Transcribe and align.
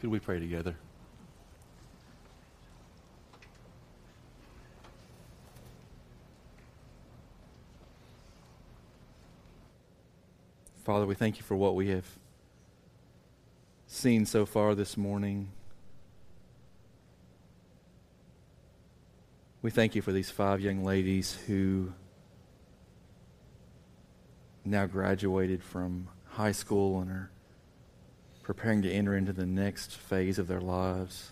Could 0.00 0.08
we 0.08 0.18
pray 0.18 0.40
together? 0.40 0.76
Father, 10.84 11.04
we 11.04 11.14
thank 11.14 11.36
you 11.36 11.42
for 11.42 11.54
what 11.54 11.74
we 11.74 11.88
have 11.88 12.06
seen 13.86 14.24
so 14.24 14.46
far 14.46 14.74
this 14.74 14.96
morning. 14.96 15.52
We 19.60 19.70
thank 19.70 19.94
you 19.94 20.00
for 20.00 20.12
these 20.12 20.30
five 20.30 20.62
young 20.62 20.82
ladies 20.82 21.38
who 21.46 21.92
now 24.64 24.86
graduated 24.86 25.62
from 25.62 26.08
high 26.24 26.52
school 26.52 27.00
and 27.00 27.10
are 27.10 27.30
preparing 28.50 28.82
to 28.82 28.90
enter 28.90 29.14
into 29.14 29.32
the 29.32 29.46
next 29.46 29.96
phase 29.96 30.36
of 30.36 30.48
their 30.48 30.60
lives. 30.60 31.30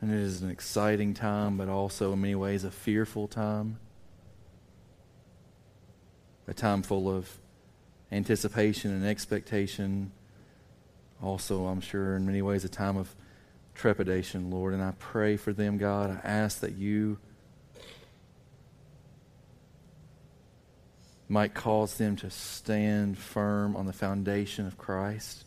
And 0.00 0.10
it 0.10 0.18
is 0.18 0.40
an 0.40 0.48
exciting 0.48 1.12
time, 1.12 1.58
but 1.58 1.68
also 1.68 2.14
in 2.14 2.20
many 2.22 2.34
ways 2.34 2.64
a 2.64 2.70
fearful 2.70 3.28
time. 3.28 3.78
A 6.48 6.54
time 6.54 6.82
full 6.82 7.14
of 7.14 7.28
anticipation 8.10 8.90
and 8.90 9.04
expectation. 9.04 10.12
Also, 11.22 11.66
I'm 11.66 11.82
sure, 11.82 12.16
in 12.16 12.24
many 12.24 12.40
ways, 12.40 12.64
a 12.64 12.70
time 12.70 12.96
of 12.96 13.14
trepidation, 13.74 14.50
Lord. 14.50 14.72
And 14.72 14.82
I 14.82 14.94
pray 14.98 15.36
for 15.36 15.52
them, 15.52 15.76
God. 15.76 16.22
I 16.24 16.26
ask 16.26 16.60
that 16.60 16.72
you 16.72 17.18
might 21.28 21.52
cause 21.52 21.98
them 21.98 22.16
to 22.16 22.30
stand 22.30 23.18
firm 23.18 23.76
on 23.76 23.84
the 23.84 23.92
foundation 23.92 24.66
of 24.66 24.78
Christ. 24.78 25.44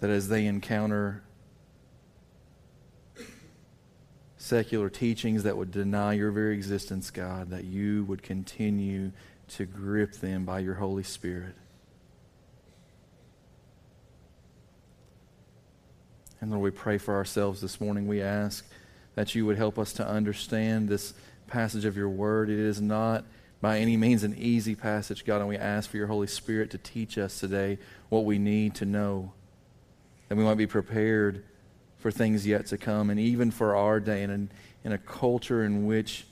That 0.00 0.10
as 0.10 0.28
they 0.28 0.46
encounter 0.46 1.22
secular 4.36 4.88
teachings 4.88 5.42
that 5.42 5.56
would 5.56 5.70
deny 5.70 6.12
your 6.14 6.30
very 6.30 6.54
existence, 6.54 7.10
God, 7.10 7.50
that 7.50 7.64
you 7.64 8.04
would 8.04 8.22
continue 8.22 9.12
to 9.48 9.66
grip 9.66 10.12
them 10.14 10.44
by 10.44 10.60
your 10.60 10.74
Holy 10.74 11.02
Spirit. 11.02 11.54
And 16.40 16.50
Lord, 16.50 16.62
we 16.62 16.70
pray 16.70 16.98
for 16.98 17.14
ourselves 17.14 17.60
this 17.60 17.80
morning. 17.80 18.06
We 18.06 18.22
ask 18.22 18.64
that 19.16 19.34
you 19.34 19.44
would 19.46 19.56
help 19.56 19.78
us 19.78 19.92
to 19.94 20.06
understand 20.06 20.88
this 20.88 21.12
passage 21.48 21.84
of 21.84 21.96
your 21.96 22.08
word. 22.08 22.48
It 22.48 22.58
is 22.58 22.80
not 22.80 23.24
by 23.60 23.78
any 23.80 23.96
means 23.96 24.22
an 24.22 24.36
easy 24.38 24.76
passage, 24.76 25.24
God, 25.24 25.40
and 25.40 25.48
we 25.48 25.56
ask 25.56 25.90
for 25.90 25.96
your 25.96 26.06
Holy 26.06 26.28
Spirit 26.28 26.70
to 26.70 26.78
teach 26.78 27.18
us 27.18 27.40
today 27.40 27.78
what 28.08 28.24
we 28.24 28.38
need 28.38 28.76
to 28.76 28.84
know, 28.84 29.32
that 30.28 30.36
we 30.36 30.44
might 30.44 30.56
be 30.56 30.66
prepared 30.66 31.44
for 31.98 32.10
things 32.10 32.46
yet 32.46 32.66
to 32.66 32.78
come, 32.78 33.10
and 33.10 33.18
even 33.18 33.50
for 33.50 33.74
our 33.74 33.98
day, 33.98 34.22
and 34.22 34.32
in, 34.32 34.50
in 34.84 34.92
a 34.92 34.98
culture 34.98 35.64
in 35.64 35.86
which 35.86 36.26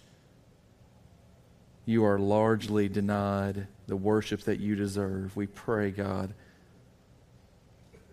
you 1.85 2.05
are 2.05 2.19
largely 2.19 2.89
denied 2.89 3.67
the 3.87 3.97
worship 3.97 4.43
that 4.43 4.61
you 4.61 4.77
deserve. 4.77 5.37
We 5.37 5.47
pray, 5.47 5.91
God, 5.91 6.35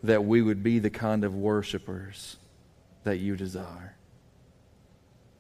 that 0.02 0.26
we 0.26 0.42
would 0.42 0.64
be 0.64 0.80
the 0.80 0.90
kind 0.90 1.24
of 1.24 1.36
worshipers 1.36 2.38
that 3.04 3.18
you 3.18 3.36
desire 3.36 3.96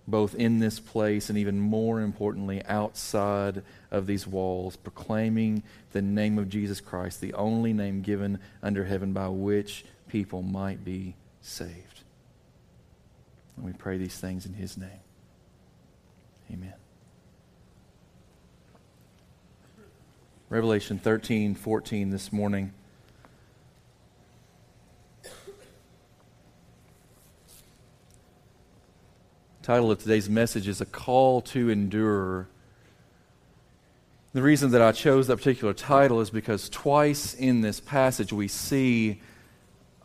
both 0.07 0.35
in 0.35 0.59
this 0.59 0.79
place 0.79 1.29
and 1.29 1.37
even 1.37 1.59
more 1.59 2.01
importantly 2.01 2.61
outside 2.65 3.63
of 3.91 4.05
these 4.05 4.27
walls, 4.27 4.75
proclaiming 4.75 5.63
the 5.91 6.01
name 6.01 6.37
of 6.37 6.49
Jesus 6.49 6.81
Christ, 6.81 7.21
the 7.21 7.33
only 7.33 7.73
name 7.73 8.01
given 8.01 8.39
under 8.61 8.85
heaven 8.85 9.13
by 9.13 9.27
which 9.29 9.85
people 10.13 10.43
might 10.43 10.85
be 10.85 11.15
saved. 11.41 12.03
And 13.55 13.65
we 13.65 13.73
pray 13.73 13.97
these 13.97 14.15
things 14.15 14.45
in 14.45 14.53
His 14.53 14.77
name. 14.77 15.01
Amen. 16.51 16.75
Revelation 20.49 20.99
13, 20.99 21.55
14 21.55 22.11
this 22.11 22.31
morning. 22.31 22.73
title 29.63 29.89
of 29.89 29.97
today's 29.97 30.29
message 30.29 30.67
is 30.67 30.79
A 30.81 30.85
Call 30.85 31.41
to 31.41 31.71
Endure. 31.71 32.49
The 34.33 34.41
reason 34.43 34.71
that 34.71 34.81
I 34.81 34.91
chose 34.91 35.25
that 35.25 35.37
particular 35.37 35.73
title 35.73 36.19
is 36.21 36.29
because 36.29 36.69
twice 36.69 37.33
in 37.33 37.61
this 37.61 37.79
passage 37.79 38.31
we 38.33 38.47
see 38.47 39.21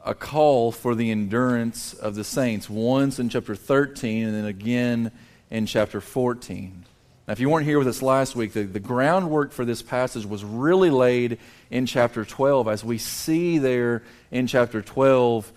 a 0.04 0.14
call 0.14 0.72
for 0.72 0.94
the 0.94 1.10
endurance 1.10 1.94
of 1.94 2.14
the 2.14 2.24
saints. 2.24 2.68
Once 2.68 3.18
in 3.18 3.28
chapter 3.28 3.54
13 3.54 4.26
and 4.26 4.34
then 4.34 4.44
again 4.44 5.12
in 5.50 5.66
chapter 5.66 6.00
14. 6.00 6.84
Now, 7.26 7.32
if 7.32 7.40
you 7.40 7.50
weren't 7.50 7.66
here 7.66 7.78
with 7.78 7.88
us 7.88 8.00
last 8.00 8.34
week, 8.34 8.52
the, 8.52 8.62
the 8.62 8.80
groundwork 8.80 9.52
for 9.52 9.64
this 9.64 9.82
passage 9.82 10.24
was 10.24 10.44
really 10.44 10.90
laid 10.90 11.38
in 11.70 11.84
chapter 11.84 12.24
12 12.24 12.68
as 12.68 12.84
we 12.84 12.96
see 12.98 13.58
there 13.58 14.02
in 14.30 14.46
chapter 14.46 14.80
12 14.80 15.52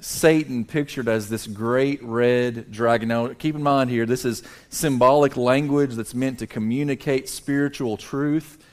Satan 0.00 0.64
pictured 0.64 1.08
as 1.08 1.28
this 1.28 1.46
great 1.46 2.02
red 2.02 2.70
dragon. 2.72 3.08
Now, 3.08 3.28
keep 3.28 3.54
in 3.54 3.62
mind 3.62 3.90
here, 3.90 4.06
this 4.06 4.24
is 4.24 4.42
symbolic 4.70 5.36
language 5.36 5.94
that's 5.94 6.14
meant 6.14 6.38
to 6.38 6.46
communicate 6.46 7.28
spiritual 7.28 7.96
truth. 7.96 8.64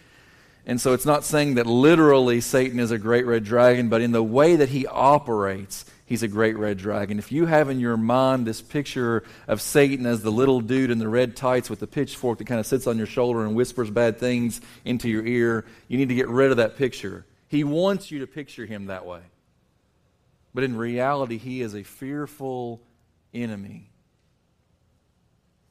And 0.67 0.81
so 0.81 0.91
it's 0.91 1.05
not 1.05 1.23
saying 1.23 1.55
that 1.55 1.65
literally 1.65 2.41
Satan 2.41 2.81
is 2.81 2.91
a 2.91 2.97
great 2.97 3.25
red 3.25 3.45
dragon, 3.45 3.87
but 3.87 4.01
in 4.01 4.11
the 4.11 4.21
way 4.21 4.57
that 4.57 4.67
he 4.67 4.85
operates, 4.85 5.85
he's 6.05 6.23
a 6.23 6.27
great 6.27 6.57
red 6.57 6.77
dragon. 6.77 7.19
If 7.19 7.31
you 7.31 7.45
have 7.45 7.69
in 7.69 7.79
your 7.79 7.95
mind 7.95 8.45
this 8.45 8.61
picture 8.61 9.23
of 9.47 9.61
Satan 9.61 10.05
as 10.05 10.23
the 10.23 10.29
little 10.29 10.59
dude 10.59 10.91
in 10.91 10.99
the 10.99 11.07
red 11.07 11.37
tights 11.37 11.69
with 11.69 11.79
the 11.79 11.87
pitchfork 11.87 12.39
that 12.39 12.47
kind 12.47 12.59
of 12.59 12.65
sits 12.65 12.85
on 12.85 12.97
your 12.97 13.07
shoulder 13.07 13.45
and 13.45 13.55
whispers 13.55 13.89
bad 13.89 14.19
things 14.19 14.59
into 14.83 15.07
your 15.07 15.25
ear, 15.25 15.63
you 15.87 15.97
need 15.97 16.09
to 16.09 16.15
get 16.15 16.27
rid 16.27 16.51
of 16.51 16.57
that 16.57 16.75
picture. 16.75 17.25
He 17.47 17.63
wants 17.63 18.11
you 18.11 18.19
to 18.19 18.27
picture 18.27 18.65
him 18.65 18.87
that 18.87 19.05
way. 19.05 19.21
But 20.53 20.65
in 20.65 20.75
reality, 20.75 21.37
he 21.37 21.61
is 21.61 21.75
a 21.75 21.83
fearful 21.83 22.81
enemy. 23.33 23.86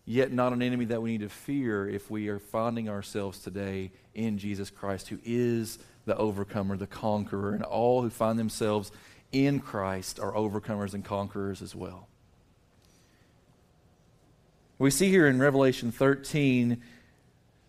Yet 0.09 0.33
not 0.33 0.53
an 0.53 0.63
enemy 0.63 0.85
that 0.87 1.03
we 1.03 1.11
need 1.11 1.23
to 1.23 1.29
fear 1.29 1.89
if 1.89 2.09
we 2.11 2.29
are 2.29 2.39
finding 2.39 2.89
ourselves 2.89 3.41
today 3.41 3.91
in 4.15 4.39
Jesus 4.39 4.71
Christ, 4.71 5.09
who 5.09 5.19
is 5.25 5.81
the 6.05 6.17
overcomer, 6.17 6.77
the 6.77 6.87
conqueror, 6.87 7.53
and 7.53 7.65
all 7.65 8.03
who 8.03 8.11
find 8.11 8.39
themselves 8.39 8.93
in 9.33 9.59
Christ 9.59 10.21
are 10.21 10.33
overcomers 10.33 10.95
and 10.95 11.05
conquerors 11.05 11.61
as 11.61 11.75
well. 11.75 12.07
We 14.79 14.91
see 14.91 15.09
here 15.09 15.27
in 15.27 15.41
Revelation 15.41 15.91
13 15.91 16.81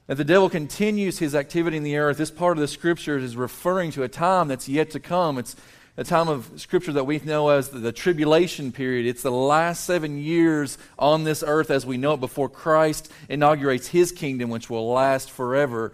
that 0.06 0.16
the 0.16 0.24
devil 0.24 0.50
continues 0.50 1.20
his 1.20 1.34
activity 1.34 1.78
in 1.78 1.84
the 1.84 1.98
earth. 1.98 2.18
This 2.18 2.32
part 2.32 2.58
of 2.58 2.62
the 2.62 2.68
scripture 2.68 3.18
is 3.18 3.36
referring 3.36 3.92
to 3.92 4.04
a 4.04 4.08
time 4.08 4.48
that's 4.48 4.70
yet 4.70 4.92
to 4.92 5.00
come. 5.00 5.38
It's 5.38 5.56
a 5.98 6.04
time 6.04 6.28
of 6.28 6.50
scripture 6.58 6.94
that 6.94 7.06
we 7.06 7.20
know 7.26 7.50
as 7.50 7.70
the, 7.70 7.80
the, 7.80 7.92
tribulation 7.92 8.72
period. 8.72 9.08
It's 9.08 9.24
the 9.24 9.32
last 9.32 9.84
seven 9.84 10.20
years 10.20 10.78
on 11.00 11.24
this 11.24 11.44
earth 11.46 11.72
as 11.72 11.88
we 11.88 11.98
know 11.98 12.14
it 12.14 12.20
before 12.20 12.50
Christ 12.50 13.12
inaugurates 13.28 13.88
his 13.88 14.12
kingdom, 14.12 14.52
which 14.52 14.70
will 14.70 14.92
last 14.94 15.32
forever. 15.32 15.92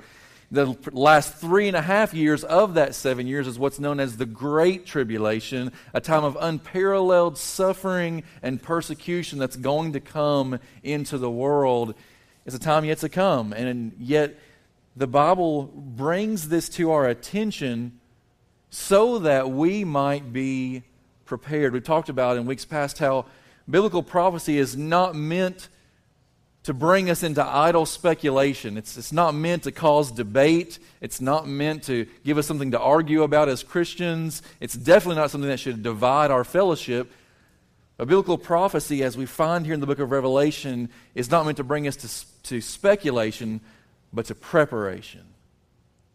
The 0.51 0.77
last 0.91 1.35
three 1.35 1.69
and 1.69 1.77
a 1.77 1.81
half 1.81 2.13
years 2.13 2.43
of 2.43 2.73
that 2.73 2.95
seven 2.95 3.27
years 3.27 3.47
is 3.47 3.57
what's 3.57 3.79
known 3.79 4.01
as 4.01 4.17
the 4.17 4.25
Great 4.25 4.85
Tribulation, 4.85 5.71
a 5.93 6.01
time 6.01 6.25
of 6.25 6.37
unparalleled 6.39 7.37
suffering 7.37 8.23
and 8.43 8.61
persecution 8.61 9.39
that's 9.39 9.55
going 9.55 9.93
to 9.93 10.01
come 10.01 10.59
into 10.83 11.17
the 11.17 11.31
world. 11.31 11.95
It's 12.45 12.55
a 12.55 12.59
time 12.59 12.83
yet 12.83 12.97
to 12.99 13.09
come. 13.09 13.53
And 13.53 13.93
yet, 13.97 14.37
the 14.97 15.07
Bible 15.07 15.63
brings 15.63 16.49
this 16.49 16.67
to 16.69 16.91
our 16.91 17.07
attention 17.07 17.99
so 18.73 19.19
that 19.19 19.51
we 19.51 19.83
might 19.83 20.33
be 20.33 20.81
prepared. 21.25 21.73
We 21.73 21.79
talked 21.79 22.09
about 22.09 22.37
in 22.37 22.47
weeks 22.47 22.65
past 22.65 22.97
how 22.97 23.27
biblical 23.69 24.01
prophecy 24.01 24.57
is 24.57 24.75
not 24.75 25.13
meant 25.13 25.69
to 26.63 26.73
bring 26.73 27.07
us 27.07 27.21
into 27.21 27.45
idle 27.45 27.85
speculation. 27.85 28.75
It's, 28.75 28.97
it's 28.97 29.11
not 29.11 29.35
meant 29.35 29.63
to 29.63 29.71
cause 29.71 30.09
debate. 30.09 30.79
It's 31.01 31.21
not 31.21 31.47
meant 31.47 31.83
to 31.83 32.07
give 32.25 32.39
us 32.39 32.47
something 32.47 32.71
to 32.71 32.79
argue 32.79 33.21
about 33.21 33.47
as 33.47 33.61
Christians. 33.61 34.41
It's 34.59 34.73
definitely 34.73 35.17
not 35.17 35.29
something 35.29 35.51
that 35.51 35.59
should 35.59 35.83
divide 35.83 36.31
our 36.31 36.43
fellowship. 36.43 37.11
A 37.99 38.07
biblical 38.07 38.39
prophecy, 38.39 39.03
as 39.03 39.15
we 39.15 39.27
find 39.27 39.65
here 39.65 39.75
in 39.75 39.81
the 39.81 39.87
book 39.87 39.99
of 39.99 40.09
Revelation, 40.09 40.89
is 41.13 41.29
not 41.29 41.45
meant 41.45 41.57
to 41.57 41.63
bring 41.63 41.87
us 41.87 41.95
to, 41.97 42.43
to 42.49 42.59
speculation, 42.59 43.61
but 44.11 44.25
to 44.25 44.33
preparation, 44.33 45.25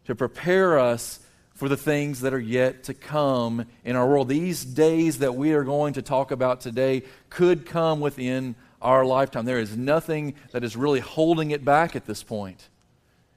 to 0.07 0.13
prepare 0.13 0.77
us 0.77 1.21
for 1.59 1.67
the 1.67 1.75
things 1.75 2.21
that 2.21 2.33
are 2.33 2.39
yet 2.39 2.85
to 2.85 2.93
come 2.93 3.65
in 3.83 3.97
our 3.97 4.07
world. 4.07 4.29
These 4.29 4.63
days 4.63 5.17
that 5.17 5.35
we 5.35 5.51
are 5.51 5.65
going 5.65 5.91
to 5.95 6.01
talk 6.01 6.31
about 6.31 6.61
today 6.61 7.03
could 7.29 7.65
come 7.65 7.99
within 7.99 8.55
our 8.81 9.03
lifetime. 9.03 9.43
There 9.43 9.59
is 9.59 9.75
nothing 9.75 10.35
that 10.51 10.63
is 10.63 10.77
really 10.77 11.01
holding 11.01 11.51
it 11.51 11.65
back 11.65 11.97
at 11.97 12.05
this 12.05 12.23
point. 12.23 12.69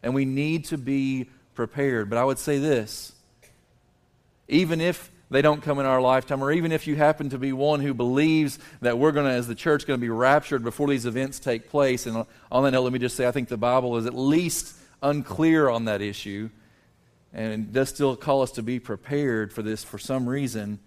And 0.04 0.14
we 0.14 0.24
need 0.24 0.66
to 0.66 0.78
be 0.78 1.30
prepared. 1.56 2.08
But 2.08 2.16
I 2.16 2.24
would 2.24 2.38
say 2.38 2.60
this 2.60 3.12
even 4.46 4.80
if 4.80 5.10
they 5.28 5.42
don't 5.42 5.60
come 5.60 5.80
in 5.80 5.86
our 5.86 6.00
lifetime, 6.00 6.44
or 6.44 6.52
even 6.52 6.70
if 6.70 6.86
you 6.86 6.94
happen 6.94 7.28
to 7.30 7.38
be 7.38 7.52
one 7.52 7.80
who 7.80 7.92
believes 7.92 8.60
that 8.82 8.98
we're 8.98 9.10
going 9.10 9.26
to, 9.26 9.32
as 9.32 9.48
the 9.48 9.56
church, 9.56 9.84
going 9.84 9.98
to 9.98 10.00
be 10.00 10.10
raptured 10.10 10.62
before 10.62 10.86
these 10.86 11.06
events 11.06 11.40
take 11.40 11.69
place. 11.69 12.06
And 12.06 12.19
uh, 12.19 12.24
on 12.52 12.62
that 12.62 12.70
note, 12.70 12.82
let 12.82 12.92
me 12.92 13.00
just 13.00 13.16
say 13.16 13.26
I 13.26 13.32
think 13.32 13.48
the 13.48 13.56
Bible 13.56 13.96
is 13.96 14.06
at 14.06 14.14
least 14.14 14.76
unclear 15.02 15.69
on 15.69 15.86
that 15.86 16.00
issue 16.00 16.50
and 17.32 17.73
does 17.73 17.88
still 17.88 18.17
call 18.17 18.43
us 18.43 18.52
to 18.52 18.62
be 18.62 18.79
prepared 18.79 19.52
for 19.52 19.62
this 19.62 19.84
for 19.84 19.99
some 19.99 20.29
reason. 20.29 20.79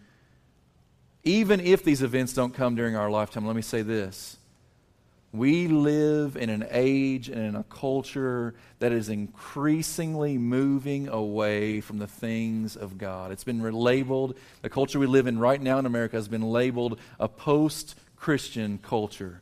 Even 1.24 1.59
if 1.59 1.83
these 1.83 2.03
events 2.03 2.33
don't 2.33 2.53
come 2.53 2.75
during 2.75 2.95
our 2.95 3.09
lifetime, 3.09 3.45
let 3.47 3.56
me 3.56 3.62
say 3.62 3.81
this 3.81 4.38
we 5.36 5.68
live 5.68 6.38
in 6.38 6.50
an 6.50 6.65
age 6.71 7.27
and 7.27 7.39
in 7.39 7.56
a 7.56 7.63
culture 7.63 8.56
that 8.80 8.94
is 8.94 9.09
increasingly 9.09 10.38
moving 10.38 11.09
away 11.09 11.81
from 11.81 11.97
the 11.97 12.07
things 12.07 12.77
of 12.77 12.97
God. 12.97 13.31
It's 13.31 13.44
been 13.44 13.62
labeled, 13.62 14.38
the 14.62 14.69
culture 14.69 14.97
we 14.97 15.07
live 15.07 15.27
in 15.27 15.38
right 15.38 15.62
now 15.62 15.77
in 15.77 15.86
America 15.86 16.15
has 16.15 16.30
been 16.30 16.42
labeled 16.42 17.00
a 17.19 17.27
post 17.27 17.95
Christian 18.15 18.77
culture. 18.77 19.42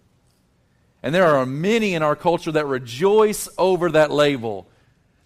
And 1.04 1.14
there 1.14 1.28
are 1.28 1.46
many 1.46 1.94
in 1.94 2.02
our 2.02 2.16
culture 2.16 2.52
that 2.54 2.66
rejoice 2.66 3.48
over 3.58 3.92
that 3.92 4.10
label 4.10 4.68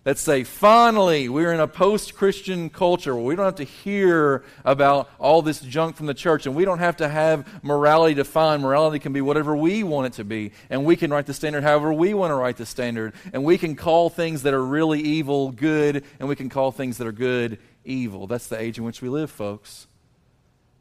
that 0.08 0.18
say, 0.18 0.42
finally, 0.46 1.28
we're 1.28 1.52
in 1.52 1.60
a 1.60 1.68
post 1.68 2.16
Christian 2.16 2.70
culture 2.70 3.14
where 3.14 3.26
we 3.26 3.36
don't 3.36 3.44
have 3.44 3.56
to 3.56 3.66
hear 3.66 4.46
about 4.64 5.10
all 5.20 5.42
this 5.42 5.60
junk 5.60 5.98
from 5.98 6.06
the 6.06 6.14
church 6.14 6.46
and 6.46 6.56
we 6.56 6.64
don't 6.64 6.80
have 6.80 6.96
to 6.96 7.10
have 7.10 7.46
morality 7.62 8.14
defined. 8.14 8.64
Morality 8.64 9.00
can 9.00 9.12
be 9.12 9.20
whatever 9.20 9.54
we 9.54 9.84
want 9.84 10.08
it 10.08 10.14
to 10.14 10.24
be. 10.24 10.54
And 10.70 10.86
we 10.86 10.96
can 10.96 11.12
write 11.12 11.26
the 11.26 11.34
standard 11.34 11.64
however 11.64 11.92
we 11.92 12.14
want 12.14 12.32
to 12.32 12.36
write 12.36 12.56
the 12.56 12.66
standard. 12.66 13.16
And 13.34 13.44
we 13.44 13.58
can 13.58 13.76
call 13.76 14.10
things 14.10 14.44
that 14.44 14.54
are 14.54 14.64
really 14.64 15.02
evil 15.02 15.52
good 15.52 16.06
and 16.22 16.30
we 16.30 16.38
can 16.38 16.48
call 16.48 16.72
things 16.72 16.98
that 17.00 17.08
are 17.08 17.12
good 17.12 17.60
evil. 17.84 18.28
That's 18.28 18.48
the 18.48 18.58
age 18.58 18.78
in 18.78 18.86
which 18.86 19.02
we 19.02 19.10
live, 19.10 19.30
folks. 19.30 19.88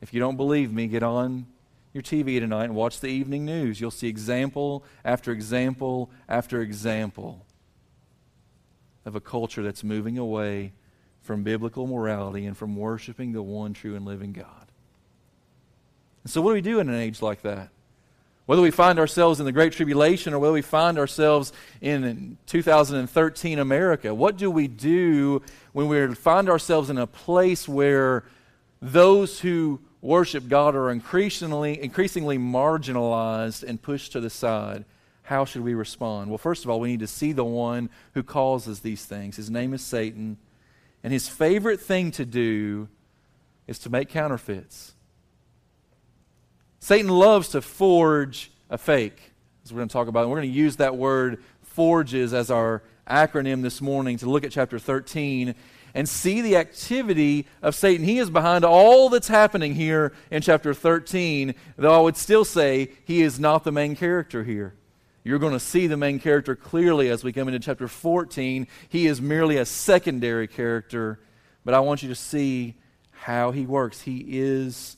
If 0.01 0.15
you 0.15 0.21
don't 0.21 0.37
believe 0.37 0.73
me, 0.73 0.87
get 0.87 1.03
on 1.03 1.47
your 1.93 2.05
TV 2.05 2.39
tonight 2.39 2.67
and 2.67 2.77
watch 2.77 3.01
the 3.01 3.09
evening 3.09 3.45
news. 3.45 3.81
You'll 3.81 3.91
see 3.91 4.07
example 4.07 4.85
after 5.05 5.33
example 5.33 6.13
after 6.29 6.63
example 6.63 7.46
of 9.07 9.17
a 9.17 9.21
culture 9.21 9.63
that's 9.63 9.83
moving 9.83 10.19
away 10.19 10.73
from 11.23 11.43
biblical 11.43 11.87
morality 11.87 12.45
and 12.45 12.57
from 12.57 12.77
worshiping 12.77 13.33
the 13.33 13.43
one 13.43 13.73
true 13.73 13.95
and 13.97 14.05
living 14.05 14.33
God. 14.33 14.67
And 16.25 16.31
so, 16.31 16.43
what 16.43 16.51
do 16.51 16.55
we 16.55 16.61
do 16.61 16.81
in 16.81 16.89
an 16.89 17.01
age 17.01 17.23
like 17.23 17.43
that? 17.43 17.71
Whether 18.47 18.63
we 18.63 18.71
find 18.71 18.99
ourselves 18.99 19.41
in 19.41 19.47
the 19.47 19.53
Great 19.53 19.73
Tribulation 19.73 20.35
or 20.35 20.39
whether 20.39 20.53
we 20.53 20.63
find 20.63 20.99
ourselves 20.99 21.53
in 21.81 22.37
2013 22.47 23.59
America, 23.59 24.15
what 24.15 24.37
do 24.37 24.51
we 24.51 24.69
do 24.69 25.43
when 25.73 25.89
we 25.89 26.15
find 26.15 26.49
ourselves 26.49 26.91
in 26.91 26.99
a 26.99 27.07
place 27.07 27.69
where 27.69 28.25
those 28.81 29.41
who 29.41 29.81
worship 30.01 30.47
God 30.49 30.77
are 30.77 30.91
increasingly, 30.91 31.83
increasingly 31.83 32.39
marginalized 32.39 33.65
and 33.65 33.83
pushed 33.83 34.13
to 34.13 34.21
the 34.21 34.31
side? 34.31 34.85
How 35.27 35.45
should 35.45 35.63
we 35.63 35.75
respond? 35.75 36.31
Well, 36.31 36.39
first 36.39 36.65
of 36.65 36.71
all, 36.71 36.79
we 36.79 36.89
need 36.89 37.01
to 37.01 37.09
see 37.09 37.33
the 37.33 37.45
one 37.45 37.91
who 38.15 38.23
causes 38.23 38.81
these 38.81 39.05
things. 39.05 39.35
His 39.35 39.51
name 39.51 39.75
is 39.75 39.83
Satan. 39.83 40.39
And 41.03 41.13
his 41.13 41.29
favorite 41.29 41.81
thing 41.81 42.13
to 42.13 42.25
do 42.25 42.89
is 43.67 43.81
to 43.81 43.91
make 43.91 44.09
counterfeits. 44.09 44.95
Satan 46.79 47.11
loves 47.11 47.49
to 47.49 47.61
forge 47.61 48.53
a 48.71 48.79
fake, 48.79 49.33
as 49.65 49.73
we're 49.73 49.79
going 49.79 49.89
to 49.89 49.93
talk 49.93 50.07
about. 50.07 50.29
we're 50.29 50.37
going 50.37 50.49
to 50.49 50.57
use 50.57 50.77
that 50.77 50.97
word 50.97 51.43
forges 51.63 52.33
as 52.33 52.49
our 52.49 52.85
acronym 53.11 53.63
this 53.63 53.81
morning 53.81 54.19
to 54.19 54.31
look 54.31 54.45
at 54.45 54.53
chapter 54.53 54.79
13 54.79 55.57
and 55.93 56.09
see 56.09 56.41
the 56.41 56.57
activity 56.57 57.47
of 57.63 57.75
Satan. 57.75 58.07
He 58.07 58.19
is 58.19 58.31
behind 58.31 58.65
all 58.65 59.09
that's 59.09 59.29
happening 59.29 59.75
here 59.75 60.13
in 60.31 60.41
chapter 60.41 60.73
13, 60.73 61.53
though 61.77 61.99
I 61.99 62.01
would 62.01 62.17
still 62.17 62.45
say 62.45 62.91
he 63.05 63.23
is 63.23 63.41
not 63.41 63.65
the 63.65 63.73
main 63.73 63.97
character 63.97 64.45
here. 64.45 64.75
You're 65.27 65.41
going 65.41 65.55
to 65.55 65.59
see 65.61 65.89
the 65.89 65.97
main 65.97 66.21
character 66.21 66.55
clearly 66.55 67.11
as 67.11 67.25
we 67.25 67.33
come 67.33 67.49
into 67.49 67.59
chapter 67.59 67.89
14. 67.89 68.69
He 68.89 69.09
is 69.09 69.21
merely 69.21 69.57
a 69.57 69.67
secondary 69.67 70.47
character, 70.47 71.19
but 71.65 71.75
I 71.75 71.81
want 71.81 72.05
you 72.05 72.09
to 72.11 72.15
see 72.15 72.77
how 73.11 73.51
he 73.51 73.67
works. 73.67 74.03
He 74.03 74.25
is 74.39 74.97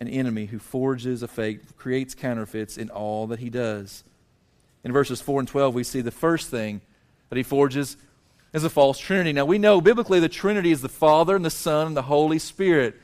an 0.00 0.08
enemy 0.08 0.46
who 0.46 0.58
forges 0.58 1.22
a 1.22 1.28
fake, 1.28 1.76
creates 1.76 2.16
counterfeits 2.16 2.76
in 2.76 2.90
all 2.90 3.28
that 3.28 3.38
he 3.38 3.48
does. 3.48 4.02
In 4.82 4.90
verses 4.90 5.20
4 5.20 5.38
and 5.38 5.48
12, 5.48 5.72
we 5.72 5.84
see 5.84 6.00
the 6.00 6.10
first 6.10 6.50
thing 6.50 6.80
that 7.28 7.36
he 7.36 7.44
forges 7.44 7.96
is 8.52 8.64
a 8.64 8.70
false 8.70 8.98
trinity. 8.98 9.32
Now, 9.32 9.44
we 9.44 9.58
know 9.58 9.80
biblically 9.80 10.18
the 10.18 10.28
trinity 10.28 10.72
is 10.72 10.82
the 10.82 10.88
Father 10.88 11.36
and 11.36 11.44
the 11.44 11.50
Son 11.50 11.86
and 11.86 11.96
the 11.96 12.02
Holy 12.02 12.40
Spirit. 12.40 12.96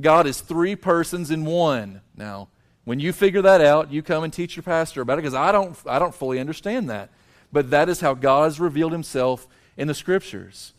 God 0.00 0.26
is 0.26 0.40
three 0.40 0.74
persons 0.74 1.30
in 1.30 1.44
one. 1.44 2.00
Now, 2.16 2.48
when 2.84 2.98
you 2.98 3.12
figure 3.12 3.42
that 3.42 3.60
out, 3.60 3.92
you 3.92 4.02
come 4.02 4.24
and 4.24 4.32
teach 4.32 4.56
your 4.56 4.62
pastor 4.62 5.02
about 5.02 5.14
it 5.14 5.22
because 5.22 5.34
I 5.34 5.52
don't, 5.52 5.76
I 5.86 5.98
don't 5.98 6.14
fully 6.14 6.40
understand 6.40 6.90
that. 6.90 7.10
But 7.52 7.70
that 7.70 7.88
is 7.88 8.00
how 8.00 8.14
God 8.14 8.44
has 8.44 8.58
revealed 8.58 8.92
himself 8.92 9.46
in 9.76 9.88
the 9.88 9.94
scriptures. 9.94 10.72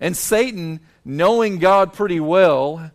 And 0.00 0.16
Satan, 0.16 0.80
knowing 1.04 1.58
God 1.58 1.92
pretty 1.92 2.20
well, 2.20 2.90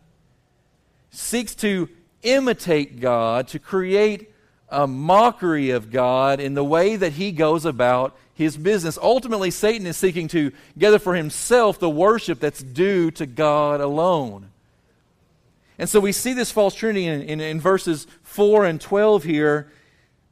seeks 1.12 1.54
to 1.56 1.90
imitate 2.24 3.00
God, 3.00 3.50
to 3.50 3.60
create 3.60 4.34
a 4.70 4.88
mockery 4.88 5.70
of 5.70 5.92
God 5.92 6.40
in 6.40 6.56
the 6.56 6.64
way 6.64 6.96
that 6.96 7.14
he 7.14 7.32
goes 7.32 7.66
about 7.66 8.18
his 8.34 8.58
business. 8.58 8.98
Ultimately, 9.00 9.52
Satan 9.52 9.86
is 9.86 9.98
seeking 9.98 10.28
to 10.30 10.52
gather 10.78 10.98
for 10.98 11.14
himself 11.14 11.80
the 11.80 11.90
worship 11.90 12.40
that's 12.40 12.64
due 12.64 13.12
to 13.12 13.26
God 13.28 13.82
alone. 13.82 14.50
And 15.78 15.90
so 15.90 16.00
we 16.00 16.12
see 16.12 16.34
this 16.34 16.52
false 16.52 16.76
trinity 16.76 17.08
in, 17.08 17.22
in, 17.22 17.42
in, 17.42 17.60
verses 17.60 18.08
4 18.24 18.66
and 18.66 18.80
12 18.80 19.24
here. 19.24 19.72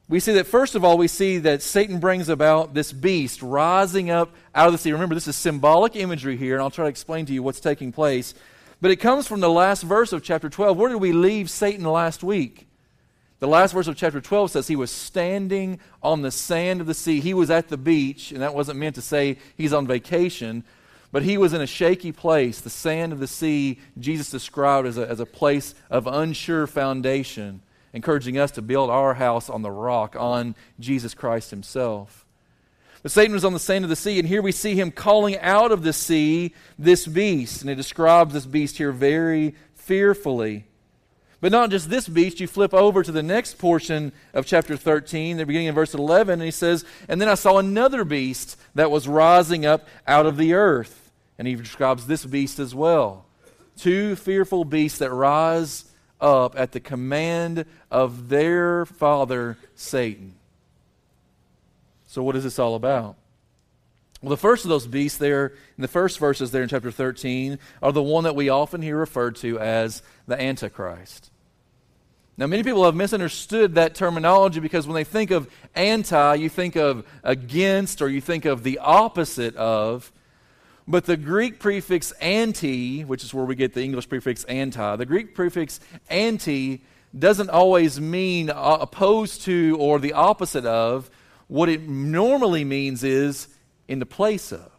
We 0.08 0.20
see 0.20 0.34
that, 0.34 0.46
first 0.46 0.74
of 0.74 0.84
all, 0.84 0.98
we 0.98 1.08
see 1.08 1.38
that 1.38 1.62
Satan 1.62 1.98
brings 1.98 2.28
about 2.28 2.74
this 2.74 2.92
beast 2.92 3.42
rising 3.42 4.10
up 4.10 4.34
out 4.54 4.66
of 4.66 4.72
the 4.72 4.78
sea. 4.78 4.92
Remember, 4.92 5.14
this 5.14 5.28
is 5.28 5.36
symbolic 5.36 5.96
imagery 5.96 6.36
here, 6.36 6.54
and 6.54 6.62
I'll 6.62 6.70
try 6.70 6.84
to 6.84 6.90
explain 6.90 7.26
to 7.26 7.32
you 7.32 7.42
what's 7.42 7.60
taking 7.60 7.92
place. 7.92 8.34
But 8.80 8.90
it 8.90 8.96
comes 8.96 9.26
from 9.26 9.40
the 9.40 9.50
last 9.50 9.82
verse 9.82 10.12
of 10.12 10.22
chapter 10.22 10.48
12. 10.48 10.76
Where 10.76 10.90
did 10.90 11.00
we 11.00 11.12
leave 11.12 11.48
Satan 11.48 11.84
last 11.84 12.22
week? 12.22 12.66
The 13.42 13.48
last 13.48 13.72
verse 13.72 13.88
of 13.88 13.96
chapter 13.96 14.20
12 14.20 14.52
says 14.52 14.68
he 14.68 14.76
was 14.76 14.92
standing 14.92 15.80
on 16.00 16.22
the 16.22 16.30
sand 16.30 16.80
of 16.80 16.86
the 16.86 16.94
sea. 16.94 17.20
He 17.20 17.34
was 17.34 17.50
at 17.50 17.68
the 17.68 17.76
beach, 17.76 18.30
and 18.30 18.40
that 18.40 18.54
wasn't 18.54 18.78
meant 18.78 18.94
to 18.94 19.02
say 19.02 19.38
he's 19.56 19.72
on 19.72 19.84
vacation, 19.84 20.62
but 21.12 21.22
he 21.22 21.36
was 21.36 21.52
in 21.52 21.60
a 21.60 21.66
shaky 21.66 22.10
place. 22.10 22.60
The 22.60 22.70
sand 22.70 23.12
of 23.12 23.20
the 23.20 23.26
sea, 23.26 23.78
Jesus 23.98 24.30
described 24.30 24.88
as 24.88 24.96
a, 24.96 25.08
as 25.08 25.20
a 25.20 25.26
place 25.26 25.74
of 25.90 26.06
unsure 26.06 26.66
foundation, 26.66 27.60
encouraging 27.92 28.38
us 28.38 28.50
to 28.52 28.62
build 28.62 28.88
our 28.88 29.14
house 29.14 29.50
on 29.50 29.60
the 29.60 29.70
rock, 29.70 30.16
on 30.18 30.56
Jesus 30.80 31.12
Christ 31.12 31.50
himself. 31.50 32.24
But 33.02 33.12
Satan 33.12 33.34
was 33.34 33.44
on 33.44 33.52
the 33.52 33.58
sand 33.58 33.84
of 33.84 33.90
the 33.90 33.96
sea, 33.96 34.18
and 34.18 34.26
here 34.26 34.40
we 34.40 34.52
see 34.52 34.74
him 34.74 34.90
calling 34.90 35.38
out 35.38 35.70
of 35.70 35.82
the 35.82 35.92
sea 35.92 36.54
this 36.78 37.06
beast. 37.06 37.60
And 37.60 37.70
it 37.70 37.74
describes 37.74 38.32
this 38.32 38.46
beast 38.46 38.78
here 38.78 38.92
very 38.92 39.54
fearfully. 39.74 40.64
But 41.42 41.50
not 41.50 41.70
just 41.70 41.90
this 41.90 42.08
beast, 42.08 42.38
you 42.38 42.46
flip 42.46 42.72
over 42.72 43.02
to 43.02 43.10
the 43.10 43.22
next 43.22 43.58
portion 43.58 44.12
of 44.32 44.46
chapter 44.46 44.76
13, 44.76 45.36
the 45.36 45.44
beginning 45.44 45.68
of 45.68 45.74
verse 45.74 45.92
11, 45.92 46.34
and 46.34 46.42
he 46.42 46.52
says, 46.52 46.84
And 47.08 47.20
then 47.20 47.28
I 47.28 47.34
saw 47.34 47.58
another 47.58 48.04
beast 48.04 48.56
that 48.76 48.92
was 48.92 49.08
rising 49.08 49.66
up 49.66 49.88
out 50.06 50.24
of 50.24 50.36
the 50.36 50.54
earth. 50.54 51.01
And 51.38 51.48
he 51.48 51.54
describes 51.54 52.06
this 52.06 52.24
beast 52.24 52.58
as 52.58 52.74
well. 52.74 53.26
Two 53.76 54.16
fearful 54.16 54.64
beasts 54.64 54.98
that 54.98 55.10
rise 55.10 55.86
up 56.20 56.58
at 56.58 56.72
the 56.72 56.80
command 56.80 57.64
of 57.90 58.28
their 58.28 58.86
father, 58.86 59.58
Satan. 59.74 60.34
So, 62.06 62.22
what 62.22 62.36
is 62.36 62.44
this 62.44 62.58
all 62.58 62.74
about? 62.74 63.16
Well, 64.22 64.30
the 64.30 64.36
first 64.36 64.64
of 64.64 64.68
those 64.68 64.86
beasts 64.86 65.18
there, 65.18 65.46
in 65.76 65.82
the 65.82 65.88
first 65.88 66.20
verses 66.20 66.52
there 66.52 66.62
in 66.62 66.68
chapter 66.68 66.92
13, 66.92 67.58
are 67.82 67.90
the 67.90 68.02
one 68.02 68.24
that 68.24 68.36
we 68.36 68.48
often 68.48 68.80
hear 68.80 68.96
referred 68.96 69.34
to 69.36 69.58
as 69.58 70.02
the 70.28 70.40
Antichrist. 70.40 71.30
Now, 72.36 72.46
many 72.46 72.62
people 72.62 72.84
have 72.84 72.94
misunderstood 72.94 73.74
that 73.74 73.94
terminology 73.94 74.60
because 74.60 74.86
when 74.86 74.94
they 74.94 75.04
think 75.04 75.30
of 75.30 75.52
anti, 75.74 76.36
you 76.36 76.48
think 76.48 76.76
of 76.76 77.06
against 77.22 78.00
or 78.00 78.08
you 78.08 78.20
think 78.20 78.44
of 78.44 78.62
the 78.62 78.78
opposite 78.78 79.56
of. 79.56 80.12
But 80.86 81.04
the 81.04 81.16
Greek 81.16 81.60
prefix 81.60 82.10
anti, 82.12 83.02
which 83.02 83.22
is 83.22 83.32
where 83.32 83.44
we 83.44 83.54
get 83.54 83.74
the 83.74 83.82
English 83.82 84.08
prefix 84.08 84.44
anti, 84.44 84.96
the 84.96 85.06
Greek 85.06 85.34
prefix 85.34 85.80
anti 86.10 86.82
doesn't 87.16 87.50
always 87.50 88.00
mean 88.00 88.50
opposed 88.50 89.42
to 89.42 89.76
or 89.78 89.98
the 89.98 90.14
opposite 90.14 90.64
of. 90.64 91.10
What 91.46 91.68
it 91.68 91.82
normally 91.86 92.64
means 92.64 93.04
is 93.04 93.48
in 93.86 93.98
the 93.98 94.06
place 94.06 94.52
of. 94.52 94.70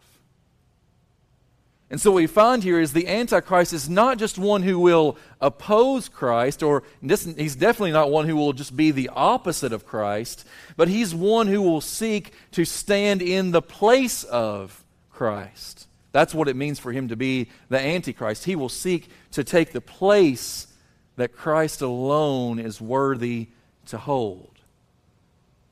And 1.94 2.02
so 2.02 2.10
what 2.10 2.16
we 2.16 2.28
find 2.28 2.64
here 2.64 2.80
is 2.80 2.94
the 2.94 3.08
Antichrist 3.08 3.72
is 3.72 3.88
not 3.88 4.18
just 4.18 4.40
one 4.40 4.64
who 4.64 4.80
will 4.80 5.16
oppose 5.40 6.10
Christ, 6.10 6.64
or 6.64 6.82
he's 7.02 7.56
definitely 7.56 7.92
not 7.92 8.10
one 8.10 8.26
who 8.28 8.36
will 8.36 8.54
just 8.54 8.76
be 8.76 8.90
the 8.90 9.12
opposite 9.14 9.72
of 9.72 9.86
Christ, 9.86 10.44
but 10.76 10.88
he's 10.88 11.14
one 11.14 11.46
who 11.46 11.62
will 11.62 11.82
seek 11.82 12.34
to 12.54 12.66
stand 12.66 13.22
in 13.22 13.52
the 13.52 13.62
place 13.62 14.24
of 14.24 14.84
Christ. 15.12 15.88
That's 16.14 16.34
what 16.34 16.48
it 16.48 16.56
means 16.56 16.80
for 16.80 16.94
him 16.94 17.10
to 17.10 17.18
be 17.18 17.50
the 17.70 17.80
Antichrist. 17.80 18.46
He 18.46 18.56
will 18.56 18.70
seek 18.70 19.10
to 19.32 19.44
take 19.44 19.74
the 19.74 19.82
place 19.82 20.68
that 21.18 21.36
Christ 21.36 21.82
alone 21.82 22.60
is 22.60 22.80
worthy 22.80 23.50
to 23.88 23.98
hold. 23.98 24.50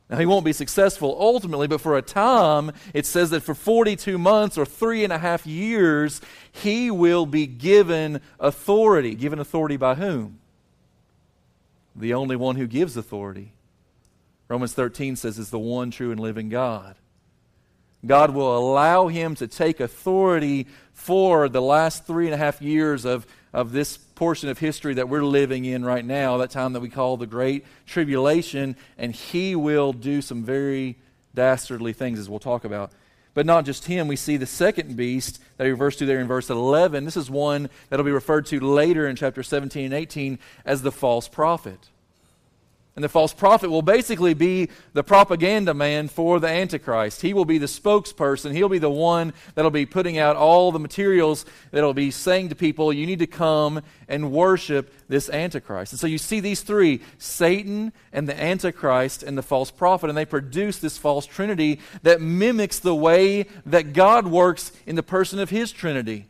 Now, 0.09 0.17
he 0.17 0.25
won't 0.25 0.43
be 0.43 0.51
successful 0.51 1.15
ultimately, 1.17 1.67
but 1.67 1.79
for 1.79 1.95
a 1.95 2.01
time, 2.01 2.71
it 2.93 3.05
says 3.05 3.29
that 3.29 3.43
for 3.43 3.55
42 3.55 4.17
months 4.17 4.57
or 4.57 4.65
three 4.65 5.05
and 5.05 5.13
a 5.13 5.17
half 5.17 5.47
years, 5.47 6.19
he 6.51 6.91
will 6.91 7.25
be 7.25 7.47
given 7.47 8.19
authority. 8.37 9.15
Given 9.15 9.39
authority 9.39 9.77
by 9.77 9.95
whom? 9.95 10.39
The 11.95 12.13
only 12.13 12.35
one 12.35 12.57
who 12.57 12.67
gives 12.67 12.97
authority. 12.97 13.53
Romans 14.49 14.73
13 14.73 15.15
says, 15.15 15.39
is 15.39 15.49
the 15.49 15.59
one 15.59 15.91
true 15.91 16.11
and 16.11 16.19
living 16.19 16.49
God. 16.49 16.95
God 18.05 18.31
will 18.31 18.57
allow 18.57 19.07
him 19.07 19.35
to 19.35 19.47
take 19.47 19.79
authority 19.79 20.67
for 20.93 21.49
the 21.49 21.61
last 21.61 22.05
three 22.05 22.25
and 22.25 22.33
a 22.33 22.37
half 22.37 22.61
years 22.61 23.05
of, 23.05 23.25
of 23.53 23.71
this 23.71 23.97
portion 23.97 24.49
of 24.49 24.59
history 24.59 24.93
that 24.95 25.09
we're 25.09 25.23
living 25.23 25.65
in 25.65 25.83
right 25.83 26.05
now, 26.05 26.37
that 26.37 26.51
time 26.51 26.73
that 26.73 26.79
we 26.79 26.89
call 26.89 27.17
the 27.17 27.27
Great 27.27 27.65
Tribulation, 27.85 28.75
and 28.97 29.13
he 29.13 29.55
will 29.55 29.93
do 29.93 30.21
some 30.21 30.43
very 30.43 30.97
dastardly 31.33 31.93
things, 31.93 32.19
as 32.19 32.29
we'll 32.29 32.39
talk 32.39 32.65
about. 32.65 32.91
But 33.33 33.45
not 33.45 33.65
just 33.65 33.85
him, 33.85 34.07
we 34.07 34.15
see 34.15 34.37
the 34.37 34.45
second 34.45 34.95
beast 34.97 35.41
that 35.57 35.63
he 35.63 35.71
refers 35.71 35.95
to 35.97 36.05
there 36.05 36.19
in 36.19 36.27
verse 36.27 36.49
11. 36.49 37.05
This 37.05 37.15
is 37.15 37.29
one 37.29 37.69
that'll 37.89 38.05
be 38.05 38.11
referred 38.11 38.45
to 38.47 38.59
later 38.59 39.07
in 39.07 39.15
chapter 39.15 39.41
17 39.41 39.85
and 39.85 39.93
18 39.93 40.37
as 40.65 40.81
the 40.81 40.91
false 40.91 41.27
prophet. 41.27 41.89
And 42.93 43.05
the 43.05 43.09
false 43.09 43.33
prophet 43.33 43.69
will 43.69 43.81
basically 43.81 44.33
be 44.33 44.67
the 44.91 45.03
propaganda 45.03 45.73
man 45.73 46.09
for 46.09 46.41
the 46.41 46.49
Antichrist. 46.49 47.21
He 47.21 47.33
will 47.33 47.45
be 47.45 47.57
the 47.57 47.65
spokesperson. 47.65 48.53
He'll 48.53 48.67
be 48.67 48.79
the 48.79 48.89
one 48.89 49.31
that'll 49.55 49.71
be 49.71 49.85
putting 49.85 50.17
out 50.17 50.35
all 50.35 50.73
the 50.73 50.79
materials 50.79 51.45
that'll 51.71 51.93
be 51.93 52.11
saying 52.11 52.49
to 52.49 52.55
people, 52.55 52.91
you 52.91 53.05
need 53.05 53.19
to 53.19 53.27
come 53.27 53.81
and 54.09 54.33
worship 54.33 54.93
this 55.07 55.29
Antichrist. 55.29 55.93
And 55.93 56.01
so 56.01 56.05
you 56.05 56.17
see 56.17 56.41
these 56.41 56.63
three 56.63 56.99
Satan 57.17 57.93
and 58.11 58.27
the 58.27 58.39
Antichrist 58.39 59.23
and 59.23 59.37
the 59.37 59.43
false 59.43 59.71
prophet, 59.71 60.09
and 60.09 60.17
they 60.17 60.25
produce 60.25 60.77
this 60.77 60.97
false 60.97 61.25
trinity 61.25 61.79
that 62.03 62.19
mimics 62.19 62.79
the 62.79 62.95
way 62.95 63.45
that 63.65 63.93
God 63.93 64.27
works 64.27 64.73
in 64.85 64.97
the 64.97 65.03
person 65.03 65.39
of 65.39 65.49
his 65.49 65.71
trinity. 65.71 66.27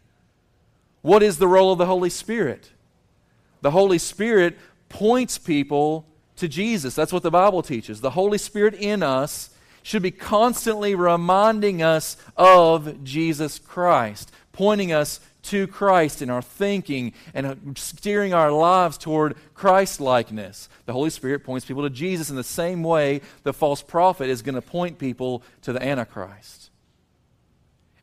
What 1.01 1.24
is 1.24 1.39
the 1.39 1.48
role 1.48 1.72
of 1.72 1.80
the 1.80 1.88
Holy 1.88 2.12
Spirit? 2.12 2.70
The 3.62 3.72
Holy 3.72 3.98
Spirit 3.98 4.60
points 4.89 5.39
people 5.39 6.06
to 6.41 6.48
Jesus. 6.48 6.93
That's 6.93 7.13
what 7.13 7.24
the 7.24 7.31
Bible 7.31 7.62
teaches. 7.62 8.01
The 8.01 8.12
Holy 8.12 8.38
Spirit 8.38 8.74
in 8.74 9.01
us 9.01 9.51
should 9.83 10.03
be 10.03 10.12
constantly 10.12 10.93
reminding 10.93 11.81
us 11.81 12.17
of 12.36 13.03
Jesus 13.03 13.57
Christ, 13.57 14.31
pointing 14.51 14.91
us 14.91 15.19
to 15.43 15.65
Christ 15.67 16.21
in 16.21 16.29
our 16.29 16.41
thinking 16.41 17.13
and 17.33 17.77
steering 17.77 18.33
our 18.33 18.51
lives 18.51 18.98
toward 18.98 19.36
Christ 19.53 20.00
likeness. 20.00 20.69
The 20.86 20.93
Holy 20.93 21.10
Spirit 21.10 21.43
points 21.43 21.65
people 21.65 21.83
to 21.83 21.89
Jesus 21.89 22.29
in 22.29 22.36
the 22.36 22.43
same 22.43 22.83
way 22.83 23.21
the 23.43 23.53
false 23.53 23.81
prophet 23.81 24.29
is 24.29 24.41
going 24.41 24.55
to 24.55 24.62
point 24.62 25.00
people 25.00 25.41
to 25.63 25.74
the 25.74 25.83
Antichrist. 25.83 26.61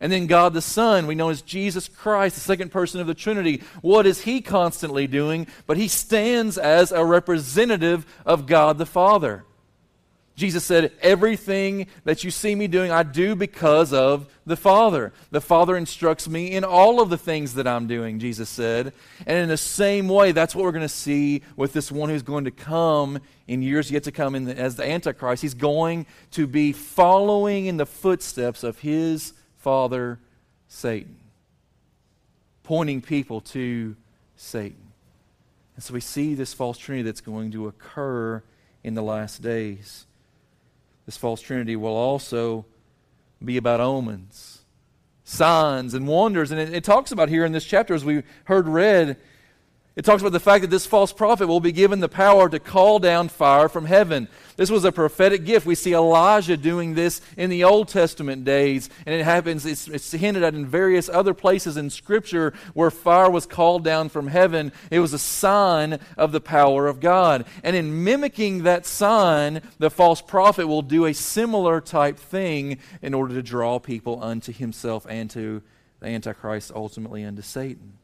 And 0.01 0.13
then 0.13 0.27
God 0.27 0.55
the 0.55 0.63
Son, 0.63 1.07
we 1.07 1.17
know 1.17 1.29
as 1.29 1.43
Jesus 1.43 1.89
Christ, 1.89 2.37
the 2.37 2.41
second 2.41 2.71
person 2.71 3.01
of 3.01 3.09
the 3.09 3.15
Trinity. 3.15 3.63
What 3.81 4.07
is 4.07 4.23
he 4.23 4.41
constantly 4.41 5.07
doing? 5.09 5.49
But 5.67 5.77
he 5.77 5.89
stands 5.89 6.57
as 6.57 6.93
a 6.93 7.05
representative 7.05 8.07
of 8.25 8.47
God 8.47 8.79
the 8.79 8.87
Father. 8.87 9.45
Jesus 10.39 10.65
said, 10.65 10.93
Everything 11.03 11.89
that 12.05 12.23
you 12.23 12.31
see 12.31 12.55
me 12.55 12.69
doing, 12.69 12.93
I 12.93 13.03
do 13.03 13.35
because 13.35 13.93
of 13.93 14.33
the 14.47 14.57
Father. 14.57 15.13
The 15.33 15.41
Father 15.41 15.77
instructs 15.77 16.29
me 16.29 16.53
in 16.53 16.63
all 16.63 17.01
of 17.01 17.11
the 17.11 17.19
things 17.19 17.55
that 17.55 17.67
I'm 17.67 17.89
doing, 17.89 18.21
Jesus 18.21 18.49
said. 18.49 18.93
And 19.27 19.37
in 19.37 19.49
the 19.49 19.57
same 19.57 20.09
way, 20.09 20.31
that's 20.31 20.55
what 20.55 20.63
we're 20.63 20.71
going 20.71 20.83
to 20.83 20.89
see 20.89 21.43
with 21.57 21.73
this 21.73 21.91
one 21.91 22.09
who's 22.09 22.23
going 22.23 22.45
to 22.45 22.53
come 22.53 23.19
in 23.49 23.63
years 23.63 23.91
yet 23.91 24.05
to 24.05 24.13
come 24.13 24.45
the, 24.45 24.57
as 24.57 24.77
the 24.77 24.89
Antichrist. 24.89 25.43
He's 25.43 25.55
going 25.55 26.07
to 26.31 26.47
be 26.47 26.73
following 26.73 27.67
in 27.67 27.77
the 27.77 27.87
footsteps 27.87 28.63
of 28.63 28.79
his 28.79 29.33
father, 29.59 30.19
Satan, 30.69 31.17
pointing 32.63 33.03
people 33.03 33.41
to 33.41 33.97
Satan. 34.37 34.93
And 35.75 35.85
so 35.85 35.95
we 35.95 36.01
see 36.01 36.35
this 36.35 36.55
false 36.55 36.79
trinity 36.79 37.05
that's 37.05 37.21
going 37.21 37.53
to 37.53 37.69
occur 37.69 38.43
in 38.83 38.95
the 38.95 39.03
last 39.03 39.43
days. 39.43 40.07
This 41.07 41.17
false 41.17 41.41
trinity 41.41 41.77
will 41.77 41.95
also 41.95 42.67
be 43.45 43.57
about 43.57 43.81
omens, 43.81 44.63
signs, 45.25 45.95
and 45.95 46.07
wonders. 46.07 46.51
And 46.51 46.61
it, 46.61 46.75
it 46.75 46.85
talks 46.85 47.13
about 47.13 47.29
here 47.29 47.45
in 47.45 47.53
this 47.53 47.65
chapter, 47.65 47.95
as 47.95 48.05
we 48.05 48.23
heard 48.45 48.69
read, 48.69 49.17
it 49.99 50.05
talks 50.05 50.23
about 50.23 50.31
the 50.31 50.39
fact 50.39 50.63
that 50.63 50.71
this 50.71 50.87
false 50.87 51.13
prophet 51.13 51.49
will 51.49 51.59
be 51.59 51.73
given 51.73 51.99
the 51.99 52.09
power 52.09 52.49
to 52.49 52.61
call 52.61 53.01
down 53.01 53.29
fire 53.29 53.69
from 53.69 53.85
heaven. 53.85 54.29
This 54.55 54.71
was 54.71 54.85
a 54.85 54.93
prophetic 54.93 55.45
gift. 55.45 55.67
We 55.67 55.75
see 55.75 55.93
Elijah 55.93 56.57
doing 56.57 56.95
this 56.95 57.21
in 57.37 57.51
the 57.51 57.65
Old 57.65 57.89
Testament 57.89 58.45
days, 58.45 58.91
and 59.07 59.13
it 59.13 59.25
happens, 59.25 59.67
it's, 59.67 59.89
it's, 59.89 60.13
hinted 60.13 60.45
at 60.45 60.55
in 60.55 60.67
various 60.67 61.09
other 61.09 61.35
places 61.35 61.77
in 61.77 61.91
Scripture 61.91 62.55
where 62.75 62.93
fire 62.93 63.29
was 63.29 63.45
called 63.45 63.83
down 63.83 64.09
from 64.09 64.29
heaven. 64.29 64.71
It 64.93 65.01
was 65.01 65.15
a 65.15 65.19
sign 65.19 65.99
of 66.17 66.31
the 66.31 66.41
power 66.41 66.87
of 66.87 67.01
God. 67.01 67.45
And 67.65 67.75
in 67.75 68.05
mimicking 68.05 68.63
that 68.63 68.87
sign, 68.87 69.63
the 69.81 69.91
false 69.91 70.23
prophet 70.23 70.69
will 70.69 70.83
do 70.83 71.07
a 71.07 71.13
similar 71.13 71.81
type 71.81 72.21
thing 72.21 72.79
in 73.03 73.15
order 73.15 73.35
to 73.35 73.43
draw 73.43 73.81
people 73.81 74.23
unto 74.23 74.53
himself 74.53 75.09
and 75.11 75.29
to 75.31 75.61
the 75.99 76.07
Antichrist, 76.07 76.71
ultimately 76.73 77.25
unto 77.25 77.43
Satan 77.43 77.98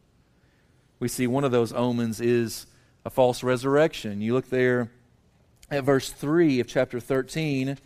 we 1.01 1.09
see 1.09 1.27
one 1.27 1.45
of 1.45 1.53
those 1.53 1.73
omens 1.73 2.21
is 2.21 2.67
a 3.05 3.11
false 3.11 3.43
resurrection. 3.43 4.21
You 4.21 4.35
look 4.35 4.49
there 4.49 4.91
at 5.71 5.85
verse 5.85 6.11
3 6.11 6.61
of 6.61 6.67
chapter 6.67 7.01
13, 7.01 7.79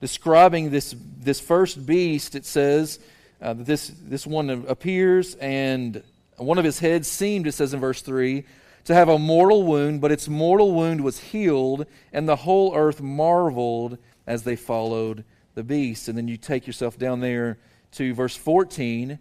describing 0.00 0.70
this, 0.70 0.94
this 1.18 1.40
first 1.40 1.84
beast, 1.84 2.34
it 2.34 2.46
says 2.46 2.98
uh, 3.42 3.54
that 3.54 3.66
this, 3.66 3.92
this 4.00 4.26
one 4.26 4.50
appears, 4.50 5.34
and 5.36 6.02
one 6.36 6.58
of 6.58 6.64
his 6.64 6.78
heads 6.78 7.08
seemed, 7.08 7.46
it 7.46 7.52
says 7.52 7.74
in 7.74 7.80
verse 7.80 8.02
3, 8.02 8.44
to 8.84 8.94
have 8.94 9.08
a 9.08 9.18
mortal 9.18 9.64
wound, 9.64 10.00
but 10.00 10.12
its 10.12 10.28
mortal 10.28 10.72
wound 10.72 11.02
was 11.02 11.18
healed, 11.18 11.86
and 12.12 12.28
the 12.28 12.36
whole 12.36 12.74
earth 12.74 13.02
marveled 13.02 13.98
as 14.26 14.44
they 14.44 14.56
followed 14.56 15.24
the 15.54 15.64
beast. 15.64 16.08
And 16.08 16.16
then 16.16 16.28
you 16.28 16.36
take 16.36 16.66
yourself 16.66 16.98
down 16.98 17.20
there 17.20 17.58
to 17.92 18.14
verse 18.14 18.36
14 18.36 19.18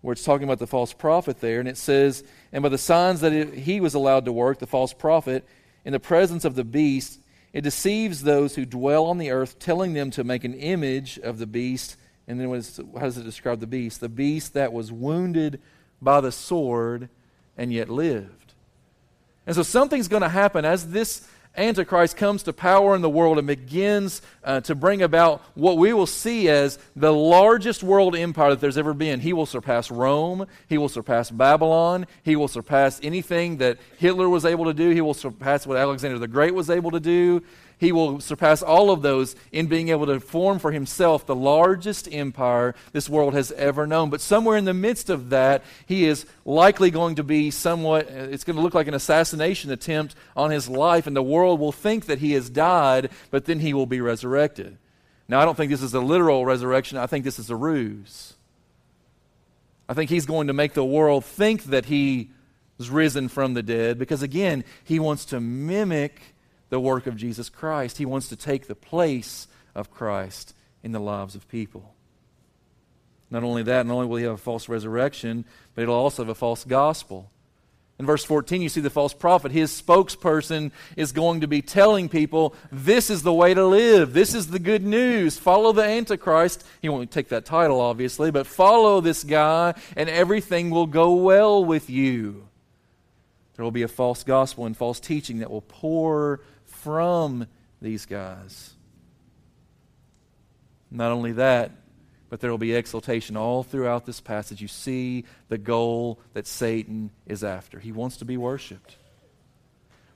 where 0.00 0.12
it's 0.12 0.24
talking 0.24 0.44
about 0.44 0.58
the 0.58 0.66
false 0.66 0.92
prophet 0.92 1.40
there, 1.40 1.60
and 1.60 1.68
it 1.68 1.76
says, 1.76 2.24
And 2.52 2.62
by 2.62 2.68
the 2.68 2.78
signs 2.78 3.20
that 3.20 3.32
it, 3.32 3.54
he 3.54 3.80
was 3.80 3.94
allowed 3.94 4.24
to 4.24 4.32
work, 4.32 4.58
the 4.58 4.66
false 4.66 4.92
prophet, 4.92 5.46
in 5.84 5.92
the 5.92 6.00
presence 6.00 6.44
of 6.44 6.54
the 6.54 6.64
beast, 6.64 7.20
it 7.52 7.62
deceives 7.62 8.22
those 8.22 8.54
who 8.54 8.64
dwell 8.64 9.06
on 9.06 9.18
the 9.18 9.30
earth, 9.30 9.58
telling 9.58 9.92
them 9.92 10.10
to 10.12 10.24
make 10.24 10.44
an 10.44 10.54
image 10.54 11.18
of 11.18 11.38
the 11.38 11.46
beast. 11.46 11.96
And 12.28 12.38
then 12.38 12.48
was, 12.48 12.80
how 12.94 13.00
does 13.00 13.18
it 13.18 13.24
describe 13.24 13.60
the 13.60 13.66
beast? 13.66 14.00
The 14.00 14.08
beast 14.08 14.54
that 14.54 14.72
was 14.72 14.92
wounded 14.92 15.60
by 16.00 16.20
the 16.20 16.32
sword 16.32 17.08
and 17.56 17.72
yet 17.72 17.88
lived. 17.88 18.54
And 19.46 19.56
so 19.56 19.62
something's 19.62 20.08
going 20.08 20.22
to 20.22 20.28
happen 20.28 20.64
as 20.64 20.90
this 20.90 21.26
Antichrist 21.56 22.16
comes 22.16 22.44
to 22.44 22.52
power 22.52 22.94
in 22.94 23.02
the 23.02 23.10
world 23.10 23.36
and 23.36 23.46
begins 23.46 24.22
uh, 24.44 24.60
to 24.60 24.74
bring 24.74 25.02
about 25.02 25.42
what 25.54 25.78
we 25.78 25.92
will 25.92 26.06
see 26.06 26.48
as 26.48 26.78
the 26.94 27.12
largest 27.12 27.82
world 27.82 28.14
empire 28.14 28.50
that 28.50 28.60
there's 28.60 28.78
ever 28.78 28.94
been. 28.94 29.18
He 29.20 29.32
will 29.32 29.46
surpass 29.46 29.90
Rome. 29.90 30.46
He 30.68 30.78
will 30.78 30.88
surpass 30.88 31.30
Babylon. 31.30 32.06
He 32.22 32.36
will 32.36 32.48
surpass 32.48 33.00
anything 33.02 33.56
that 33.56 33.78
Hitler 33.98 34.28
was 34.28 34.44
able 34.44 34.66
to 34.66 34.74
do. 34.74 34.90
He 34.90 35.00
will 35.00 35.14
surpass 35.14 35.66
what 35.66 35.76
Alexander 35.76 36.18
the 36.18 36.28
Great 36.28 36.54
was 36.54 36.70
able 36.70 36.92
to 36.92 37.00
do. 37.00 37.42
He 37.80 37.92
will 37.92 38.20
surpass 38.20 38.60
all 38.60 38.90
of 38.90 39.00
those 39.00 39.34
in 39.52 39.66
being 39.66 39.88
able 39.88 40.04
to 40.04 40.20
form 40.20 40.58
for 40.58 40.70
himself 40.70 41.24
the 41.24 41.34
largest 41.34 42.12
empire 42.12 42.74
this 42.92 43.08
world 43.08 43.32
has 43.32 43.52
ever 43.52 43.86
known. 43.86 44.10
But 44.10 44.20
somewhere 44.20 44.58
in 44.58 44.66
the 44.66 44.74
midst 44.74 45.08
of 45.08 45.30
that, 45.30 45.64
he 45.86 46.04
is 46.04 46.26
likely 46.44 46.90
going 46.90 47.14
to 47.14 47.24
be 47.24 47.50
somewhat, 47.50 48.06
uh, 48.08 48.28
it's 48.30 48.44
going 48.44 48.56
to 48.56 48.62
look 48.62 48.74
like 48.74 48.86
an 48.86 48.92
assassination 48.92 49.70
attempt 49.70 50.14
on 50.36 50.50
his 50.50 50.68
life, 50.68 51.06
and 51.06 51.16
the 51.16 51.22
world 51.22 51.58
will 51.58 51.72
think 51.72 52.04
that 52.04 52.18
he 52.18 52.32
has 52.32 52.50
died, 52.50 53.08
but 53.30 53.46
then 53.46 53.60
he 53.60 53.72
will 53.72 53.86
be 53.86 54.02
resurrected. 54.02 54.76
Now, 55.26 55.40
I 55.40 55.46
don't 55.46 55.56
think 55.56 55.70
this 55.70 55.80
is 55.80 55.94
a 55.94 56.00
literal 56.00 56.44
resurrection, 56.44 56.98
I 56.98 57.06
think 57.06 57.24
this 57.24 57.38
is 57.38 57.48
a 57.48 57.56
ruse. 57.56 58.34
I 59.88 59.94
think 59.94 60.10
he's 60.10 60.26
going 60.26 60.48
to 60.48 60.52
make 60.52 60.74
the 60.74 60.84
world 60.84 61.24
think 61.24 61.64
that 61.64 61.86
he 61.86 62.28
is 62.78 62.90
risen 62.90 63.28
from 63.28 63.54
the 63.54 63.62
dead 63.62 63.98
because, 63.98 64.22
again, 64.22 64.64
he 64.84 64.98
wants 64.98 65.24
to 65.26 65.40
mimic 65.40 66.29
the 66.70 66.80
work 66.80 67.06
of 67.06 67.16
Jesus 67.16 67.48
Christ. 67.48 67.98
He 67.98 68.06
wants 68.06 68.28
to 68.28 68.36
take 68.36 68.66
the 68.66 68.74
place 68.74 69.46
of 69.74 69.90
Christ 69.90 70.54
in 70.82 70.92
the 70.92 71.00
lives 71.00 71.34
of 71.34 71.46
people. 71.48 71.94
Not 73.30 73.44
only 73.44 73.62
that, 73.64 73.86
not 73.86 73.94
only 73.94 74.06
will 74.06 74.16
he 74.16 74.24
have 74.24 74.34
a 74.34 74.38
false 74.38 74.68
resurrection, 74.68 75.44
but 75.74 75.82
he'll 75.82 75.92
also 75.92 76.22
have 76.22 76.30
a 76.30 76.34
false 76.34 76.64
gospel. 76.64 77.30
In 77.98 78.06
verse 78.06 78.24
14, 78.24 78.62
you 78.62 78.70
see 78.70 78.80
the 78.80 78.88
false 78.88 79.12
prophet. 79.12 79.52
His 79.52 79.70
spokesperson 79.70 80.72
is 80.96 81.12
going 81.12 81.42
to 81.42 81.46
be 81.46 81.60
telling 81.60 82.08
people, 82.08 82.54
this 82.72 83.10
is 83.10 83.22
the 83.22 83.32
way 83.32 83.52
to 83.52 83.66
live. 83.66 84.14
This 84.14 84.34
is 84.34 84.46
the 84.46 84.58
good 84.58 84.82
news. 84.82 85.38
Follow 85.38 85.72
the 85.72 85.84
Antichrist. 85.84 86.64
He 86.80 86.88
won't 86.88 87.10
take 87.10 87.28
that 87.28 87.44
title, 87.44 87.78
obviously, 87.78 88.30
but 88.30 88.46
follow 88.46 89.02
this 89.02 89.22
guy, 89.22 89.74
and 89.96 90.08
everything 90.08 90.70
will 90.70 90.86
go 90.86 91.14
well 91.14 91.62
with 91.62 91.90
you. 91.90 92.48
There 93.54 93.64
will 93.64 93.70
be 93.70 93.82
a 93.82 93.88
false 93.88 94.24
gospel 94.24 94.64
and 94.64 94.74
false 94.74 94.98
teaching 94.98 95.40
that 95.40 95.50
will 95.50 95.60
pour 95.60 96.40
from 96.82 97.46
these 97.80 98.06
guys. 98.06 98.74
Not 100.90 101.12
only 101.12 101.32
that, 101.32 101.70
but 102.28 102.40
there 102.40 102.50
will 102.50 102.58
be 102.58 102.74
exaltation 102.74 103.36
all 103.36 103.62
throughout 103.62 104.06
this 104.06 104.20
passage. 104.20 104.60
You 104.60 104.68
see 104.68 105.24
the 105.48 105.58
goal 105.58 106.20
that 106.32 106.46
Satan 106.46 107.10
is 107.26 107.42
after. 107.42 107.78
He 107.78 107.92
wants 107.92 108.16
to 108.18 108.24
be 108.24 108.36
worshiped. 108.36 108.96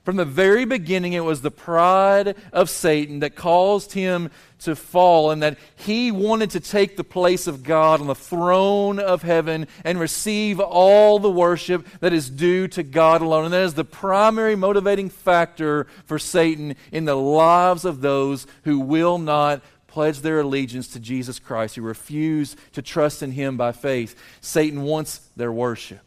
From 0.05 0.15
the 0.15 0.25
very 0.25 0.65
beginning, 0.65 1.13
it 1.13 1.25
was 1.25 1.41
the 1.41 1.51
pride 1.51 2.37
of 2.53 2.69
Satan 2.69 3.19
that 3.19 3.35
caused 3.35 3.91
him 3.91 4.29
to 4.59 4.75
fall, 4.75 5.31
and 5.31 5.43
that 5.43 5.57
he 5.75 6.11
wanted 6.11 6.51
to 6.51 6.59
take 6.59 6.95
the 6.95 7.03
place 7.03 7.47
of 7.47 7.63
God 7.63 8.01
on 8.01 8.07
the 8.07 8.15
throne 8.15 8.99
of 8.99 9.23
heaven 9.23 9.67
and 9.83 9.99
receive 9.99 10.59
all 10.59 11.19
the 11.19 11.29
worship 11.29 11.87
that 11.99 12.13
is 12.13 12.29
due 12.29 12.67
to 12.69 12.83
God 12.83 13.21
alone. 13.21 13.45
And 13.45 13.53
that 13.53 13.63
is 13.63 13.73
the 13.73 13.83
primary 13.83 14.55
motivating 14.55 15.09
factor 15.09 15.87
for 16.05 16.19
Satan 16.19 16.75
in 16.91 17.05
the 17.05 17.15
lives 17.15 17.83
of 17.83 18.01
those 18.01 18.47
who 18.63 18.79
will 18.79 19.17
not 19.17 19.61
pledge 19.87 20.19
their 20.19 20.41
allegiance 20.41 20.89
to 20.89 20.99
Jesus 20.99 21.39
Christ, 21.39 21.75
who 21.75 21.81
refuse 21.81 22.55
to 22.73 22.81
trust 22.81 23.23
in 23.23 23.31
Him 23.31 23.57
by 23.57 23.71
faith. 23.71 24.15
Satan 24.39 24.83
wants 24.83 25.19
their 25.35 25.51
worship, 25.51 26.03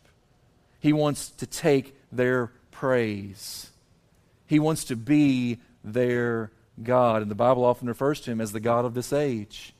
he 0.78 0.92
wants 0.92 1.30
to 1.30 1.46
take 1.46 1.96
their 2.12 2.52
praise, 2.70 3.70
he 4.48 4.58
wants 4.58 4.82
to 4.84 4.96
be 4.96 5.58
their 5.84 6.50
God. 6.82 7.22
And 7.22 7.30
the 7.30 7.36
Bible 7.36 7.64
often 7.64 7.86
refers 7.86 8.20
to 8.22 8.30
Him 8.30 8.40
as 8.40 8.50
the 8.50 8.60
God 8.60 8.84
of 8.84 8.94
this 8.94 9.12
age, 9.12 9.74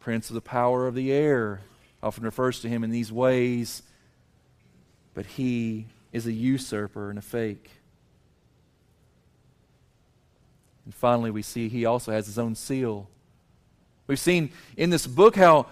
Prince 0.00 0.28
of 0.28 0.34
the 0.34 0.40
power 0.40 0.86
of 0.86 0.94
the 0.94 1.12
air, 1.12 1.60
often 2.02 2.24
refers 2.24 2.60
to 2.60 2.68
Him 2.68 2.82
in 2.84 2.90
these 2.90 3.12
ways, 3.12 3.82
but 5.14 5.24
He 5.24 5.86
is 6.12 6.26
a 6.26 6.32
usurper 6.32 7.10
and 7.10 7.18
a 7.18 7.22
fake. 7.22 7.70
And 10.84 10.92
finally, 10.92 11.30
we 11.30 11.42
see 11.42 11.68
he 11.68 11.84
also 11.84 12.10
has 12.10 12.26
his 12.26 12.36
own 12.36 12.56
seal. 12.56 13.08
We've 14.08 14.18
seen 14.18 14.50
in 14.76 14.90
this 14.90 15.06
book 15.06 15.36
how 15.36 15.66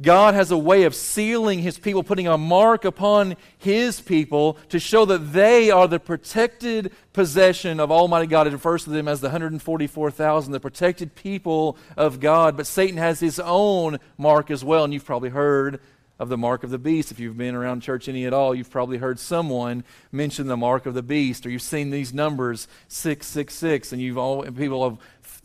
God 0.00 0.34
has 0.34 0.50
a 0.50 0.58
way 0.58 0.82
of 0.84 0.94
sealing 0.94 1.60
his 1.60 1.78
people, 1.78 2.02
putting 2.02 2.26
a 2.26 2.36
mark 2.36 2.84
upon 2.84 3.36
his 3.56 4.00
people 4.00 4.58
to 4.70 4.80
show 4.80 5.04
that 5.04 5.32
they 5.32 5.70
are 5.70 5.86
the 5.86 6.00
protected 6.00 6.92
possession 7.12 7.78
of 7.78 7.92
Almighty 7.92 8.26
God. 8.26 8.48
It 8.48 8.52
refers 8.52 8.82
to 8.84 8.90
them 8.90 9.06
as 9.06 9.20
the 9.20 9.28
144,000, 9.28 10.52
the 10.52 10.58
protected 10.58 11.14
people 11.14 11.76
of 11.96 12.18
God. 12.18 12.56
But 12.56 12.66
Satan 12.66 12.96
has 12.96 13.20
his 13.20 13.38
own 13.38 14.00
mark 14.18 14.50
as 14.50 14.64
well, 14.64 14.82
and 14.82 14.92
you've 14.92 15.04
probably 15.04 15.30
heard 15.30 15.80
of 16.18 16.28
the 16.28 16.38
mark 16.38 16.64
of 16.64 16.70
the 16.70 16.78
beast. 16.78 17.12
If 17.12 17.20
you've 17.20 17.38
been 17.38 17.54
around 17.54 17.82
church 17.82 18.08
any 18.08 18.26
at 18.26 18.32
all, 18.32 18.52
you've 18.52 18.70
probably 18.70 18.98
heard 18.98 19.20
someone 19.20 19.84
mention 20.10 20.48
the 20.48 20.56
mark 20.56 20.86
of 20.86 20.94
the 20.94 21.02
beast, 21.02 21.46
or 21.46 21.50
you've 21.50 21.62
seen 21.62 21.90
these 21.90 22.12
numbers 22.12 22.66
666, 22.88 23.92
and 23.92 24.02
you've 24.02 24.18
all 24.18 24.42
people 24.42 24.88
have 24.88 24.98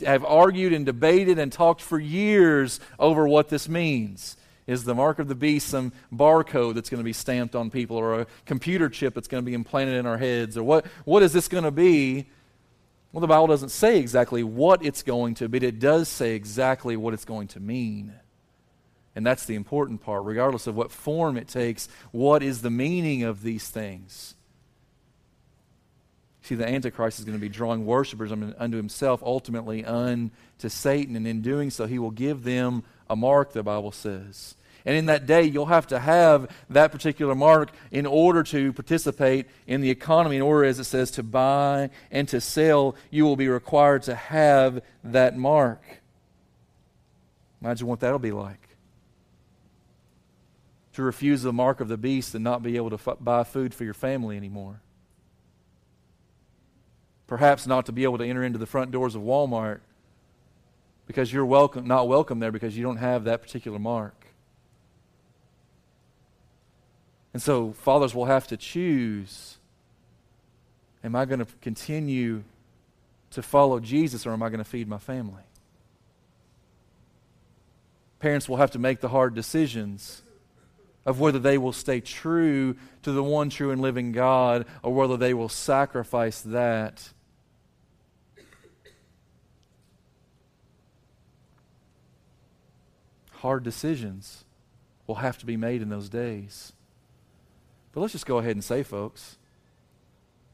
have 0.06 0.24
argued 0.24 0.74
and 0.74 0.86
debated 0.86 1.40
and 1.40 1.52
talked 1.52 1.82
for 1.82 2.00
years 2.00 2.80
over 3.00 3.28
what 3.28 3.50
this 3.50 3.68
means. 3.68 4.38
Is 4.70 4.84
the 4.84 4.94
mark 4.94 5.18
of 5.18 5.28
the 5.28 5.34
beast 5.34 5.68
some 5.68 5.92
barcode 6.14 6.76
that's 6.76 6.92
going 6.92 7.00
to 7.00 7.04
be 7.04 7.12
stamped 7.12 7.56
on 7.56 7.72
people, 7.72 7.98
or 7.98 8.22
a 8.22 8.28
computer 8.46 8.88
chip 8.88 9.16
that's 9.16 9.28
going 9.28 9.44
to 9.44 9.46
be 9.46 9.56
implanted 9.56 9.96
in 9.96 10.06
our 10.06 10.20
heads, 10.20 10.56
or 10.58 10.64
what, 10.64 10.86
what 11.06 11.24
is 11.24 11.34
this 11.34 11.48
going 11.48 11.64
to 11.64 11.72
be? 11.72 12.28
Well, 13.12 13.22
the 13.22 13.26
Bible 13.26 13.48
doesn't 13.48 13.70
say 13.70 13.98
exactly 13.98 14.44
what 14.44 14.86
it's 14.86 15.02
going 15.02 15.34
to, 15.36 15.50
but 15.50 15.64
it 15.64 15.80
does 15.80 16.08
say 16.08 16.36
exactly 16.36 16.96
what 16.96 17.16
it's 17.16 17.26
going 17.26 17.48
to 17.48 17.60
mean. 17.60 18.14
And 19.16 19.26
that's 19.26 19.46
the 19.46 19.56
important 19.56 20.02
part. 20.02 20.24
Regardless 20.24 20.68
of 20.68 20.76
what 20.76 20.92
form 20.92 21.36
it 21.36 21.48
takes, 21.48 21.90
what 22.12 22.44
is 22.44 22.62
the 22.62 22.70
meaning 22.70 23.24
of 23.24 23.42
these 23.42 23.68
things? 23.70 24.36
See, 26.44 26.54
the 26.54 26.70
Antichrist 26.70 27.18
is 27.18 27.26
going 27.26 27.38
to 27.38 27.42
be 27.42 27.50
drawing 27.50 27.88
worshippers 27.88 28.32
unto 28.32 28.78
himself, 28.78 29.24
ultimately 29.24 29.84
unto 29.84 30.70
Satan. 30.70 31.16
And 31.16 31.26
in 31.26 31.42
doing 31.42 31.72
so, 31.72 31.88
he 31.88 31.98
will 31.98 32.12
give 32.12 32.44
them 32.44 32.84
a 33.10 33.16
mark, 33.16 33.54
the 33.54 33.64
Bible 33.64 33.92
says. 33.92 34.54
And 34.86 34.96
in 34.96 35.06
that 35.08 35.26
day, 35.26 35.44
you'll 35.44 35.66
have 35.68 35.88
to 35.88 36.00
have 36.00 36.50
that 36.70 36.92
particular 36.92 37.36
mark 37.36 37.72
in 37.92 38.06
order 38.06 38.44
to 38.44 38.74
participate 38.74 39.48
in 39.68 39.82
the 39.82 39.90
economy. 39.90 40.38
In 40.38 40.42
order, 40.42 40.66
as 40.66 40.80
it 40.80 40.86
says, 40.86 41.12
to 41.12 41.24
buy 41.24 41.90
and 42.12 42.28
to 42.30 42.40
sell, 42.40 42.96
you 43.12 43.26
will 43.26 43.36
be 43.36 43.48
required 43.48 44.04
to 44.04 44.16
have 44.16 44.82
that 45.04 45.38
mark. 45.38 45.82
Imagine 47.62 47.88
what 47.88 48.00
that'll 48.00 48.20
be 48.20 48.32
like 48.32 48.70
to 51.00 51.04
refuse 51.04 51.44
the 51.44 51.54
mark 51.54 51.80
of 51.80 51.88
the 51.88 51.96
beast 51.96 52.36
and 52.36 52.44
not 52.44 52.62
be 52.62 52.76
able 52.76 52.90
to 52.90 52.96
f- 52.96 53.18
buy 53.22 53.46
food 53.46 53.74
for 53.74 53.86
your 53.86 53.94
family 53.94 54.36
anymore. 54.36 54.82
Perhaps 57.26 57.66
not 57.66 57.86
to 57.86 57.94
be 57.94 58.04
able 58.04 58.18
to 58.18 58.26
enter 58.26 58.44
into 58.44 58.60
the 58.60 58.66
front 58.66 58.92
doors 58.92 59.16
of 59.16 59.22
Walmart 59.22 59.80
because 61.08 61.32
you're 61.32 61.46
welcome, 61.46 61.88
not 61.88 62.10
welcome 62.10 62.40
there 62.40 62.52
because 62.52 62.76
you 62.76 62.84
don't 62.84 62.98
have 62.98 63.24
that 63.24 63.42
particular 63.42 63.80
mark. 63.80 64.19
And 67.34 67.42
so 67.42 67.74
fathers 67.74 68.16
will 68.16 68.26
have 68.26 68.48
to 68.48 68.58
choose 68.58 69.58
Am 71.04 71.16
I 71.16 71.26
going 71.26 71.40
to 71.40 71.48
continue 71.62 72.44
to 73.32 73.42
follow 73.42 73.80
Jesus 73.80 74.26
or 74.26 74.34
am 74.34 74.44
I 74.44 74.50
going 74.50 74.60
to 74.60 74.70
feed 74.70 74.88
my 74.88 74.98
family? 74.98 75.44
Parents 78.20 78.50
will 78.50 78.58
have 78.58 78.72
to 78.72 78.80
make 78.80 79.00
the 79.00 79.08
hard 79.08 79.34
decisions 79.34 80.24
of 81.06 81.20
whether 81.20 81.40
they 81.40 81.58
will 81.58 81.72
stay 81.72 82.02
true 82.02 82.76
to 83.04 83.12
the 83.12 83.24
one 83.24 83.50
true 83.50 83.72
and 83.72 83.82
living 83.82 84.12
God 84.12 84.66
or 84.84 84.94
whether 84.94 85.16
they 85.16 85.34
will 85.34 85.48
sacrifice 85.48 86.42
that. 86.42 87.10
Hard 93.32 93.64
decisions 93.64 94.44
will 95.08 95.16
have 95.16 95.38
to 95.38 95.46
be 95.46 95.56
made 95.56 95.82
in 95.82 95.88
those 95.88 96.10
days. 96.10 96.74
But 97.92 98.02
let's 98.02 98.14
just 98.14 98.26
go 98.26 98.38
ahead 98.38 98.56
and 98.56 98.64
say, 98.64 98.84
folks, 98.84 99.38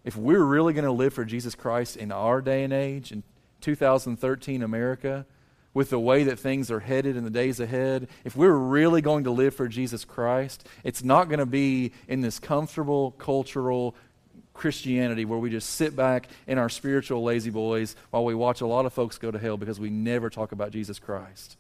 if 0.04 0.16
we're 0.16 0.44
really 0.44 0.74
going 0.74 0.86
to 0.86 0.92
live 0.92 1.14
for 1.14 1.26
Jesus 1.26 1.56
Christ 1.56 1.98
in 1.98 2.12
our 2.12 2.42
day 2.42 2.64
and 2.64 2.72
age, 2.72 3.12
in 3.12 3.24
2013 3.62 4.62
America, 4.62 5.26
with 5.74 5.90
the 5.90 6.00
way 6.00 6.24
that 6.24 6.40
things 6.40 6.72
are 6.72 6.80
headed 6.80 7.18
in 7.18 7.24
the 7.24 7.30
days 7.30 7.60
ahead, 7.60 8.08
if 8.24 8.36
we're 8.36 8.54
really 8.54 9.02
going 9.02 9.26
to 9.26 9.32
live 9.32 9.54
for 9.54 9.68
Jesus 9.68 10.06
Christ, 10.06 10.66
it's 10.84 11.04
not 11.04 11.28
going 11.28 11.40
to 11.40 11.46
be 11.46 11.92
in 12.08 12.22
this 12.22 12.40
comfortable 12.40 13.12
cultural 13.12 13.96
Christianity 14.54 15.26
where 15.26 15.38
we 15.38 15.50
just 15.50 15.72
sit 15.72 15.96
back 15.96 16.30
in 16.48 16.58
our 16.58 16.70
spiritual 16.70 17.24
lazy 17.24 17.50
boys 17.50 17.96
while 18.12 18.24
we 18.24 18.34
watch 18.34 18.62
a 18.62 18.68
lot 18.68 18.86
of 18.86 18.94
folks 18.94 19.18
go 19.18 19.32
to 19.32 19.38
hell 19.38 19.58
because 19.58 19.80
we 19.80 19.90
never 19.90 20.30
talk 20.30 20.54
about 20.54 20.72
Jesus 20.72 20.98
Christ. 20.98 21.58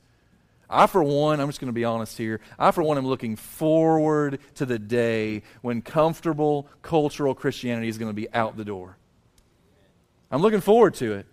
I, 0.69 0.87
for 0.87 1.03
one, 1.03 1.39
I'm 1.39 1.47
just 1.47 1.59
going 1.59 1.69
to 1.69 1.73
be 1.73 1.85
honest 1.85 2.17
here. 2.17 2.41
I, 2.57 2.71
for 2.71 2.83
one, 2.83 2.97
am 2.97 3.05
looking 3.05 3.35
forward 3.35 4.39
to 4.55 4.65
the 4.65 4.79
day 4.79 5.43
when 5.61 5.81
comfortable 5.81 6.67
cultural 6.81 7.35
Christianity 7.35 7.87
is 7.87 7.97
going 7.97 8.09
to 8.09 8.15
be 8.15 8.31
out 8.33 8.57
the 8.57 8.65
door. 8.65 8.97
I'm 10.31 10.41
looking 10.41 10.61
forward 10.61 10.95
to 10.95 11.13
it 11.13 11.27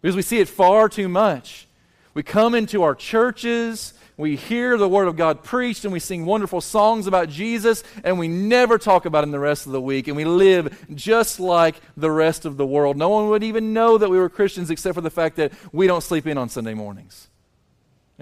because 0.00 0.16
we 0.16 0.22
see 0.22 0.40
it 0.40 0.48
far 0.48 0.88
too 0.88 1.08
much. 1.08 1.68
We 2.14 2.22
come 2.22 2.54
into 2.54 2.82
our 2.82 2.94
churches, 2.94 3.94
we 4.18 4.36
hear 4.36 4.76
the 4.76 4.88
Word 4.88 5.08
of 5.08 5.16
God 5.16 5.42
preached, 5.42 5.84
and 5.84 5.92
we 5.92 5.98
sing 5.98 6.26
wonderful 6.26 6.60
songs 6.60 7.06
about 7.06 7.30
Jesus, 7.30 7.82
and 8.04 8.18
we 8.18 8.28
never 8.28 8.76
talk 8.76 9.06
about 9.06 9.24
Him 9.24 9.30
the 9.30 9.38
rest 9.38 9.64
of 9.66 9.72
the 9.72 9.80
week, 9.80 10.08
and 10.08 10.16
we 10.16 10.24
live 10.24 10.86
just 10.94 11.40
like 11.40 11.76
the 11.96 12.10
rest 12.10 12.44
of 12.44 12.58
the 12.58 12.66
world. 12.66 12.98
No 12.98 13.08
one 13.08 13.28
would 13.30 13.42
even 13.42 13.72
know 13.72 13.96
that 13.96 14.10
we 14.10 14.18
were 14.18 14.28
Christians 14.28 14.70
except 14.70 14.94
for 14.94 15.00
the 15.00 15.10
fact 15.10 15.36
that 15.36 15.52
we 15.72 15.86
don't 15.86 16.02
sleep 16.02 16.26
in 16.26 16.36
on 16.36 16.50
Sunday 16.50 16.74
mornings, 16.74 17.28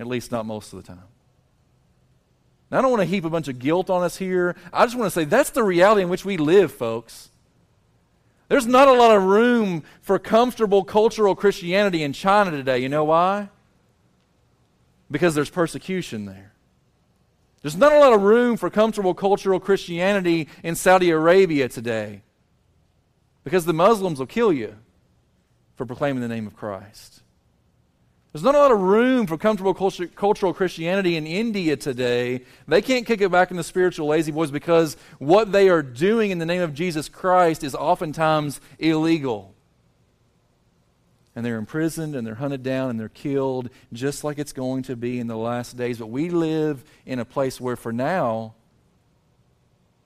at 0.00 0.06
least 0.06 0.32
not 0.32 0.46
most 0.46 0.72
of 0.72 0.82
the 0.82 0.86
time. 0.86 1.04
Now, 2.70 2.78
I 2.78 2.82
don't 2.82 2.90
want 2.90 3.02
to 3.02 3.06
heap 3.06 3.24
a 3.24 3.30
bunch 3.30 3.48
of 3.48 3.58
guilt 3.58 3.90
on 3.90 4.02
us 4.02 4.16
here. 4.16 4.56
I 4.72 4.84
just 4.86 4.96
want 4.96 5.06
to 5.06 5.10
say 5.10 5.24
that's 5.24 5.50
the 5.50 5.62
reality 5.62 6.02
in 6.02 6.08
which 6.08 6.24
we 6.24 6.36
live, 6.36 6.72
folks. 6.72 7.30
There's 8.48 8.66
not 8.66 8.88
a 8.88 8.92
lot 8.92 9.16
of 9.16 9.22
room 9.22 9.84
for 10.00 10.18
comfortable 10.18 10.82
cultural 10.82 11.36
Christianity 11.36 12.02
in 12.02 12.12
China 12.12 12.50
today. 12.50 12.78
You 12.78 12.88
know 12.88 13.04
why? 13.04 13.48
because 15.10 15.34
there's 15.34 15.50
persecution 15.50 16.24
there. 16.24 16.52
There's 17.62 17.76
not 17.76 17.92
a 17.92 17.98
lot 17.98 18.12
of 18.12 18.22
room 18.22 18.56
for 18.56 18.70
comfortable 18.70 19.12
cultural 19.12 19.60
Christianity 19.60 20.48
in 20.62 20.76
Saudi 20.76 21.10
Arabia 21.10 21.68
today 21.68 22.22
because 23.44 23.66
the 23.66 23.74
Muslims 23.74 24.18
will 24.18 24.26
kill 24.26 24.52
you 24.52 24.76
for 25.74 25.84
proclaiming 25.84 26.22
the 26.22 26.28
name 26.28 26.46
of 26.46 26.56
Christ. 26.56 27.19
There's 28.32 28.44
not 28.44 28.54
a 28.54 28.58
lot 28.58 28.70
of 28.70 28.80
room 28.80 29.26
for 29.26 29.36
comfortable 29.36 29.74
culture, 29.74 30.06
cultural 30.06 30.54
Christianity 30.54 31.16
in 31.16 31.26
India 31.26 31.76
today. 31.76 32.42
They 32.68 32.80
can't 32.80 33.04
kick 33.04 33.20
it 33.20 33.30
back 33.30 33.50
into 33.50 33.64
spiritual 33.64 34.06
lazy 34.06 34.30
boys 34.30 34.52
because 34.52 34.96
what 35.18 35.50
they 35.50 35.68
are 35.68 35.82
doing 35.82 36.30
in 36.30 36.38
the 36.38 36.46
name 36.46 36.62
of 36.62 36.72
Jesus 36.72 37.08
Christ 37.08 37.64
is 37.64 37.74
oftentimes 37.74 38.60
illegal. 38.78 39.54
And 41.34 41.44
they're 41.44 41.56
imprisoned 41.58 42.14
and 42.14 42.24
they're 42.24 42.36
hunted 42.36 42.62
down 42.62 42.90
and 42.90 43.00
they're 43.00 43.08
killed, 43.08 43.68
just 43.92 44.22
like 44.22 44.38
it's 44.38 44.52
going 44.52 44.84
to 44.84 44.94
be 44.94 45.18
in 45.18 45.26
the 45.26 45.36
last 45.36 45.76
days. 45.76 45.98
But 45.98 46.08
we 46.08 46.30
live 46.30 46.84
in 47.06 47.18
a 47.18 47.24
place 47.24 47.60
where, 47.60 47.76
for 47.76 47.92
now, 47.92 48.54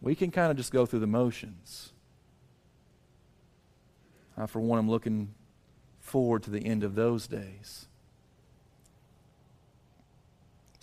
we 0.00 0.14
can 0.14 0.30
kind 0.30 0.50
of 0.50 0.56
just 0.56 0.72
go 0.72 0.86
through 0.86 1.00
the 1.00 1.06
motions. 1.06 1.92
I, 4.36 4.46
for 4.46 4.60
one, 4.60 4.78
am 4.78 4.88
looking 4.88 5.34
forward 6.00 6.42
to 6.44 6.50
the 6.50 6.64
end 6.64 6.84
of 6.84 6.94
those 6.94 7.26
days. 7.26 7.86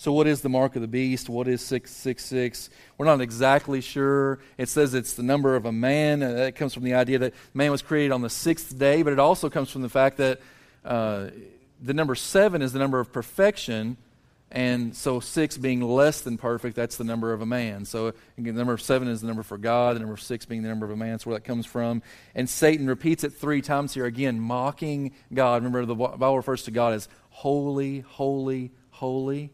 So, 0.02 0.12
what 0.12 0.26
is 0.26 0.42
the 0.42 0.50
mark 0.50 0.76
of 0.76 0.82
the 0.82 0.88
beast? 0.88 1.30
What 1.30 1.48
is 1.48 1.62
666? 1.62 2.72
We're 2.98 3.06
not 3.06 3.22
exactly 3.22 3.82
sure. 3.82 4.40
It 4.58 4.68
says 4.68 4.96
it's 4.96 5.14
the 5.14 5.22
number 5.22 5.56
of 5.56 5.68
a 5.68 5.72
man. 5.72 6.24
Uh, 6.24 6.32
that 6.34 6.56
comes 6.56 6.74
from 6.74 6.82
the 6.82 6.96
idea 6.96 7.20
that 7.20 7.36
man 7.54 7.70
was 7.70 7.84
created 7.84 8.12
on 8.12 8.24
the 8.24 8.30
sixth 8.32 8.76
day, 8.80 9.04
but 9.04 9.14
it 9.14 9.20
also 9.20 9.48
comes 9.48 9.70
from 9.70 9.84
the 9.84 9.90
fact 9.90 10.18
that 10.18 10.42
uh, 10.84 11.28
the 11.80 11.94
number 11.94 12.16
seven 12.16 12.64
is 12.64 12.74
the 12.74 12.80
number 12.80 13.00
of 13.00 13.14
perfection. 13.14 13.96
And 14.50 14.96
so, 14.96 15.20
six 15.20 15.56
being 15.56 15.82
less 15.82 16.22
than 16.22 16.36
perfect, 16.36 16.76
that's 16.76 16.98
the 16.98 17.04
number 17.04 17.32
of 17.32 17.44
a 17.44 17.46
man. 17.46 17.86
So, 17.86 18.08
again, 18.40 18.56
the 18.56 18.60
number 18.60 18.74
of 18.74 18.82
seven 18.82 19.08
is 19.08 19.22
the 19.22 19.28
number 19.28 19.44
for 19.44 19.60
God, 19.60 19.98
the 19.98 20.00
number 20.00 20.18
six 20.18 20.48
being 20.48 20.64
the 20.64 20.70
number 20.70 20.88
of 20.88 20.92
a 20.92 20.98
man. 20.98 21.12
That's 21.12 21.28
where 21.28 21.36
that 21.36 21.44
comes 21.44 21.68
from. 21.68 22.02
And 22.34 22.50
Satan 22.50 22.88
repeats 22.88 23.24
it 23.24 23.34
three 23.34 23.62
times 23.62 23.94
here, 23.94 24.06
again, 24.06 24.40
mocking 24.40 25.12
God. 25.32 25.62
Remember, 25.64 25.86
the 25.86 25.94
Bible 25.94 26.38
refers 26.38 26.64
to 26.64 26.72
God 26.72 26.94
as 26.94 27.08
holy, 27.30 28.00
holy, 28.00 28.72
holy. 28.90 29.52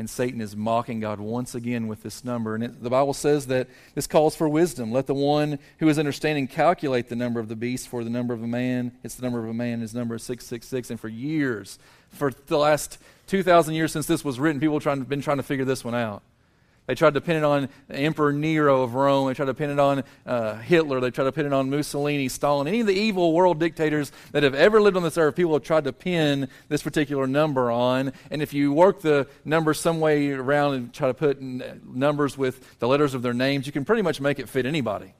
And 0.00 0.10
Satan 0.10 0.40
is 0.40 0.56
mocking 0.56 0.98
God 0.98 1.20
once 1.20 1.54
again 1.54 1.86
with 1.86 2.02
this 2.02 2.24
number. 2.24 2.54
And 2.54 2.64
it, 2.64 2.82
the 2.82 2.90
Bible 2.90 3.12
says 3.12 3.46
that 3.48 3.68
this 3.94 4.06
calls 4.06 4.34
for 4.34 4.48
wisdom. 4.48 4.90
Let 4.90 5.06
the 5.06 5.14
one 5.14 5.58
who 5.78 5.88
is 5.88 5.98
understanding 5.98 6.48
calculate 6.48 7.08
the 7.08 7.16
number 7.16 7.38
of 7.38 7.48
the 7.48 7.54
beast, 7.54 7.86
for 7.86 8.02
the 8.02 8.10
number 8.10 8.34
of 8.34 8.42
a 8.42 8.46
man, 8.46 8.92
it's 9.04 9.14
the 9.14 9.22
number 9.22 9.38
of 9.38 9.48
a 9.48 9.54
man, 9.54 9.80
his 9.80 9.94
number 9.94 10.16
is 10.16 10.22
666. 10.22 10.90
And 10.90 10.98
for 10.98 11.08
years, 11.08 11.78
for 12.08 12.32
the 12.46 12.58
last 12.58 12.98
2,000 13.28 13.74
years 13.74 13.92
since 13.92 14.06
this 14.06 14.24
was 14.24 14.40
written, 14.40 14.58
people 14.58 14.80
have 14.80 15.08
been 15.08 15.20
trying 15.20 15.36
to 15.36 15.42
figure 15.42 15.64
this 15.64 15.84
one 15.84 15.94
out. 15.94 16.22
They 16.86 16.94
tried 16.96 17.14
to 17.14 17.20
pin 17.20 17.36
it 17.36 17.44
on 17.44 17.68
Emperor 17.88 18.32
Nero 18.32 18.82
of 18.82 18.94
Rome. 18.94 19.28
They 19.28 19.34
tried 19.34 19.46
to 19.46 19.54
pin 19.54 19.70
it 19.70 19.78
on 19.78 20.02
uh, 20.26 20.56
Hitler. 20.56 20.98
They 20.98 21.12
tried 21.12 21.26
to 21.26 21.32
pin 21.32 21.46
it 21.46 21.52
on 21.52 21.70
Mussolini, 21.70 22.28
Stalin. 22.28 22.66
Any 22.66 22.80
of 22.80 22.88
the 22.88 22.94
evil 22.94 23.32
world 23.32 23.60
dictators 23.60 24.10
that 24.32 24.42
have 24.42 24.54
ever 24.54 24.80
lived 24.80 24.96
on 24.96 25.04
this 25.04 25.16
earth, 25.16 25.36
people 25.36 25.52
have 25.52 25.62
tried 25.62 25.84
to 25.84 25.92
pin 25.92 26.48
this 26.68 26.82
particular 26.82 27.28
number 27.28 27.70
on. 27.70 28.12
And 28.30 28.42
if 28.42 28.52
you 28.52 28.72
work 28.72 29.02
the 29.02 29.28
number 29.44 29.72
some 29.72 30.00
way 30.00 30.32
around 30.32 30.74
and 30.74 30.92
try 30.92 31.06
to 31.06 31.14
put 31.14 31.40
numbers 31.40 32.36
with 32.36 32.78
the 32.80 32.88
letters 32.88 33.14
of 33.14 33.22
their 33.22 33.34
names, 33.34 33.66
you 33.66 33.72
can 33.72 33.84
pretty 33.84 34.02
much 34.02 34.20
make 34.20 34.40
it 34.40 34.48
fit 34.48 34.66
anybody. 34.66 35.14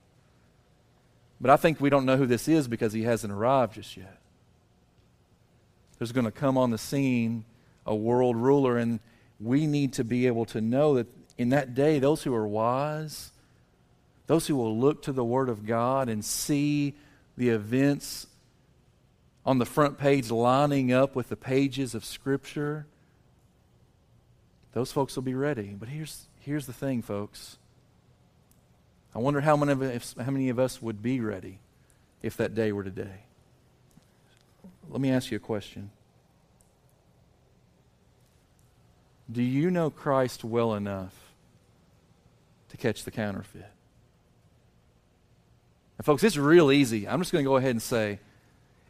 But 1.40 1.50
I 1.50 1.56
think 1.56 1.80
we 1.80 1.88
don't 1.88 2.04
know 2.04 2.16
who 2.16 2.26
this 2.26 2.48
is 2.48 2.66
because 2.66 2.92
he 2.92 3.02
hasn't 3.02 3.32
arrived 3.32 3.74
just 3.74 3.96
yet. 3.96 4.18
There's 5.98 6.12
going 6.12 6.26
to 6.26 6.32
come 6.32 6.58
on 6.58 6.70
the 6.70 6.78
scene 6.78 7.44
a 7.86 7.94
world 7.94 8.36
ruler, 8.36 8.76
and 8.76 9.00
we 9.38 9.66
need 9.66 9.92
to 9.94 10.04
be 10.04 10.26
able 10.26 10.44
to 10.46 10.60
know 10.60 10.94
that 10.94 11.06
in 11.40 11.48
that 11.48 11.74
day, 11.74 11.98
those 11.98 12.22
who 12.22 12.34
are 12.34 12.46
wise, 12.46 13.32
those 14.26 14.46
who 14.46 14.54
will 14.54 14.76
look 14.76 15.00
to 15.04 15.10
the 15.10 15.24
Word 15.24 15.48
of 15.48 15.64
God 15.64 16.10
and 16.10 16.22
see 16.22 16.92
the 17.38 17.48
events 17.48 18.26
on 19.46 19.56
the 19.56 19.64
front 19.64 19.96
page 19.96 20.30
lining 20.30 20.92
up 20.92 21.16
with 21.16 21.30
the 21.30 21.36
pages 21.36 21.94
of 21.94 22.04
Scripture, 22.04 22.86
those 24.74 24.92
folks 24.92 25.16
will 25.16 25.22
be 25.22 25.32
ready. 25.32 25.74
But 25.80 25.88
here's, 25.88 26.26
here's 26.40 26.66
the 26.66 26.74
thing, 26.74 27.00
folks. 27.00 27.56
I 29.14 29.18
wonder 29.18 29.40
how 29.40 29.56
many, 29.56 29.96
us, 29.96 30.14
how 30.22 30.30
many 30.30 30.50
of 30.50 30.58
us 30.58 30.82
would 30.82 31.00
be 31.00 31.20
ready 31.22 31.58
if 32.20 32.36
that 32.36 32.54
day 32.54 32.70
were 32.70 32.84
today. 32.84 33.24
Let 34.90 35.00
me 35.00 35.10
ask 35.10 35.30
you 35.30 35.38
a 35.38 35.40
question. 35.40 35.90
Do 39.32 39.42
you 39.42 39.70
know 39.70 39.88
Christ 39.88 40.44
well 40.44 40.74
enough 40.74 41.29
to 42.70 42.76
catch 42.76 43.04
the 43.04 43.10
counterfeit. 43.10 43.66
And, 45.98 46.04
folks, 46.04 46.24
it's 46.24 46.36
real 46.36 46.72
easy. 46.72 47.06
I'm 47.06 47.20
just 47.20 47.32
going 47.32 47.44
to 47.44 47.48
go 47.48 47.56
ahead 47.56 47.70
and 47.70 47.82
say 47.82 48.20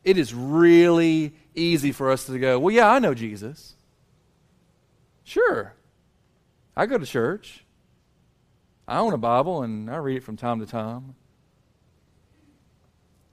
it 0.04 0.16
is 0.16 0.32
really 0.32 1.34
easy 1.54 1.92
for 1.92 2.10
us 2.10 2.26
to 2.26 2.38
go, 2.38 2.58
well, 2.58 2.74
yeah, 2.74 2.90
I 2.90 2.98
know 2.98 3.14
Jesus. 3.14 3.74
Sure. 5.24 5.74
I 6.76 6.86
go 6.86 6.98
to 6.98 7.06
church. 7.06 7.64
I 8.88 8.98
own 8.98 9.12
a 9.12 9.18
Bible 9.18 9.62
and 9.62 9.90
I 9.90 9.96
read 9.96 10.16
it 10.16 10.24
from 10.24 10.36
time 10.36 10.60
to 10.60 10.66
time. 10.66 11.14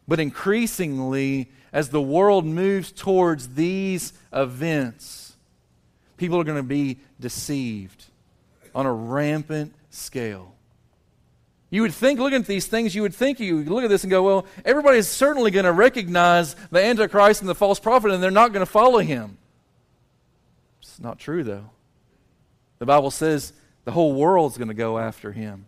But 0.07 0.19
increasingly, 0.19 1.51
as 1.73 1.89
the 1.89 2.01
world 2.01 2.45
moves 2.45 2.91
towards 2.91 3.55
these 3.55 4.13
events, 4.31 5.36
people 6.17 6.39
are 6.39 6.43
going 6.43 6.57
to 6.57 6.63
be 6.63 6.99
deceived 7.19 8.05
on 8.73 8.86
a 8.86 8.93
rampant 8.93 9.73
scale. 9.97 10.53
You 11.69 11.81
would 11.81 11.93
think, 11.93 12.19
looking 12.19 12.39
at 12.39 12.47
these 12.47 12.65
things, 12.65 12.95
you 12.95 13.01
would 13.01 13.13
think 13.13 13.39
you 13.39 13.63
look 13.63 13.83
at 13.83 13.89
this 13.89 14.03
and 14.03 14.12
go, 14.12 14.23
well, 14.23 14.45
everybody 14.63 14.97
is 14.97 15.10
certainly 15.10 15.51
going 15.51 15.65
to 15.65 15.73
recognize 15.73 16.55
the 16.71 16.81
Antichrist 16.83 17.41
and 17.41 17.49
the 17.49 17.55
false 17.55 17.79
prophet, 17.79 18.12
and 18.12 18.23
they're 18.23 18.31
not 18.31 18.53
going 18.53 18.65
to 18.65 18.71
follow 18.71 18.99
him. 18.99 19.38
It's 20.81 20.99
not 20.99 21.19
true, 21.19 21.43
though. 21.43 21.69
The 22.79 22.86
Bible 22.86 23.12
says 23.12 23.53
the 23.83 23.91
whole 23.91 24.13
world's 24.13 24.57
going 24.57 24.69
to 24.69 24.73
go 24.73 24.97
after 24.97 25.31
him, 25.31 25.66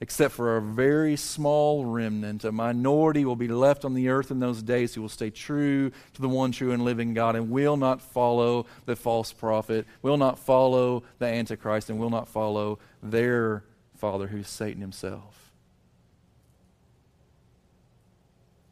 except 0.00 0.34
for 0.34 0.56
a 0.56 0.62
very 0.62 1.16
small 1.16 1.84
remnant. 1.84 2.44
A 2.44 2.52
minority 2.52 3.24
will 3.24 3.36
be 3.36 3.48
left 3.48 3.84
on 3.84 3.94
the 3.94 4.08
earth 4.08 4.30
in 4.30 4.40
those 4.40 4.62
days 4.62 4.94
who 4.94 5.02
will 5.02 5.08
stay 5.08 5.30
true 5.30 5.90
to 6.14 6.22
the 6.22 6.28
one 6.28 6.52
true 6.52 6.72
and 6.72 6.84
living 6.84 7.14
God 7.14 7.34
and 7.34 7.50
will 7.50 7.76
not 7.76 8.02
follow 8.02 8.66
the 8.84 8.96
false 8.96 9.32
prophet, 9.32 9.86
will 10.02 10.18
not 10.18 10.38
follow 10.38 11.02
the 11.18 11.26
Antichrist, 11.26 11.88
and 11.88 11.98
will 11.98 12.10
not 12.10 12.28
follow 12.28 12.78
their 13.02 13.64
father, 13.96 14.26
who's 14.26 14.48
Satan 14.48 14.82
himself. 14.82 15.52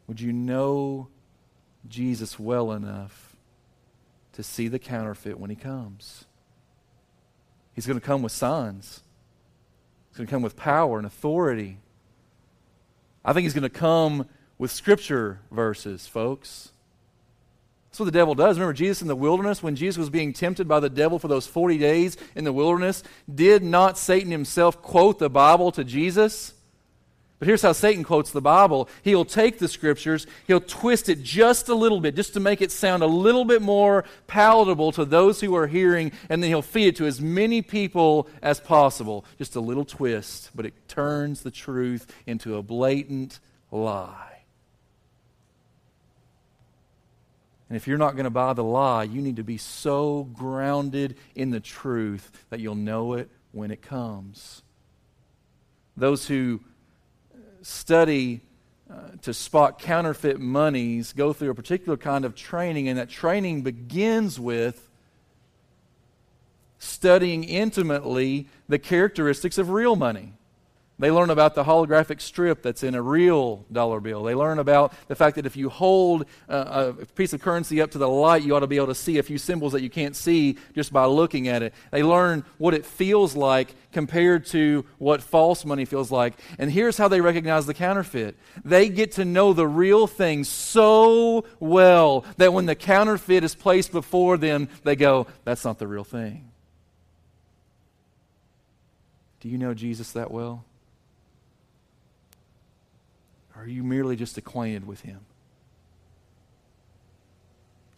Would 0.06 0.20
you 0.20 0.32
know 0.32 1.08
Jesus 1.88 2.38
well 2.38 2.72
enough 2.72 3.36
to 4.34 4.42
see 4.42 4.68
the 4.68 4.78
counterfeit 4.78 5.38
when 5.38 5.48
he 5.48 5.56
comes? 5.56 6.26
He's 7.74 7.86
going 7.86 7.98
to 7.98 8.04
come 8.04 8.22
with 8.22 8.32
signs. 8.32 9.03
He's 10.14 10.18
going 10.18 10.28
to 10.28 10.30
come 10.30 10.42
with 10.42 10.54
power 10.54 10.96
and 10.96 11.04
authority. 11.04 11.78
I 13.24 13.32
think 13.32 13.42
he's 13.42 13.52
going 13.52 13.64
to 13.64 13.68
come 13.68 14.28
with 14.58 14.70
scripture 14.70 15.40
verses, 15.50 16.06
folks. 16.06 16.70
That's 17.90 17.98
what 17.98 18.04
the 18.04 18.12
devil 18.12 18.36
does. 18.36 18.56
Remember 18.56 18.74
Jesus 18.74 19.02
in 19.02 19.08
the 19.08 19.16
wilderness, 19.16 19.60
when 19.60 19.74
Jesus 19.74 19.98
was 19.98 20.10
being 20.10 20.32
tempted 20.32 20.68
by 20.68 20.78
the 20.78 20.88
devil 20.88 21.18
for 21.18 21.26
those 21.26 21.48
40 21.48 21.78
days 21.78 22.16
in 22.36 22.44
the 22.44 22.52
wilderness, 22.52 23.02
did 23.32 23.64
not 23.64 23.98
Satan 23.98 24.30
himself 24.30 24.80
quote 24.80 25.18
the 25.18 25.28
Bible 25.28 25.72
to 25.72 25.82
Jesus? 25.82 26.52
But 27.44 27.48
here's 27.48 27.60
how 27.60 27.72
Satan 27.72 28.04
quotes 28.04 28.30
the 28.30 28.40
Bible. 28.40 28.88
He'll 29.02 29.26
take 29.26 29.58
the 29.58 29.68
scriptures, 29.68 30.26
he'll 30.46 30.62
twist 30.62 31.10
it 31.10 31.22
just 31.22 31.68
a 31.68 31.74
little 31.74 32.00
bit, 32.00 32.16
just 32.16 32.32
to 32.32 32.40
make 32.40 32.62
it 32.62 32.72
sound 32.72 33.02
a 33.02 33.06
little 33.06 33.44
bit 33.44 33.60
more 33.60 34.06
palatable 34.26 34.92
to 34.92 35.04
those 35.04 35.42
who 35.42 35.54
are 35.54 35.66
hearing, 35.66 36.10
and 36.30 36.42
then 36.42 36.48
he'll 36.48 36.62
feed 36.62 36.86
it 36.86 36.96
to 36.96 37.04
as 37.04 37.20
many 37.20 37.60
people 37.60 38.30
as 38.40 38.60
possible. 38.60 39.26
Just 39.36 39.56
a 39.56 39.60
little 39.60 39.84
twist, 39.84 40.52
but 40.54 40.64
it 40.64 40.88
turns 40.88 41.42
the 41.42 41.50
truth 41.50 42.10
into 42.26 42.56
a 42.56 42.62
blatant 42.62 43.40
lie. 43.70 44.38
And 47.68 47.76
if 47.76 47.86
you're 47.86 47.98
not 47.98 48.12
going 48.12 48.24
to 48.24 48.30
buy 48.30 48.54
the 48.54 48.64
lie, 48.64 49.02
you 49.02 49.20
need 49.20 49.36
to 49.36 49.44
be 49.44 49.58
so 49.58 50.30
grounded 50.32 51.18
in 51.34 51.50
the 51.50 51.60
truth 51.60 52.46
that 52.48 52.60
you'll 52.60 52.74
know 52.74 53.12
it 53.12 53.28
when 53.52 53.70
it 53.70 53.82
comes. 53.82 54.62
Those 55.94 56.26
who 56.26 56.60
study 57.64 58.40
uh, 58.90 58.94
to 59.22 59.32
spot 59.32 59.78
counterfeit 59.78 60.38
monies 60.38 61.12
go 61.12 61.32
through 61.32 61.50
a 61.50 61.54
particular 61.54 61.96
kind 61.96 62.24
of 62.24 62.34
training, 62.34 62.88
and 62.88 62.98
that 62.98 63.08
training 63.08 63.62
begins 63.62 64.38
with 64.38 64.90
studying 66.78 67.44
intimately 67.44 68.46
the 68.68 68.78
characteristics 68.78 69.56
of 69.56 69.70
real 69.70 69.96
money. 69.96 70.34
They 70.96 71.10
learn 71.10 71.30
about 71.30 71.56
the 71.56 71.64
holographic 71.64 72.20
strip 72.20 72.62
that's 72.62 72.84
in 72.84 72.94
a 72.94 73.02
real 73.02 73.64
dollar 73.72 73.98
bill. 73.98 74.22
They 74.22 74.36
learn 74.36 74.60
about 74.60 74.94
the 75.08 75.16
fact 75.16 75.34
that 75.36 75.44
if 75.44 75.56
you 75.56 75.68
hold 75.68 76.24
a, 76.48 76.56
a, 76.56 76.92
piece 77.16 77.32
of 77.32 77.42
currency 77.42 77.80
up 77.80 77.90
to 77.92 77.98
the 77.98 78.08
light, 78.08 78.44
you 78.44 78.54
ought 78.54 78.60
to 78.60 78.68
be 78.68 78.76
able 78.76 78.86
to 78.86 78.94
see 78.94 79.18
a 79.18 79.22
few 79.24 79.36
symbols 79.36 79.72
that 79.72 79.82
you 79.82 79.90
can't 79.90 80.14
see 80.14 80.56
just 80.72 80.92
by 80.92 81.04
looking 81.06 81.48
at 81.48 81.64
it. 81.64 81.74
They 81.90 82.04
learn 82.04 82.44
what 82.58 82.74
it 82.74 82.86
feels 82.86 83.34
like 83.34 83.74
compared 83.90 84.46
to 84.46 84.84
what 84.98 85.20
false 85.20 85.64
money 85.64 85.84
feels 85.84 86.12
like. 86.12 86.34
And 86.60 86.70
here's 86.70 86.96
how 86.96 87.08
they 87.08 87.20
recognize 87.20 87.66
the 87.66 87.74
counterfeit 87.74 88.36
they 88.64 88.88
get 88.88 89.12
to 89.12 89.24
know 89.24 89.52
the 89.52 89.66
real 89.66 90.06
thing 90.06 90.44
so 90.44 91.44
well 91.58 92.24
that 92.36 92.52
when 92.52 92.66
the 92.66 92.76
counterfeit 92.76 93.42
is 93.42 93.56
placed 93.56 93.90
before 93.90 94.36
them, 94.36 94.68
they 94.84 94.94
go, 94.94 95.26
That's 95.42 95.64
not 95.64 95.80
the 95.80 95.88
real 95.88 96.04
thing. 96.04 96.52
Do 99.40 99.48
you 99.48 99.58
know 99.58 99.74
Jesus 99.74 100.12
that 100.12 100.30
well? 100.30 100.64
Are 103.64 103.68
you 103.68 103.82
merely 103.82 104.14
just 104.14 104.36
acquainted 104.36 104.86
with 104.86 105.00
him? 105.00 105.20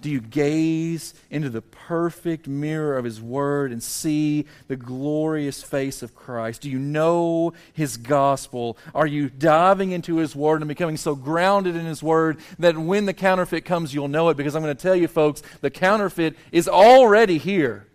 Do 0.00 0.08
you 0.08 0.20
gaze 0.20 1.12
into 1.28 1.50
the 1.50 1.60
perfect 1.60 2.46
mirror 2.46 2.96
of 2.96 3.04
His 3.04 3.20
Word 3.20 3.72
and 3.72 3.82
see 3.82 4.46
the 4.68 4.76
glorious 4.76 5.64
face 5.64 6.02
of 6.02 6.14
Christ? 6.14 6.60
Do 6.60 6.70
you 6.70 6.78
know 6.78 7.52
His 7.72 7.96
gospel? 7.96 8.78
Are 8.94 9.08
you 9.08 9.28
diving 9.28 9.90
into 9.90 10.18
His 10.18 10.36
Word 10.36 10.60
and 10.60 10.68
becoming 10.68 10.96
so 10.96 11.16
grounded 11.16 11.74
in 11.74 11.84
His 11.84 12.00
Word 12.00 12.38
that 12.60 12.78
when 12.78 13.06
the 13.06 13.14
counterfeit 13.14 13.64
comes, 13.64 13.92
you'll 13.92 14.06
know 14.06 14.28
it? 14.28 14.36
Because 14.36 14.54
I'm 14.54 14.62
going 14.62 14.76
to 14.76 14.80
tell 14.80 14.94
you, 14.94 15.08
folks, 15.08 15.42
the 15.62 15.70
counterfeit 15.70 16.36
is 16.52 16.68
already 16.68 17.38
here. 17.38 17.88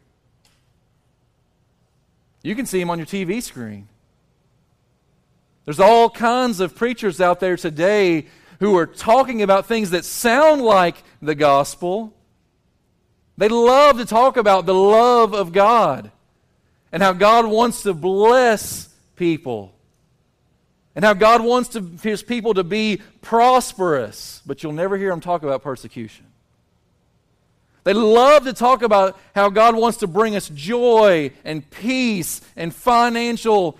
You 2.43 2.55
can 2.55 2.65
see 2.65 2.81
Him 2.81 2.89
on 2.89 2.99
your 2.99 3.07
TV 3.07 3.41
screen. 3.41 3.87
There's 5.65 5.79
all 5.79 6.09
kinds 6.09 6.59
of 6.59 6.75
preachers 6.75 7.21
out 7.21 7.39
there 7.39 7.55
today 7.55 8.25
who 8.59 8.75
are 8.77 8.85
talking 8.85 9.41
about 9.41 9.65
things 9.65 9.91
that 9.91 10.05
sound 10.05 10.61
like 10.61 10.95
the 11.21 11.35
gospel. 11.35 12.13
They 13.37 13.49
love 13.49 13.97
to 13.97 14.05
talk 14.05 14.37
about 14.37 14.65
the 14.65 14.73
love 14.73 15.33
of 15.33 15.51
God 15.51 16.11
and 16.91 17.01
how 17.01 17.13
God 17.13 17.45
wants 17.45 17.83
to 17.83 17.93
bless 17.93 18.89
people 19.15 19.73
and 20.95 21.05
how 21.05 21.13
God 21.13 21.43
wants 21.43 21.69
to, 21.69 21.81
his 22.03 22.21
people 22.21 22.53
to 22.55 22.63
be 22.63 23.01
prosperous, 23.21 24.41
but 24.45 24.61
you'll 24.61 24.73
never 24.73 24.97
hear 24.97 25.09
them 25.09 25.21
talk 25.21 25.43
about 25.43 25.63
persecution. 25.63 26.25
They 27.83 27.93
love 27.93 28.43
to 28.43 28.53
talk 28.53 28.83
about 28.83 29.19
how 29.33 29.49
God 29.49 29.75
wants 29.75 29.99
to 29.99 30.07
bring 30.07 30.35
us 30.35 30.49
joy 30.49 31.31
and 31.43 31.67
peace 31.71 32.41
and 32.55 32.73
financial 32.73 33.79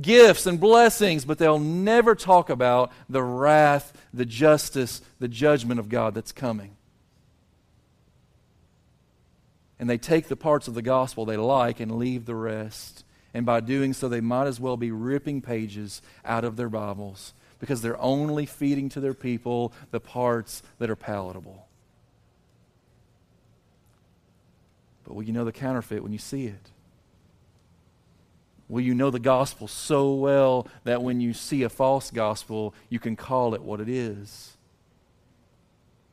gifts 0.00 0.46
and 0.46 0.60
blessings, 0.60 1.24
but 1.24 1.38
they'll 1.38 1.58
never 1.58 2.14
talk 2.14 2.50
about 2.50 2.92
the 3.08 3.22
wrath, 3.22 3.92
the 4.14 4.24
justice, 4.24 5.02
the 5.18 5.28
judgment 5.28 5.80
of 5.80 5.88
God 5.88 6.14
that's 6.14 6.32
coming. 6.32 6.76
And 9.78 9.90
they 9.90 9.98
take 9.98 10.28
the 10.28 10.36
parts 10.36 10.68
of 10.68 10.74
the 10.74 10.82
gospel 10.82 11.24
they 11.24 11.36
like 11.36 11.80
and 11.80 11.98
leave 11.98 12.24
the 12.24 12.34
rest. 12.34 13.04
And 13.34 13.44
by 13.44 13.60
doing 13.60 13.92
so, 13.92 14.08
they 14.08 14.20
might 14.20 14.46
as 14.46 14.58
well 14.58 14.76
be 14.76 14.90
ripping 14.90 15.42
pages 15.42 16.00
out 16.24 16.44
of 16.44 16.56
their 16.56 16.70
Bibles 16.70 17.34
because 17.58 17.82
they're 17.82 18.00
only 18.00 18.46
feeding 18.46 18.88
to 18.90 19.00
their 19.00 19.14
people 19.14 19.72
the 19.90 20.00
parts 20.00 20.62
that 20.78 20.88
are 20.88 20.96
palatable. 20.96 21.66
But 25.04 25.14
will 25.14 25.22
you 25.22 25.32
know 25.32 25.44
the 25.44 25.52
counterfeit 25.52 26.02
when 26.02 26.12
you 26.12 26.18
see 26.18 26.46
it? 26.46 26.70
Will 28.68 28.80
you 28.80 28.94
know 28.94 29.10
the 29.10 29.20
gospel 29.20 29.68
so 29.68 30.12
well 30.14 30.66
that 30.84 31.02
when 31.02 31.20
you 31.20 31.32
see 31.32 31.62
a 31.62 31.68
false 31.68 32.10
gospel, 32.10 32.74
you 32.88 32.98
can 32.98 33.14
call 33.14 33.54
it 33.54 33.62
what 33.62 33.80
it 33.80 33.88
is? 33.88 34.56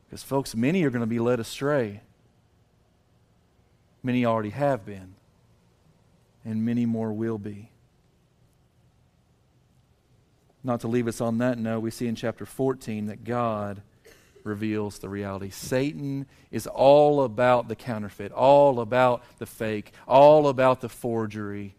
Because, 0.06 0.22
folks, 0.22 0.54
many 0.54 0.84
are 0.84 0.90
going 0.90 1.00
to 1.00 1.06
be 1.06 1.18
led 1.18 1.40
astray. 1.40 2.02
Many 4.02 4.24
already 4.24 4.50
have 4.50 4.84
been, 4.84 5.14
and 6.44 6.64
many 6.64 6.86
more 6.86 7.12
will 7.12 7.38
be. 7.38 7.70
Not 10.62 10.80
to 10.80 10.88
leave 10.88 11.08
us 11.08 11.20
on 11.20 11.38
that 11.38 11.58
note, 11.58 11.80
we 11.80 11.90
see 11.90 12.06
in 12.06 12.14
chapter 12.14 12.46
14 12.46 13.06
that 13.06 13.24
God 13.24 13.82
reveals 14.44 14.98
the 14.98 15.08
reality. 15.08 15.50
Satan 15.50 16.26
is 16.50 16.66
all 16.66 17.22
about 17.22 17.68
the 17.68 17.74
counterfeit, 17.74 18.30
all 18.30 18.78
about 18.80 19.24
the 19.38 19.46
fake, 19.46 19.92
all 20.06 20.48
about 20.48 20.80
the 20.80 20.88
forgery. 20.88 21.74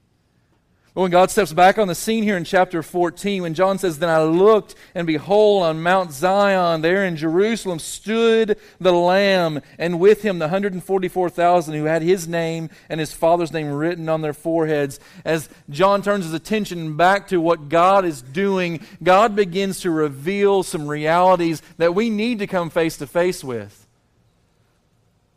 But 0.96 1.02
when 1.02 1.12
God 1.12 1.30
steps 1.30 1.52
back 1.52 1.78
on 1.78 1.90
the 1.90 1.94
scene 1.94 2.24
here 2.24 2.38
in 2.38 2.46
chapter 2.46 2.82
14, 2.82 3.42
when 3.42 3.54
John 3.54 3.78
says, 3.78 4.00
Then 4.00 4.08
I 4.08 4.24
looked, 4.24 4.76
and 4.96 5.06
behold, 5.06 5.64
on 5.64 5.84
Mount 5.84 6.14
Zion, 6.14 6.80
there 6.80 7.04
in 7.04 7.18
Jerusalem, 7.18 7.80
stood 7.80 8.58
the 8.80 8.94
Lamb, 8.94 9.60
and 9.78 10.00
with 10.00 10.22
him 10.22 10.40
the 10.40 10.46
144,000 10.46 11.74
who 11.74 11.84
had 11.84 12.02
his 12.02 12.30
name 12.30 12.70
and 12.88 13.02
his 13.02 13.12
Father's 13.12 13.52
name 13.52 13.74
written 13.74 14.08
on 14.08 14.22
their 14.22 14.32
foreheads. 14.32 15.02
As 15.26 15.50
John 15.70 16.02
turns 16.02 16.24
his 16.24 16.34
attention 16.34 16.96
back 16.96 17.28
to 17.28 17.42
what 17.42 17.68
God 17.68 18.06
is 18.06 18.22
doing, 18.22 18.80
God 19.04 19.36
begins 19.36 19.82
to 19.82 19.92
reveal 19.92 20.64
some 20.64 20.88
realities 20.88 21.62
that 21.76 21.94
we 21.94 22.10
need 22.10 22.40
to 22.40 22.48
come 22.48 22.70
face 22.70 22.96
to 22.98 23.08
face 23.08 23.44
with. 23.44 23.85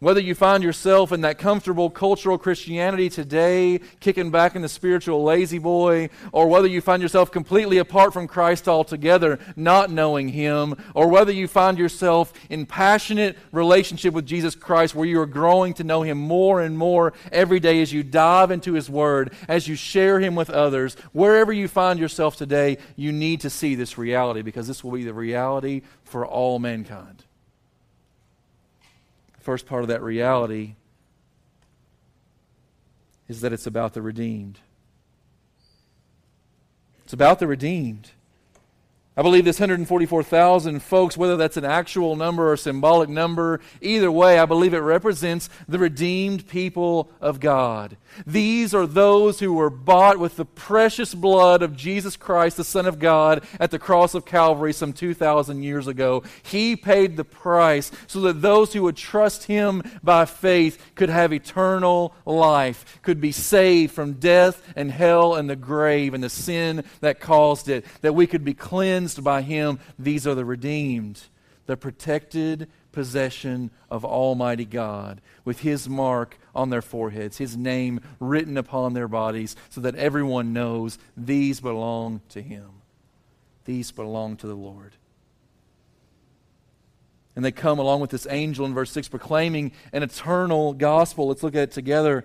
Whether 0.00 0.20
you 0.20 0.36
find 0.36 0.62
yourself 0.62 1.10
in 1.10 1.22
that 1.22 1.38
comfortable 1.38 1.90
cultural 1.90 2.38
Christianity 2.38 3.10
today, 3.10 3.80
kicking 3.98 4.30
back 4.30 4.54
in 4.54 4.62
the 4.62 4.68
spiritual 4.68 5.24
lazy 5.24 5.58
boy, 5.58 6.10
or 6.30 6.46
whether 6.46 6.68
you 6.68 6.80
find 6.80 7.02
yourself 7.02 7.32
completely 7.32 7.78
apart 7.78 8.12
from 8.12 8.28
Christ 8.28 8.68
altogether, 8.68 9.40
not 9.56 9.90
knowing 9.90 10.28
Him, 10.28 10.76
or 10.94 11.08
whether 11.08 11.32
you 11.32 11.48
find 11.48 11.76
yourself 11.76 12.32
in 12.48 12.64
passionate 12.64 13.36
relationship 13.50 14.14
with 14.14 14.24
Jesus 14.24 14.54
Christ 14.54 14.94
where 14.94 15.08
you 15.08 15.20
are 15.20 15.26
growing 15.26 15.74
to 15.74 15.84
know 15.84 16.02
Him 16.02 16.18
more 16.18 16.62
and 16.62 16.78
more 16.78 17.12
every 17.32 17.58
day 17.58 17.82
as 17.82 17.92
you 17.92 18.04
dive 18.04 18.52
into 18.52 18.74
His 18.74 18.88
Word, 18.88 19.32
as 19.48 19.66
you 19.66 19.74
share 19.74 20.20
Him 20.20 20.36
with 20.36 20.48
others, 20.48 20.94
wherever 21.12 21.52
you 21.52 21.66
find 21.66 21.98
yourself 21.98 22.36
today, 22.36 22.78
you 22.94 23.10
need 23.10 23.40
to 23.40 23.50
see 23.50 23.74
this 23.74 23.98
reality 23.98 24.42
because 24.42 24.68
this 24.68 24.84
will 24.84 24.92
be 24.92 25.02
the 25.02 25.12
reality 25.12 25.82
for 26.04 26.24
all 26.24 26.60
mankind 26.60 27.24
first 29.48 29.64
part 29.64 29.80
of 29.80 29.88
that 29.88 30.02
reality 30.02 30.74
is 33.28 33.40
that 33.40 33.50
it's 33.50 33.66
about 33.66 33.94
the 33.94 34.02
redeemed. 34.02 34.58
It's 37.02 37.14
about 37.14 37.38
the 37.38 37.46
redeemed. 37.46 38.10
I 39.18 39.22
believe 39.22 39.44
this 39.44 39.58
144,000 39.58 40.80
folks, 40.80 41.16
whether 41.16 41.36
that's 41.36 41.56
an 41.56 41.64
actual 41.64 42.14
number 42.14 42.52
or 42.52 42.56
symbolic 42.56 43.08
number, 43.08 43.58
either 43.80 44.12
way, 44.12 44.38
I 44.38 44.46
believe 44.46 44.74
it 44.74 44.78
represents 44.78 45.50
the 45.66 45.80
redeemed 45.80 46.46
people 46.46 47.10
of 47.20 47.40
God. 47.40 47.96
These 48.28 48.74
are 48.74 48.86
those 48.86 49.40
who 49.40 49.52
were 49.52 49.70
bought 49.70 50.20
with 50.20 50.36
the 50.36 50.44
precious 50.44 51.16
blood 51.16 51.62
of 51.62 51.76
Jesus 51.76 52.16
Christ, 52.16 52.56
the 52.56 52.62
Son 52.62 52.86
of 52.86 53.00
God, 53.00 53.44
at 53.58 53.72
the 53.72 53.78
cross 53.80 54.14
of 54.14 54.24
Calvary 54.24 54.72
some 54.72 54.92
2,000 54.92 55.64
years 55.64 55.88
ago. 55.88 56.22
He 56.44 56.76
paid 56.76 57.16
the 57.16 57.24
price 57.24 57.90
so 58.06 58.20
that 58.20 58.40
those 58.40 58.72
who 58.72 58.84
would 58.84 58.96
trust 58.96 59.44
Him 59.44 59.82
by 60.00 60.26
faith 60.26 60.92
could 60.94 61.08
have 61.08 61.32
eternal 61.32 62.14
life, 62.24 63.00
could 63.02 63.20
be 63.20 63.32
saved 63.32 63.92
from 63.92 64.14
death 64.14 64.62
and 64.76 64.92
hell 64.92 65.34
and 65.34 65.50
the 65.50 65.56
grave 65.56 66.14
and 66.14 66.22
the 66.22 66.30
sin 66.30 66.84
that 67.00 67.18
caused 67.18 67.68
it, 67.68 67.84
that 68.02 68.14
we 68.14 68.28
could 68.28 68.44
be 68.44 68.54
cleansed 68.54 69.07
cleansed 69.08 69.24
by 69.24 69.42
him, 69.42 69.78
these 69.98 70.26
are 70.26 70.34
the 70.34 70.44
redeemed, 70.44 71.22
the 71.66 71.76
protected 71.76 72.68
possession 72.92 73.70
of 73.90 74.04
Almighty 74.04 74.64
God, 74.64 75.20
with 75.44 75.60
his 75.60 75.88
mark 75.88 76.38
on 76.54 76.70
their 76.70 76.82
foreheads, 76.82 77.38
his 77.38 77.56
name 77.56 78.00
written 78.20 78.56
upon 78.56 78.92
their 78.92 79.08
bodies, 79.08 79.56
so 79.70 79.80
that 79.80 79.94
everyone 79.94 80.52
knows 80.52 80.98
these 81.16 81.60
belong 81.60 82.20
to 82.30 82.42
him. 82.42 82.68
These 83.64 83.92
belong 83.92 84.36
to 84.38 84.46
the 84.46 84.54
Lord. 84.54 84.94
And 87.36 87.44
they 87.44 87.52
come 87.52 87.78
along 87.78 88.00
with 88.00 88.10
this 88.10 88.26
angel 88.28 88.66
in 88.66 88.74
verse 88.74 88.90
6 88.90 89.08
proclaiming 89.08 89.72
an 89.92 90.02
eternal 90.02 90.72
gospel. 90.72 91.28
Let's 91.28 91.42
look 91.42 91.54
at 91.54 91.62
it 91.62 91.70
together. 91.70 92.24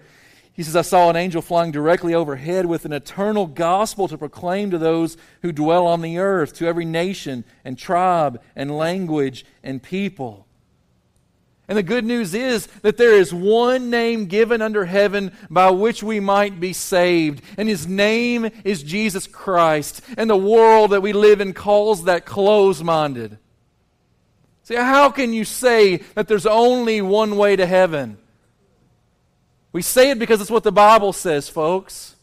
He 0.53 0.61
says, 0.61 0.75
I 0.75 0.83
saw 0.83 1.09
an 1.09 1.15
angel 1.15 1.41
flying 1.41 1.71
directly 1.71 2.13
overhead 2.13 2.67
with 2.67 2.85
an 2.85 2.93
eternal 2.93 3.47
gospel 3.47 4.07
to 4.07 4.17
proclaim 4.17 4.69
to 4.69 4.77
those 4.77 5.17
who 5.41 5.51
dwell 5.51 5.87
on 5.87 6.01
the 6.01 6.19
earth, 6.19 6.53
to 6.55 6.67
every 6.67 6.85
nation 6.85 7.43
and 7.65 7.77
tribe 7.77 8.39
and 8.55 8.77
language 8.77 9.45
and 9.63 9.81
people. 9.81 10.45
And 11.67 11.77
the 11.77 11.83
good 11.83 12.05
news 12.05 12.35
is 12.35 12.67
that 12.81 12.97
there 12.97 13.13
is 13.13 13.33
one 13.33 13.89
name 13.89 14.25
given 14.25 14.61
under 14.61 14.85
heaven 14.85 15.31
by 15.49 15.71
which 15.71 16.03
we 16.03 16.19
might 16.19 16.59
be 16.59 16.73
saved. 16.73 17.41
And 17.57 17.67
his 17.67 17.87
name 17.87 18.49
is 18.63 18.83
Jesus 18.83 19.25
Christ. 19.25 20.01
And 20.17 20.29
the 20.29 20.35
world 20.35 20.91
that 20.91 21.01
we 21.01 21.13
live 21.13 21.41
in 21.41 21.53
calls 21.53 22.03
that 22.03 22.25
close 22.25 22.83
minded. 22.83 23.39
See, 24.63 24.75
how 24.75 25.09
can 25.09 25.33
you 25.33 25.45
say 25.45 25.97
that 26.15 26.27
there's 26.27 26.45
only 26.45 27.01
one 27.01 27.37
way 27.37 27.55
to 27.55 27.65
heaven? 27.65 28.17
We 29.73 29.81
say 29.81 30.11
it 30.11 30.19
because 30.19 30.39
it's 30.39 30.51
what 30.51 30.63
the 30.63 30.71
Bible 30.71 31.11
says, 31.11 31.49
folks. 31.49 32.15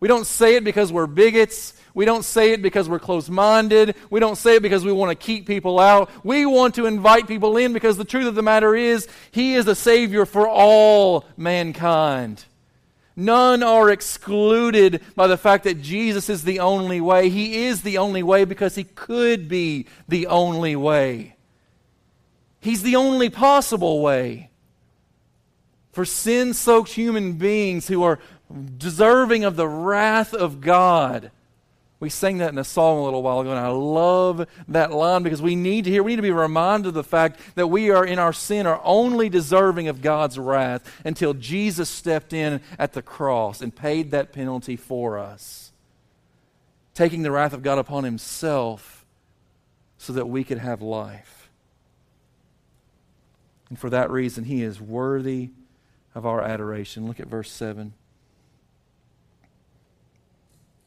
We 0.00 0.06
don't 0.06 0.26
say 0.26 0.54
it 0.54 0.64
because 0.64 0.92
we're 0.92 1.06
bigots. 1.08 1.74
We 1.94 2.04
don't 2.04 2.24
say 2.24 2.52
it 2.52 2.62
because 2.62 2.88
we're 2.88 3.00
closed 3.00 3.30
minded. 3.30 3.96
We 4.10 4.20
don't 4.20 4.36
say 4.36 4.56
it 4.56 4.62
because 4.62 4.84
we 4.84 4.92
want 4.92 5.10
to 5.10 5.26
keep 5.26 5.46
people 5.46 5.80
out. 5.80 6.10
We 6.24 6.46
want 6.46 6.76
to 6.76 6.86
invite 6.86 7.26
people 7.26 7.56
in 7.56 7.72
because 7.72 7.96
the 7.96 8.04
truth 8.04 8.26
of 8.26 8.36
the 8.36 8.42
matter 8.42 8.76
is, 8.76 9.08
He 9.32 9.54
is 9.54 9.64
the 9.64 9.74
Savior 9.74 10.24
for 10.24 10.46
all 10.46 11.24
mankind. 11.36 12.44
None 13.16 13.64
are 13.64 13.90
excluded 13.90 15.02
by 15.16 15.26
the 15.26 15.36
fact 15.36 15.64
that 15.64 15.82
Jesus 15.82 16.28
is 16.28 16.44
the 16.44 16.60
only 16.60 17.00
way. 17.00 17.30
He 17.30 17.64
is 17.64 17.82
the 17.82 17.98
only 17.98 18.22
way 18.22 18.44
because 18.44 18.76
He 18.76 18.84
could 18.84 19.48
be 19.48 19.86
the 20.06 20.28
only 20.28 20.76
way. 20.76 21.34
He's 22.60 22.82
the 22.82 22.94
only 22.94 23.30
possible 23.30 24.02
way. 24.02 24.47
For 25.92 26.04
sin 26.04 26.54
soaked 26.54 26.92
human 26.92 27.34
beings 27.34 27.88
who 27.88 28.02
are 28.02 28.18
deserving 28.76 29.44
of 29.44 29.56
the 29.56 29.68
wrath 29.68 30.34
of 30.34 30.60
God. 30.60 31.30
We 32.00 32.10
sang 32.10 32.38
that 32.38 32.52
in 32.52 32.58
a 32.58 32.64
song 32.64 32.98
a 32.98 33.02
little 33.02 33.24
while 33.24 33.40
ago, 33.40 33.50
and 33.50 33.58
I 33.58 33.68
love 33.68 34.46
that 34.68 34.92
line 34.92 35.24
because 35.24 35.42
we 35.42 35.56
need 35.56 35.84
to 35.84 35.90
hear, 35.90 36.04
we 36.04 36.12
need 36.12 36.16
to 36.16 36.22
be 36.22 36.30
reminded 36.30 36.88
of 36.88 36.94
the 36.94 37.02
fact 37.02 37.40
that 37.56 37.66
we 37.66 37.90
are 37.90 38.04
in 38.04 38.20
our 38.20 38.32
sin 38.32 38.68
are 38.68 38.80
only 38.84 39.28
deserving 39.28 39.88
of 39.88 40.00
God's 40.00 40.38
wrath 40.38 40.88
until 41.04 41.34
Jesus 41.34 41.88
stepped 41.88 42.32
in 42.32 42.60
at 42.78 42.92
the 42.92 43.02
cross 43.02 43.60
and 43.60 43.74
paid 43.74 44.12
that 44.12 44.32
penalty 44.32 44.76
for 44.76 45.18
us, 45.18 45.72
taking 46.94 47.22
the 47.22 47.32
wrath 47.32 47.52
of 47.52 47.64
God 47.64 47.78
upon 47.78 48.04
himself 48.04 49.04
so 49.96 50.12
that 50.12 50.28
we 50.28 50.44
could 50.44 50.58
have 50.58 50.80
life. 50.80 51.50
And 53.70 53.78
for 53.78 53.90
that 53.90 54.08
reason, 54.08 54.44
he 54.44 54.62
is 54.62 54.80
worthy 54.80 55.50
of 56.18 56.26
our 56.26 56.42
adoration. 56.42 57.06
Look 57.06 57.20
at 57.20 57.28
verse 57.28 57.50
7. 57.50 57.94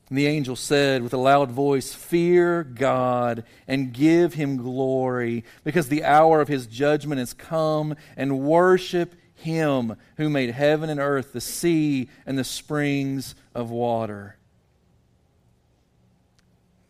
And 0.09 0.17
the 0.17 0.27
angel 0.27 0.57
said 0.57 1.01
with 1.01 1.13
a 1.13 1.17
loud 1.17 1.51
voice, 1.51 1.93
Fear 1.93 2.65
God 2.65 3.45
and 3.65 3.93
give 3.93 4.33
him 4.33 4.57
glory, 4.57 5.45
because 5.63 5.87
the 5.87 6.03
hour 6.03 6.41
of 6.41 6.49
his 6.49 6.67
judgment 6.67 7.19
has 7.19 7.33
come, 7.33 7.95
and 8.17 8.41
worship 8.41 9.15
him 9.33 9.95
who 10.17 10.29
made 10.29 10.51
heaven 10.51 10.89
and 10.89 10.99
earth, 10.99 11.31
the 11.31 11.39
sea, 11.39 12.09
and 12.25 12.37
the 12.37 12.43
springs 12.43 13.33
of 13.55 13.71
water. 13.71 14.35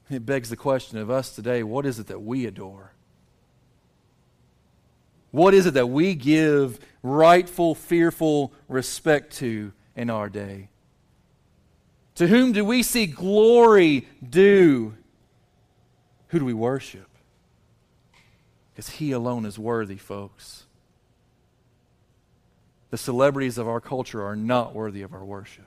It 0.10 0.26
begs 0.26 0.50
the 0.50 0.58
question 0.58 0.98
of 0.98 1.12
us 1.12 1.36
today 1.36 1.62
what 1.62 1.86
is 1.86 2.00
it 2.00 2.08
that 2.08 2.24
we 2.24 2.48
adore? 2.48 2.91
What 5.32 5.54
is 5.54 5.66
it 5.66 5.74
that 5.76 5.88
we 5.88 6.14
give 6.14 6.80
rightful, 7.02 7.74
fearful 7.74 8.54
respect 8.68 9.38
to 9.38 9.72
in 9.96 10.10
our 10.10 10.30
day? 10.30 10.70
To 12.16 12.28
whom 12.28 12.52
do 12.52 12.64
we 12.64 12.84
see 12.84 13.08
glory 13.08 14.08
due? 14.28 14.94
Who 16.28 16.40
do 16.40 16.46
we 16.46 16.54
worship? 16.54 17.08
Because 18.72 18.90
He 18.90 19.12
alone 19.12 19.46
is 19.46 19.58
worthy, 19.58 19.98
folks. 19.98 20.66
The 22.90 22.98
celebrities 22.98 23.58
of 23.58 23.68
our 23.70 23.80
culture 23.80 24.24
are 24.26 24.36
not 24.36 24.76
worthy 24.76 25.02
of 25.02 25.14
our 25.14 25.24
worship. 25.24 25.66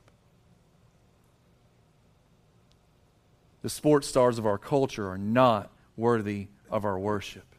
The 3.62 3.70
sports 3.70 4.06
stars 4.06 4.38
of 4.38 4.44
our 4.44 4.58
culture 4.58 5.08
are 5.08 5.16
not 5.16 5.70
worthy 5.96 6.48
of 6.70 6.84
our 6.84 6.98
worship. 6.98 7.53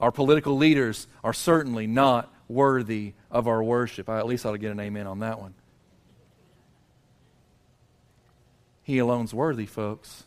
Our 0.00 0.10
political 0.10 0.56
leaders 0.56 1.06
are 1.22 1.32
certainly 1.32 1.86
not 1.86 2.32
worthy 2.48 3.12
of 3.30 3.46
our 3.46 3.62
worship. 3.62 4.08
I 4.08 4.18
at 4.18 4.26
least 4.26 4.46
ought 4.46 4.52
to 4.52 4.58
get 4.58 4.72
an 4.72 4.80
amen 4.80 5.06
on 5.06 5.20
that 5.20 5.40
one. 5.40 5.54
He 8.82 8.98
alone's 8.98 9.34
worthy, 9.34 9.66
folks. 9.66 10.24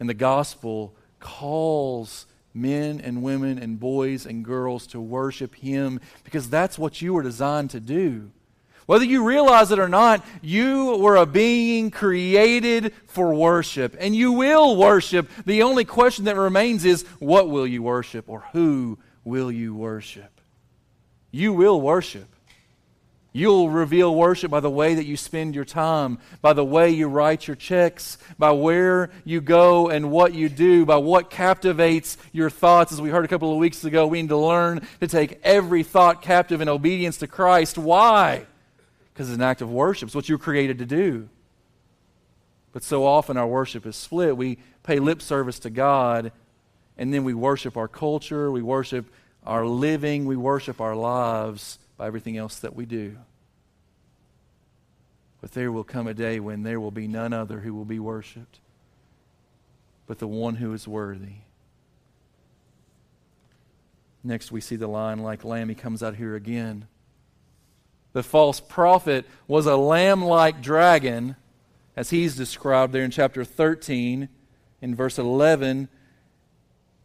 And 0.00 0.08
the 0.08 0.14
gospel 0.14 0.94
calls 1.20 2.26
men 2.52 3.00
and 3.00 3.22
women 3.22 3.58
and 3.58 3.78
boys 3.78 4.26
and 4.26 4.44
girls 4.44 4.86
to 4.88 5.00
worship 5.00 5.54
Him 5.56 6.00
because 6.24 6.48
that's 6.48 6.78
what 6.78 7.02
you 7.02 7.14
were 7.14 7.22
designed 7.22 7.70
to 7.70 7.80
do. 7.80 8.30
Whether 8.86 9.04
you 9.04 9.24
realize 9.24 9.70
it 9.70 9.78
or 9.78 9.88
not, 9.88 10.24
you 10.42 10.96
were 10.98 11.16
a 11.16 11.26
being 11.26 11.90
created 11.90 12.92
for 13.06 13.34
worship, 13.34 13.96
and 13.98 14.14
you 14.14 14.32
will 14.32 14.76
worship. 14.76 15.30
The 15.46 15.62
only 15.62 15.84
question 15.84 16.26
that 16.26 16.36
remains 16.36 16.84
is 16.84 17.04
what 17.18 17.48
will 17.48 17.66
you 17.66 17.82
worship 17.82 18.28
or 18.28 18.44
who 18.52 18.98
will 19.24 19.50
you 19.50 19.74
worship? 19.74 20.40
You 21.30 21.52
will 21.52 21.80
worship. 21.80 22.28
You'll 23.36 23.68
reveal 23.68 24.14
worship 24.14 24.52
by 24.52 24.60
the 24.60 24.70
way 24.70 24.94
that 24.94 25.06
you 25.06 25.16
spend 25.16 25.56
your 25.56 25.64
time, 25.64 26.18
by 26.40 26.52
the 26.52 26.64
way 26.64 26.90
you 26.90 27.08
write 27.08 27.48
your 27.48 27.56
checks, 27.56 28.16
by 28.38 28.52
where 28.52 29.10
you 29.24 29.40
go 29.40 29.88
and 29.88 30.12
what 30.12 30.34
you 30.34 30.48
do, 30.48 30.86
by 30.86 30.98
what 30.98 31.30
captivates 31.30 32.16
your 32.30 32.48
thoughts. 32.48 32.92
As 32.92 33.00
we 33.00 33.10
heard 33.10 33.24
a 33.24 33.28
couple 33.28 33.50
of 33.50 33.58
weeks 33.58 33.82
ago, 33.82 34.06
we 34.06 34.22
need 34.22 34.28
to 34.28 34.36
learn 34.36 34.86
to 35.00 35.08
take 35.08 35.40
every 35.42 35.82
thought 35.82 36.22
captive 36.22 36.60
in 36.60 36.68
obedience 36.68 37.16
to 37.18 37.26
Christ. 37.26 37.76
Why? 37.76 38.46
Because 39.14 39.30
it's 39.30 39.36
an 39.36 39.42
act 39.42 39.62
of 39.62 39.70
worship. 39.70 40.08
It's 40.08 40.14
what 40.14 40.28
you 40.28 40.34
were 40.34 40.42
created 40.42 40.78
to 40.80 40.84
do. 40.84 41.28
But 42.72 42.82
so 42.82 43.06
often 43.06 43.36
our 43.36 43.46
worship 43.46 43.86
is 43.86 43.94
split. 43.96 44.36
We 44.36 44.58
pay 44.82 44.98
lip 44.98 45.22
service 45.22 45.60
to 45.60 45.70
God, 45.70 46.32
and 46.98 47.14
then 47.14 47.24
we 47.24 47.32
worship 47.32 47.76
our 47.76 47.88
culture, 47.88 48.50
we 48.50 48.62
worship 48.62 49.06
our 49.46 49.64
living, 49.64 50.26
we 50.26 50.36
worship 50.36 50.80
our 50.80 50.96
lives 50.96 51.78
by 51.96 52.06
everything 52.06 52.36
else 52.36 52.58
that 52.58 52.74
we 52.74 52.84
do. 52.84 53.16
But 55.40 55.52
there 55.52 55.70
will 55.70 55.84
come 55.84 56.08
a 56.08 56.14
day 56.14 56.40
when 56.40 56.64
there 56.64 56.80
will 56.80 56.90
be 56.90 57.06
none 57.06 57.32
other 57.32 57.60
who 57.60 57.74
will 57.74 57.84
be 57.84 58.00
worshiped 58.00 58.58
but 60.06 60.18
the 60.18 60.28
one 60.28 60.56
who 60.56 60.72
is 60.72 60.86
worthy. 60.86 61.36
Next, 64.22 64.50
we 64.50 64.60
see 64.60 64.76
the 64.76 64.86
lion 64.86 65.18
like 65.20 65.44
lamb. 65.44 65.68
He 65.68 65.74
comes 65.74 66.02
out 66.02 66.16
here 66.16 66.34
again. 66.34 66.86
The 68.14 68.22
false 68.22 68.60
prophet 68.60 69.26
was 69.46 69.66
a 69.66 69.76
lamb 69.76 70.24
like 70.24 70.62
dragon, 70.62 71.36
as 71.94 72.08
he's 72.08 72.34
described 72.36 72.94
there 72.94 73.04
in 73.04 73.10
chapter 73.10 73.44
13, 73.44 74.30
in 74.80 74.94
verse 74.94 75.18
11 75.18 75.88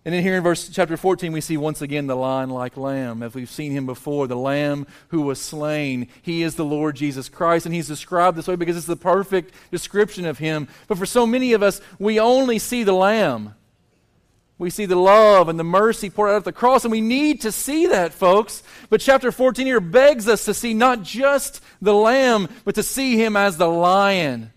and 0.06 0.16
then 0.16 0.24
here 0.24 0.38
in 0.38 0.44
verse 0.44 0.70
chapter 0.70 0.96
14, 0.96 1.32
we 1.34 1.42
see 1.42 1.58
once 1.58 1.82
again 1.82 2.08
the 2.08 2.16
lion 2.16 2.50
like 2.50 2.78
lamb. 2.78 3.22
As 3.22 3.36
we've 3.36 3.50
seen 3.50 3.74
him 3.74 3.86
before, 3.86 4.28
the 4.28 4.36
lamb 4.36 4.88
who 5.10 5.22
was 5.22 5.42
slain. 5.42 6.08
He 6.22 6.42
is 6.42 6.56
the 6.56 6.64
Lord 6.66 6.96
Jesus 6.96 7.28
Christ, 7.28 7.66
and 7.66 7.76
he's 7.76 7.90
described 7.90 8.38
this 8.38 8.48
way 8.48 8.56
because 8.56 8.78
it's 8.78 8.86
the 8.86 8.96
perfect 8.96 9.54
description 9.72 10.26
of 10.26 10.38
him. 10.38 10.70
But 10.88 10.98
for 10.98 11.06
so 11.06 11.28
many 11.28 11.52
of 11.52 11.62
us, 11.62 11.82
we 12.00 12.20
only 12.20 12.60
see 12.60 12.84
the 12.84 12.94
lamb. 12.94 13.56
We 14.60 14.70
see 14.70 14.86
the 14.86 14.98
love 14.98 15.48
and 15.48 15.58
the 15.58 15.64
mercy 15.64 16.10
poured 16.10 16.32
out 16.32 16.36
at 16.36 16.44
the 16.44 16.52
cross, 16.52 16.84
and 16.84 16.92
we 16.92 17.02
need 17.02 17.42
to 17.42 17.52
see 17.52 17.88
that, 17.88 18.14
folks. 18.14 18.62
But 18.90 19.00
chapter 19.00 19.32
14 19.32 19.66
here 19.66 19.80
begs 19.80 20.28
us 20.28 20.46
to 20.46 20.54
see 20.54 20.74
not 20.74 21.02
just 21.02 21.64
the 21.82 21.94
lamb, 21.94 22.50
but 22.66 22.76
to 22.76 22.84
see 22.84 23.16
him 23.16 23.38
as 23.38 23.56
the 23.58 23.70
lion 23.70 24.52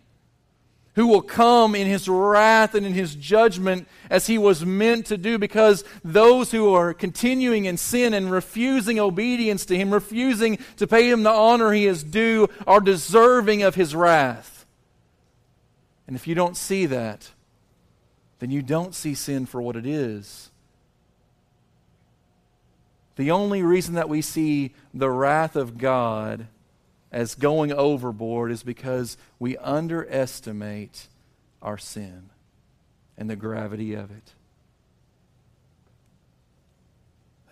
who 0.95 1.07
will 1.07 1.23
come 1.23 1.75
in 1.75 1.87
his 1.87 2.09
wrath 2.09 2.75
and 2.75 2.85
in 2.85 2.93
his 2.93 3.15
judgment 3.15 3.89
as 4.11 4.27
he 4.27 4.37
was 4.37 4.67
meant 4.67 5.07
to 5.07 5.17
do 5.17 5.39
because 5.39 5.85
those 6.05 6.51
who 6.51 6.75
are 6.75 6.93
continuing 6.93 7.65
in 7.65 7.77
sin 7.77 8.13
and 8.13 8.31
refusing 8.31 8.99
obedience 8.99 9.65
to 9.65 9.77
him, 9.77 9.93
refusing 9.93 10.59
to 10.77 10.87
pay 10.87 11.09
him 11.09 11.23
the 11.23 11.31
honor 11.31 11.73
he 11.73 11.87
is 11.87 12.03
due, 12.03 12.49
are 12.67 12.81
deserving 12.81 13.63
of 13.63 13.75
his 13.75 13.95
wrath. 13.95 14.67
And 16.07 16.15
if 16.15 16.27
you 16.27 16.35
don't 16.35 16.57
see 16.57 16.87
that, 16.87 17.31
then 18.43 18.51
you 18.51 18.61
don't 18.61 18.93
see 18.93 19.15
sin 19.15 19.47
for 19.47 19.63
what 19.63 19.77
it 19.77 19.87
is. 19.87 20.51
The 23.15 23.31
only 23.31 23.63
reason 23.63 23.95
that 23.95 24.09
we 24.09 24.21
see 24.21 24.75
the 24.93 25.11
wrath 25.11 25.55
of 25.55 25.79
God 25.79 26.49
as 27.13 27.37
going 27.37 27.73
overboard 27.73 28.51
is 28.51 28.65
because 28.65 29.17
we 29.39 29.57
underestimate 29.59 31.07
our 31.63 31.79
sin 31.79 32.31
and 33.17 33.31
the 33.31 33.37
gravity 33.37 33.95
of 33.95 34.11
it. 34.11 34.33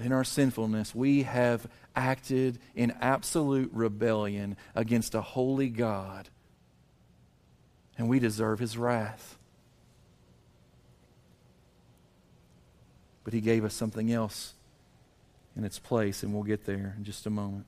In 0.01 0.11
our 0.11 0.25
sinfulness, 0.25 0.93
we 0.93 1.23
have 1.23 1.69
acted 1.95 2.59
in 2.75 2.97
absolute 3.01 3.71
rebellion 3.73 4.57
against 4.75 5.15
a 5.15 5.23
holy 5.23 5.69
God, 5.69 6.31
and 7.97 8.09
we 8.09 8.19
deserve 8.19 8.59
his 8.59 8.77
wrath. 8.77 9.37
But 13.25 13.33
he 13.33 13.41
gave 13.41 13.65
us 13.65 13.75
something 13.75 14.13
else 14.13 14.55
in 15.57 15.65
its 15.65 15.79
place, 15.79 16.23
and 16.23 16.33
we'll 16.33 16.43
get 16.43 16.65
there 16.65 16.95
in 16.97 17.05
just 17.05 17.27
a 17.27 17.31
moment. 17.31 17.67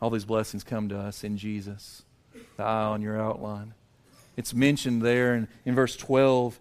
All 0.00 0.10
these 0.10 0.24
blessings 0.24 0.64
come 0.64 0.88
to 0.88 0.98
us 0.98 1.24
in 1.24 1.38
Jesus. 1.38 2.02
The 2.56 2.64
eye 2.64 2.84
on 2.84 3.02
your 3.02 3.20
outline. 3.20 3.74
It's 4.36 4.52
mentioned 4.52 5.02
there 5.02 5.34
in, 5.34 5.48
in 5.64 5.74
verse 5.74 5.96
12. 5.96 6.58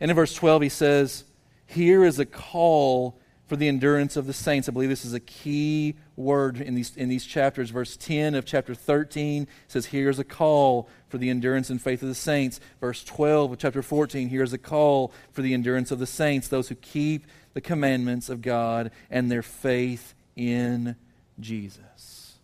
And 0.00 0.10
in 0.10 0.14
verse 0.14 0.34
12, 0.34 0.62
he 0.62 0.68
says, 0.68 1.24
Here 1.66 2.04
is 2.04 2.18
a 2.18 2.26
call 2.26 3.18
for 3.48 3.56
the 3.56 3.66
endurance 3.66 4.16
of 4.16 4.26
the 4.26 4.32
saints. 4.32 4.68
I 4.68 4.72
believe 4.72 4.90
this 4.90 5.06
is 5.06 5.14
a 5.14 5.20
key 5.20 5.96
word 6.16 6.60
in 6.60 6.74
these, 6.74 6.94
in 6.94 7.08
these 7.08 7.24
chapters. 7.24 7.70
Verse 7.70 7.96
10 7.96 8.34
of 8.34 8.44
chapter 8.44 8.74
13 8.74 9.48
says, 9.66 9.86
Here's 9.86 10.18
a 10.18 10.24
call 10.24 10.88
for 11.08 11.16
the 11.16 11.30
endurance 11.30 11.70
and 11.70 11.80
faith 11.80 12.02
of 12.02 12.08
the 12.08 12.14
saints. 12.14 12.60
Verse 12.78 13.02
12 13.02 13.52
of 13.52 13.58
chapter 13.58 13.82
14, 13.82 14.28
here's 14.28 14.52
a 14.52 14.58
call 14.58 15.12
for 15.32 15.40
the 15.40 15.54
endurance 15.54 15.90
of 15.90 15.98
the 15.98 16.06
saints, 16.06 16.46
those 16.46 16.68
who 16.68 16.74
keep 16.74 17.26
the 17.54 17.62
commandments 17.62 18.28
of 18.28 18.42
God 18.42 18.90
and 19.10 19.30
their 19.30 19.42
faith 19.42 20.14
in 20.36 20.94
Jesus. 21.40 22.38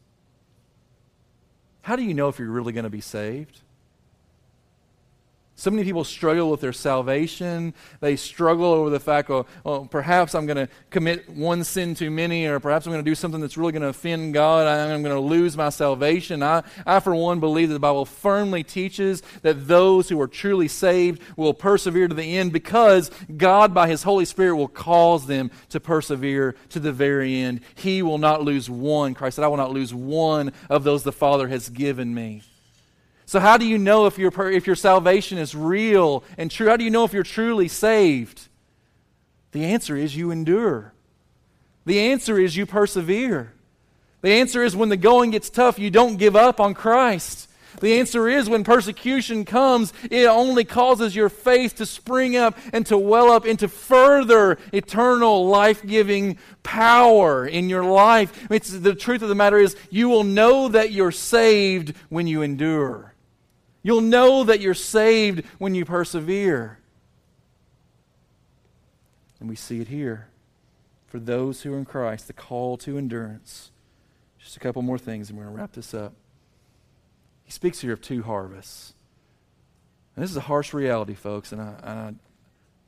How 1.82 1.96
do 1.96 2.02
you 2.02 2.14
know 2.14 2.28
if 2.28 2.38
you're 2.38 2.48
really 2.48 2.72
going 2.72 2.84
to 2.84 2.90
be 2.90 3.02
saved? 3.02 3.60
So 5.56 5.70
many 5.70 5.84
people 5.84 6.02
struggle 6.02 6.50
with 6.50 6.60
their 6.60 6.72
salvation. 6.72 7.74
They 8.00 8.16
struggle 8.16 8.66
over 8.66 8.90
the 8.90 8.98
fact, 8.98 9.30
oh, 9.30 9.46
oh 9.64 9.84
perhaps 9.84 10.34
I'm 10.34 10.46
going 10.46 10.56
to 10.56 10.68
commit 10.90 11.30
one 11.30 11.62
sin 11.62 11.94
too 11.94 12.10
many, 12.10 12.46
or 12.46 12.58
perhaps 12.58 12.86
I'm 12.86 12.92
going 12.92 13.04
to 13.04 13.08
do 13.08 13.14
something 13.14 13.40
that's 13.40 13.56
really 13.56 13.70
going 13.70 13.82
to 13.82 13.88
offend 13.88 14.34
God. 14.34 14.66
I'm 14.66 15.02
going 15.04 15.14
to 15.14 15.20
lose 15.20 15.56
my 15.56 15.68
salvation. 15.68 16.42
I, 16.42 16.64
I, 16.84 16.98
for 16.98 17.14
one, 17.14 17.38
believe 17.38 17.68
that 17.68 17.74
the 17.74 17.80
Bible 17.80 18.04
firmly 18.04 18.64
teaches 18.64 19.22
that 19.42 19.68
those 19.68 20.08
who 20.08 20.20
are 20.20 20.26
truly 20.26 20.66
saved 20.66 21.22
will 21.36 21.54
persevere 21.54 22.08
to 22.08 22.14
the 22.14 22.36
end 22.36 22.52
because 22.52 23.12
God, 23.36 23.72
by 23.72 23.86
His 23.88 24.02
Holy 24.02 24.24
Spirit, 24.24 24.56
will 24.56 24.66
cause 24.66 25.26
them 25.26 25.52
to 25.68 25.78
persevere 25.78 26.56
to 26.70 26.80
the 26.80 26.92
very 26.92 27.36
end. 27.36 27.60
He 27.76 28.02
will 28.02 28.18
not 28.18 28.42
lose 28.42 28.68
one. 28.68 29.14
Christ 29.14 29.36
said, 29.36 29.44
I 29.44 29.48
will 29.48 29.56
not 29.56 29.70
lose 29.70 29.94
one 29.94 30.52
of 30.68 30.82
those 30.82 31.04
the 31.04 31.12
Father 31.12 31.46
has 31.46 31.68
given 31.68 32.12
me. 32.12 32.42
So, 33.26 33.40
how 33.40 33.56
do 33.56 33.66
you 33.66 33.78
know 33.78 34.06
if 34.06 34.18
your, 34.18 34.32
if 34.50 34.66
your 34.66 34.76
salvation 34.76 35.38
is 35.38 35.54
real 35.54 36.24
and 36.36 36.50
true? 36.50 36.68
How 36.68 36.76
do 36.76 36.84
you 36.84 36.90
know 36.90 37.04
if 37.04 37.12
you're 37.12 37.22
truly 37.22 37.68
saved? 37.68 38.48
The 39.52 39.64
answer 39.64 39.96
is 39.96 40.16
you 40.16 40.30
endure. 40.30 40.92
The 41.86 42.00
answer 42.00 42.38
is 42.38 42.56
you 42.56 42.66
persevere. 42.66 43.52
The 44.20 44.32
answer 44.32 44.62
is 44.62 44.74
when 44.74 44.88
the 44.88 44.96
going 44.96 45.30
gets 45.30 45.50
tough, 45.50 45.78
you 45.78 45.90
don't 45.90 46.16
give 46.16 46.34
up 46.34 46.60
on 46.60 46.74
Christ. 46.74 47.48
The 47.80 47.98
answer 47.98 48.28
is 48.28 48.48
when 48.48 48.64
persecution 48.64 49.44
comes, 49.44 49.92
it 50.10 50.26
only 50.26 50.64
causes 50.64 51.14
your 51.14 51.28
faith 51.28 51.76
to 51.76 51.86
spring 51.86 52.36
up 52.36 52.56
and 52.72 52.86
to 52.86 52.96
well 52.96 53.30
up 53.30 53.46
into 53.46 53.68
further 53.68 54.58
eternal 54.72 55.46
life 55.48 55.84
giving 55.84 56.38
power 56.62 57.46
in 57.46 57.68
your 57.68 57.84
life. 57.84 58.46
It's, 58.50 58.70
the 58.70 58.94
truth 58.94 59.22
of 59.22 59.28
the 59.28 59.34
matter 59.34 59.58
is, 59.58 59.76
you 59.90 60.08
will 60.08 60.24
know 60.24 60.68
that 60.68 60.92
you're 60.92 61.12
saved 61.12 61.94
when 62.08 62.26
you 62.26 62.42
endure. 62.42 63.13
You'll 63.84 64.00
know 64.00 64.42
that 64.44 64.60
you're 64.60 64.74
saved 64.74 65.44
when 65.58 65.74
you 65.74 65.84
persevere. 65.84 66.78
And 69.38 69.48
we 69.48 69.54
see 69.54 69.80
it 69.80 69.88
here. 69.88 70.28
For 71.06 71.20
those 71.20 71.62
who 71.62 71.74
are 71.74 71.78
in 71.78 71.84
Christ, 71.84 72.26
the 72.26 72.32
call 72.32 72.78
to 72.78 72.96
endurance. 72.96 73.70
Just 74.38 74.56
a 74.56 74.60
couple 74.60 74.80
more 74.80 74.98
things, 74.98 75.28
and 75.28 75.38
we're 75.38 75.44
going 75.44 75.54
to 75.54 75.60
wrap 75.60 75.72
this 75.72 75.92
up. 75.92 76.14
He 77.44 77.52
speaks 77.52 77.80
here 77.80 77.92
of 77.92 78.00
two 78.00 78.22
harvests. 78.22 78.94
And 80.16 80.22
this 80.22 80.30
is 80.30 80.36
a 80.38 80.40
harsh 80.40 80.72
reality, 80.72 81.14
folks, 81.14 81.52
and 81.52 81.60
I, 81.60 82.14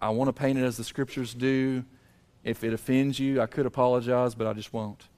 I, 0.01 0.07
I 0.07 0.11
want 0.11 0.28
to 0.28 0.32
paint 0.32 0.59
it 0.59 0.64
as 0.64 0.78
the 0.78 0.84
scriptures 0.84 1.34
do. 1.34 1.84
If 2.42 2.64
it 2.64 2.72
offends 2.72 3.18
you, 3.18 3.42
I 3.42 3.47
could 3.47 3.66
apologize, 3.66 4.34
but 4.34 4.47
I 4.47 4.55
just 4.55 4.72
won't. 4.72 5.09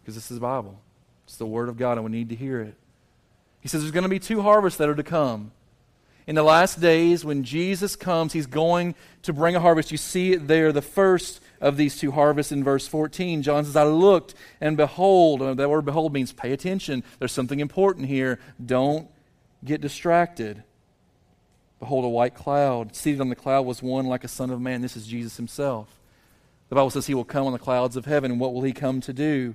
Because 0.00 0.14
this 0.14 0.30
is 0.30 0.38
the 0.38 0.40
Bible. 0.40 0.80
It's 1.24 1.36
the 1.36 1.46
Word 1.46 1.68
of 1.68 1.76
God, 1.76 1.98
and 1.98 2.04
we 2.04 2.10
need 2.10 2.30
to 2.30 2.36
hear 2.36 2.62
it. 2.62 2.74
He 3.60 3.68
says 3.68 3.82
there's 3.82 3.92
going 3.92 4.04
to 4.04 4.08
be 4.08 4.18
two 4.18 4.42
harvests 4.42 4.78
that 4.78 4.88
are 4.88 4.94
to 4.94 5.02
come. 5.02 5.52
In 6.26 6.34
the 6.34 6.42
last 6.42 6.80
days, 6.80 7.24
when 7.24 7.44
Jesus 7.44 7.96
comes, 7.96 8.32
he's 8.32 8.46
going 8.46 8.94
to 9.22 9.32
bring 9.32 9.56
a 9.56 9.60
harvest. 9.60 9.90
You 9.90 9.98
see 9.98 10.32
it 10.32 10.46
there, 10.46 10.72
the 10.72 10.82
first 10.82 11.40
of 11.60 11.76
these 11.76 11.98
two 11.98 12.12
harvests 12.12 12.52
in 12.52 12.64
verse 12.64 12.86
14. 12.86 13.42
John 13.42 13.64
says, 13.64 13.76
I 13.76 13.84
looked 13.84 14.34
and 14.60 14.76
behold. 14.76 15.40
That 15.40 15.68
word 15.68 15.84
behold 15.84 16.12
means 16.12 16.32
pay 16.32 16.52
attention. 16.52 17.02
There's 17.18 17.32
something 17.32 17.60
important 17.60 18.06
here. 18.06 18.38
Don't 18.64 19.08
get 19.64 19.80
distracted. 19.80 20.62
Behold, 21.80 22.04
a 22.04 22.08
white 22.08 22.34
cloud. 22.34 22.94
Seated 22.94 23.20
on 23.20 23.28
the 23.28 23.36
cloud 23.36 23.62
was 23.66 23.82
one 23.82 24.06
like 24.06 24.24
a 24.24 24.28
son 24.28 24.50
of 24.50 24.60
man. 24.60 24.82
This 24.82 24.96
is 24.96 25.06
Jesus 25.06 25.36
himself. 25.36 25.98
The 26.68 26.76
Bible 26.76 26.90
says 26.90 27.06
he 27.08 27.14
will 27.14 27.24
come 27.24 27.46
on 27.46 27.52
the 27.52 27.58
clouds 27.58 27.96
of 27.96 28.04
heaven. 28.04 28.38
What 28.38 28.54
will 28.54 28.62
he 28.62 28.72
come 28.72 29.00
to 29.00 29.12
do? 29.12 29.54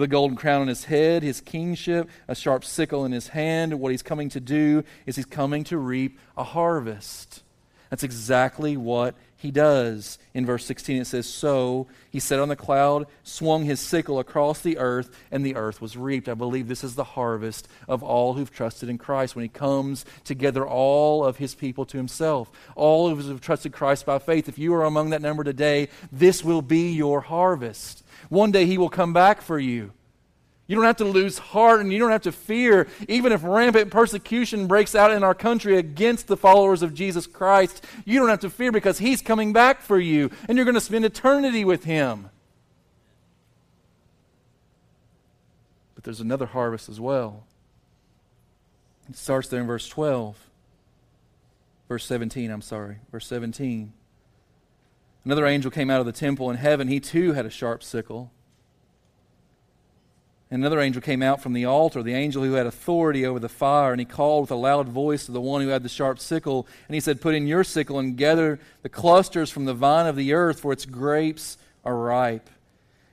With 0.00 0.08
a 0.08 0.10
golden 0.10 0.34
crown 0.34 0.62
on 0.62 0.68
his 0.68 0.84
head, 0.84 1.22
his 1.22 1.42
kingship, 1.42 2.08
a 2.26 2.34
sharp 2.34 2.64
sickle 2.64 3.04
in 3.04 3.12
his 3.12 3.28
hand. 3.28 3.78
What 3.78 3.90
he's 3.90 4.02
coming 4.02 4.30
to 4.30 4.40
do 4.40 4.82
is 5.04 5.16
he's 5.16 5.26
coming 5.26 5.62
to 5.64 5.76
reap 5.76 6.18
a 6.38 6.42
harvest. 6.42 7.42
That's 7.90 8.02
exactly 8.02 8.78
what 8.78 9.14
he 9.36 9.50
does. 9.50 10.18
In 10.32 10.46
verse 10.46 10.64
16, 10.64 11.02
it 11.02 11.06
says, 11.06 11.26
So 11.26 11.86
he 12.08 12.18
sat 12.18 12.38
on 12.40 12.48
the 12.48 12.56
cloud, 12.56 13.08
swung 13.24 13.64
his 13.64 13.78
sickle 13.78 14.18
across 14.18 14.62
the 14.62 14.78
earth, 14.78 15.14
and 15.30 15.44
the 15.44 15.56
earth 15.56 15.82
was 15.82 15.98
reaped. 15.98 16.30
I 16.30 16.34
believe 16.34 16.66
this 16.66 16.82
is 16.82 16.94
the 16.94 17.04
harvest 17.04 17.68
of 17.86 18.02
all 18.02 18.32
who've 18.32 18.50
trusted 18.50 18.88
in 18.88 18.96
Christ 18.96 19.36
when 19.36 19.42
he 19.42 19.50
comes 19.50 20.06
together 20.24 20.66
all 20.66 21.26
of 21.26 21.36
his 21.36 21.54
people 21.54 21.84
to 21.86 21.98
himself. 21.98 22.50
All 22.74 23.10
of 23.10 23.18
us 23.18 23.26
who've 23.26 23.40
trusted 23.40 23.72
Christ 23.72 24.06
by 24.06 24.18
faith. 24.18 24.48
If 24.48 24.58
you 24.58 24.72
are 24.72 24.84
among 24.84 25.10
that 25.10 25.20
number 25.20 25.44
today, 25.44 25.88
this 26.10 26.42
will 26.42 26.62
be 26.62 26.92
your 26.92 27.20
harvest. 27.20 27.99
One 28.30 28.50
day 28.52 28.64
he 28.64 28.78
will 28.78 28.88
come 28.88 29.12
back 29.12 29.42
for 29.42 29.58
you. 29.58 29.92
You 30.66 30.76
don't 30.76 30.84
have 30.84 30.98
to 30.98 31.04
lose 31.04 31.36
heart 31.36 31.80
and 31.80 31.92
you 31.92 31.98
don't 31.98 32.12
have 32.12 32.22
to 32.22 32.32
fear, 32.32 32.86
even 33.08 33.32
if 33.32 33.42
rampant 33.42 33.90
persecution 33.90 34.68
breaks 34.68 34.94
out 34.94 35.10
in 35.10 35.24
our 35.24 35.34
country 35.34 35.76
against 35.76 36.28
the 36.28 36.36
followers 36.36 36.82
of 36.82 36.94
Jesus 36.94 37.26
Christ. 37.26 37.84
You 38.04 38.20
don't 38.20 38.28
have 38.28 38.40
to 38.40 38.50
fear 38.50 38.70
because 38.70 38.98
He's 38.98 39.20
coming 39.20 39.52
back 39.52 39.82
for 39.82 39.98
you 39.98 40.30
and 40.48 40.56
you're 40.56 40.64
going 40.64 40.76
to 40.76 40.80
spend 40.80 41.04
eternity 41.04 41.64
with 41.64 41.82
Him. 41.82 42.30
But 45.96 46.04
there's 46.04 46.20
another 46.20 46.46
harvest 46.46 46.88
as 46.88 47.00
well. 47.00 47.42
It 49.08 49.16
starts 49.16 49.48
there 49.48 49.60
in 49.60 49.66
verse 49.66 49.88
12. 49.88 50.38
Verse 51.88 52.06
17, 52.06 52.48
I'm 52.48 52.62
sorry. 52.62 52.98
Verse 53.10 53.26
17. 53.26 53.92
Another 55.24 55.46
angel 55.46 55.70
came 55.70 55.90
out 55.90 56.00
of 56.00 56.06
the 56.06 56.12
temple 56.12 56.50
in 56.50 56.56
heaven. 56.56 56.88
He 56.88 57.00
too 57.00 57.32
had 57.32 57.46
a 57.46 57.50
sharp 57.50 57.82
sickle 57.82 58.32
and 60.50 60.62
another 60.62 60.80
angel 60.80 61.00
came 61.00 61.22
out 61.22 61.40
from 61.40 61.52
the 61.52 61.64
altar, 61.64 62.02
the 62.02 62.14
angel 62.14 62.42
who 62.42 62.54
had 62.54 62.66
authority 62.66 63.24
over 63.24 63.38
the 63.38 63.48
fire, 63.48 63.92
and 63.92 64.00
he 64.00 64.04
called 64.04 64.42
with 64.42 64.50
a 64.50 64.56
loud 64.56 64.88
voice 64.88 65.26
to 65.26 65.32
the 65.32 65.40
one 65.40 65.62
who 65.62 65.68
had 65.68 65.84
the 65.84 65.88
sharp 65.88 66.18
sickle, 66.18 66.66
and 66.88 66.94
he 66.94 67.00
said, 67.00 67.20
Put 67.20 67.36
in 67.36 67.46
your 67.46 67.62
sickle 67.62 68.00
and 68.00 68.16
gather 68.16 68.58
the 68.82 68.88
clusters 68.88 69.50
from 69.50 69.64
the 69.64 69.74
vine 69.74 70.08
of 70.08 70.16
the 70.16 70.32
earth, 70.32 70.58
for 70.58 70.72
its 70.72 70.86
grapes 70.86 71.56
are 71.84 71.96
ripe. 71.96 72.50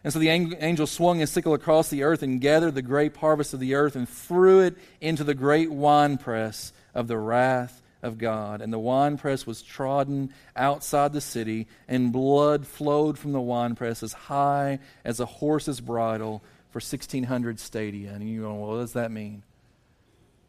And 0.04 0.12
so 0.12 0.18
the 0.18 0.30
angel 0.30 0.88
swung 0.88 1.20
his 1.20 1.30
sickle 1.30 1.54
across 1.54 1.90
the 1.90 2.02
earth 2.02 2.24
and 2.24 2.42
gathered 2.42 2.74
the 2.74 2.82
grape 2.82 3.18
harvest 3.18 3.54
of 3.54 3.60
the 3.60 3.76
earth 3.76 3.96
and 3.96 4.10
threw 4.10 4.62
it 4.62 4.76
into 5.00 5.24
the 5.24 5.34
great 5.36 5.72
winepress 5.72 6.72
of 6.96 7.08
the 7.08 7.18
wrath 7.18 7.82
of 8.02 8.18
God. 8.18 8.62
And 8.62 8.72
the 8.72 8.80
winepress 8.80 9.46
was 9.46 9.62
trodden 9.62 10.34
outside 10.56 11.14
the 11.14 11.22
city, 11.22 11.68
and 11.88 12.12
blood 12.12 12.68
flowed 12.68 13.18
from 13.18 13.32
the 13.32 13.42
winepress 13.42 14.04
as 14.04 14.14
high 14.14 14.80
as 15.04 15.20
a 15.20 15.26
horse's 15.26 15.82
bridle 15.82 16.44
for 16.70 16.78
1,600 16.78 17.60
stadia. 17.60 18.12
And 18.12 18.30
you 18.30 18.42
go, 18.42 18.54
well, 18.54 18.72
what 18.72 18.80
does 18.80 18.94
that 18.94 19.12
mean? 19.12 19.44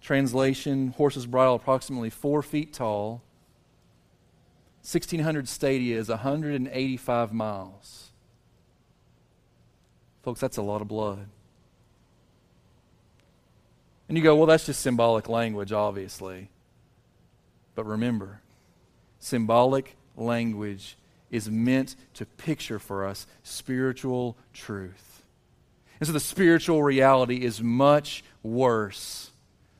Translation 0.01 0.89
horse's 0.97 1.27
bridle 1.27 1.55
approximately 1.55 2.11
four 2.11 2.43
feet 2.43 2.73
tall. 2.73 3.23
1,600 4.83 5.49
stadia 5.49 5.99
is 5.99 6.09
185 6.09 7.33
miles. 7.33 8.13
Folks, 10.23 10.41
that's 10.41 10.57
a 10.57 10.63
lot 10.63 10.81
of 10.81 10.89
blood. 10.89 11.27
And 14.09 14.17
you 14.17 14.25
go, 14.25 14.37
well, 14.37 14.47
that's 14.47 14.67
just 14.67 14.81
symbolic 14.81 15.29
language, 15.29 15.73
obviously. 15.73 16.51
But 17.79 17.87
remember, 17.87 18.41
symbolic 19.21 19.97
language 20.17 20.99
is 21.31 21.49
meant 21.49 21.95
to 22.15 22.27
picture 22.27 22.81
for 22.81 23.07
us 23.07 23.25
spiritual 23.45 24.37
truth. 24.53 25.23
And 26.01 26.09
so 26.09 26.13
the 26.13 26.19
spiritual 26.19 26.83
reality 26.83 27.45
is 27.45 27.63
much 27.63 28.25
worse 28.43 29.31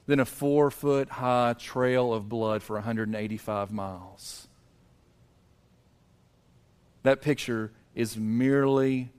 than 0.07 0.21
a 0.21 0.25
four 0.25 0.71
foot 0.71 1.09
high 1.09 1.57
trail 1.59 2.15
of 2.15 2.29
blood 2.29 2.63
for 2.63 2.75
185 2.75 3.73
miles. 3.73 4.47
That 7.03 7.21
picture 7.21 7.73
is 7.97 8.17
merely 8.17 9.11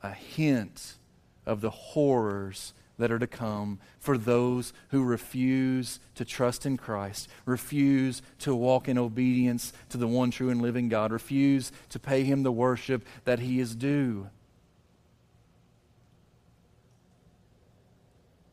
a 0.00 0.12
hint 0.12 0.94
of 1.44 1.60
the 1.60 1.70
horrors 1.70 2.72
that 2.98 3.10
are 3.10 3.18
to 3.18 3.26
come 3.26 3.78
for 3.98 4.18
those 4.18 4.72
who 4.88 5.04
refuse 5.04 6.00
to 6.14 6.24
trust 6.24 6.66
in 6.66 6.76
Christ, 6.76 7.28
refuse 7.46 8.22
to 8.40 8.54
walk 8.54 8.88
in 8.88 8.98
obedience 8.98 9.72
to 9.90 9.98
the 9.98 10.08
one 10.08 10.30
true 10.30 10.50
and 10.50 10.60
living 10.60 10.88
God, 10.88 11.12
refuse 11.12 11.72
to 11.90 11.98
pay 11.98 12.24
Him 12.24 12.42
the 12.42 12.52
worship 12.52 13.06
that 13.24 13.40
He 13.40 13.60
is 13.60 13.74
due. 13.74 14.28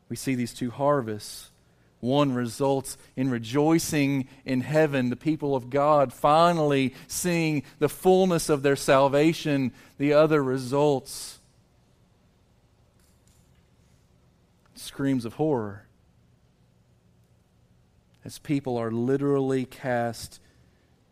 we 0.09 0.15
see 0.15 0.35
these 0.35 0.53
two 0.53 0.71
harvests. 0.71 1.51
One 1.99 2.33
results 2.33 2.97
in 3.15 3.29
rejoicing 3.29 4.27
in 4.45 4.61
heaven, 4.61 5.09
the 5.09 5.15
people 5.15 5.55
of 5.55 5.69
God 5.69 6.13
finally 6.13 6.93
seeing 7.07 7.63
the 7.79 7.89
fullness 7.89 8.47
of 8.47 8.61
their 8.61 8.75
salvation. 8.75 9.73
The 9.97 10.13
other 10.13 10.43
results 10.43 11.39
screams 14.75 15.25
of 15.25 15.35
horror 15.35 15.85
as 18.23 18.39
people 18.39 18.77
are 18.77 18.91
literally 18.91 19.65
cast 19.65 20.39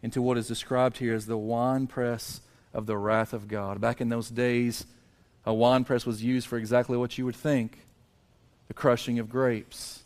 into 0.02 0.22
what 0.22 0.38
is 0.38 0.48
described 0.48 0.98
here 0.98 1.14
as 1.14 1.28
the 1.28 1.38
winepress 1.38 2.42
of 2.74 2.88
the 2.88 2.98
wrath 2.98 3.34
of 3.34 3.48
God. 3.48 3.80
Back 3.80 4.02
in 4.02 4.10
those 4.10 4.30
days, 4.30 4.86
a 5.46 5.54
winepress 5.54 6.06
was 6.06 6.24
used 6.24 6.48
for 6.48 6.58
exactly 6.58 6.98
what 6.98 7.18
you 7.18 7.26
would 7.26 7.36
think 7.36 7.80
the 8.68 8.74
crushing 8.74 9.20
of 9.20 9.30
grapes. 9.30 10.04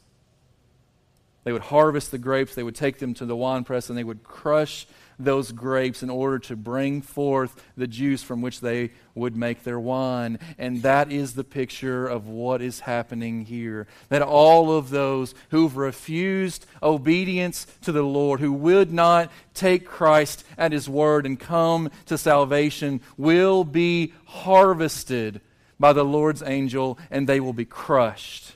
They 1.43 1.53
would 1.53 1.62
harvest 1.64 2.12
the 2.12 2.18
grapes, 2.18 2.55
they 2.55 2.64
would 2.64 2.76
take 2.76 2.99
them 2.99 3.14
to 3.16 3.26
the 3.26 3.36
winepress, 3.36 3.88
and 3.88 3.97
they 3.97 4.03
would 4.03 4.24
crush 4.24 4.86
those 5.20 5.51
grapes 5.51 6.03
in 6.03 6.09
order 6.09 6.38
to 6.38 6.55
bring 6.55 7.01
forth 7.01 7.63
the 7.76 7.88
juice 7.88 8.22
from 8.22 8.41
which 8.41 8.61
they 8.61 8.91
would 9.15 9.36
make 9.36 9.63
their 9.63 9.80
wine. 9.80 10.38
And 10.57 10.82
that 10.84 11.11
is 11.11 11.34
the 11.34 11.43
picture 11.43 12.07
of 12.07 12.28
what 12.28 12.61
is 12.61 12.82
happening 12.82 13.45
here. 13.45 13.88
That 14.09 14.22
all 14.22 14.76
of 14.78 14.89
those 14.89 15.34
who've 15.49 15.76
refused 15.76 16.65
obedience 16.84 17.65
to 17.82 17.91
the 17.91 18.03
Lord, 18.03 18.39
who 18.39 18.53
would 18.53 18.93
not 18.93 19.32
take 19.53 19.86
Christ 19.86 20.43
at 20.57 20.72
His 20.72 20.88
word 20.88 21.26
and 21.26 21.39
come 21.39 21.89
to 22.05 22.18
salvation, 22.18 23.01
will 23.18 23.63
be 23.63 24.13
harvested 24.26 25.41
by 25.80 25.93
the 25.93 26.05
Lord's 26.05 26.43
angel 26.43 26.99
and 27.09 27.28
they 27.28 27.39
will 27.39 27.53
be 27.53 27.65
crushed. 27.65 28.55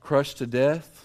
Crushed 0.00 0.38
to 0.38 0.46
death 0.46 0.99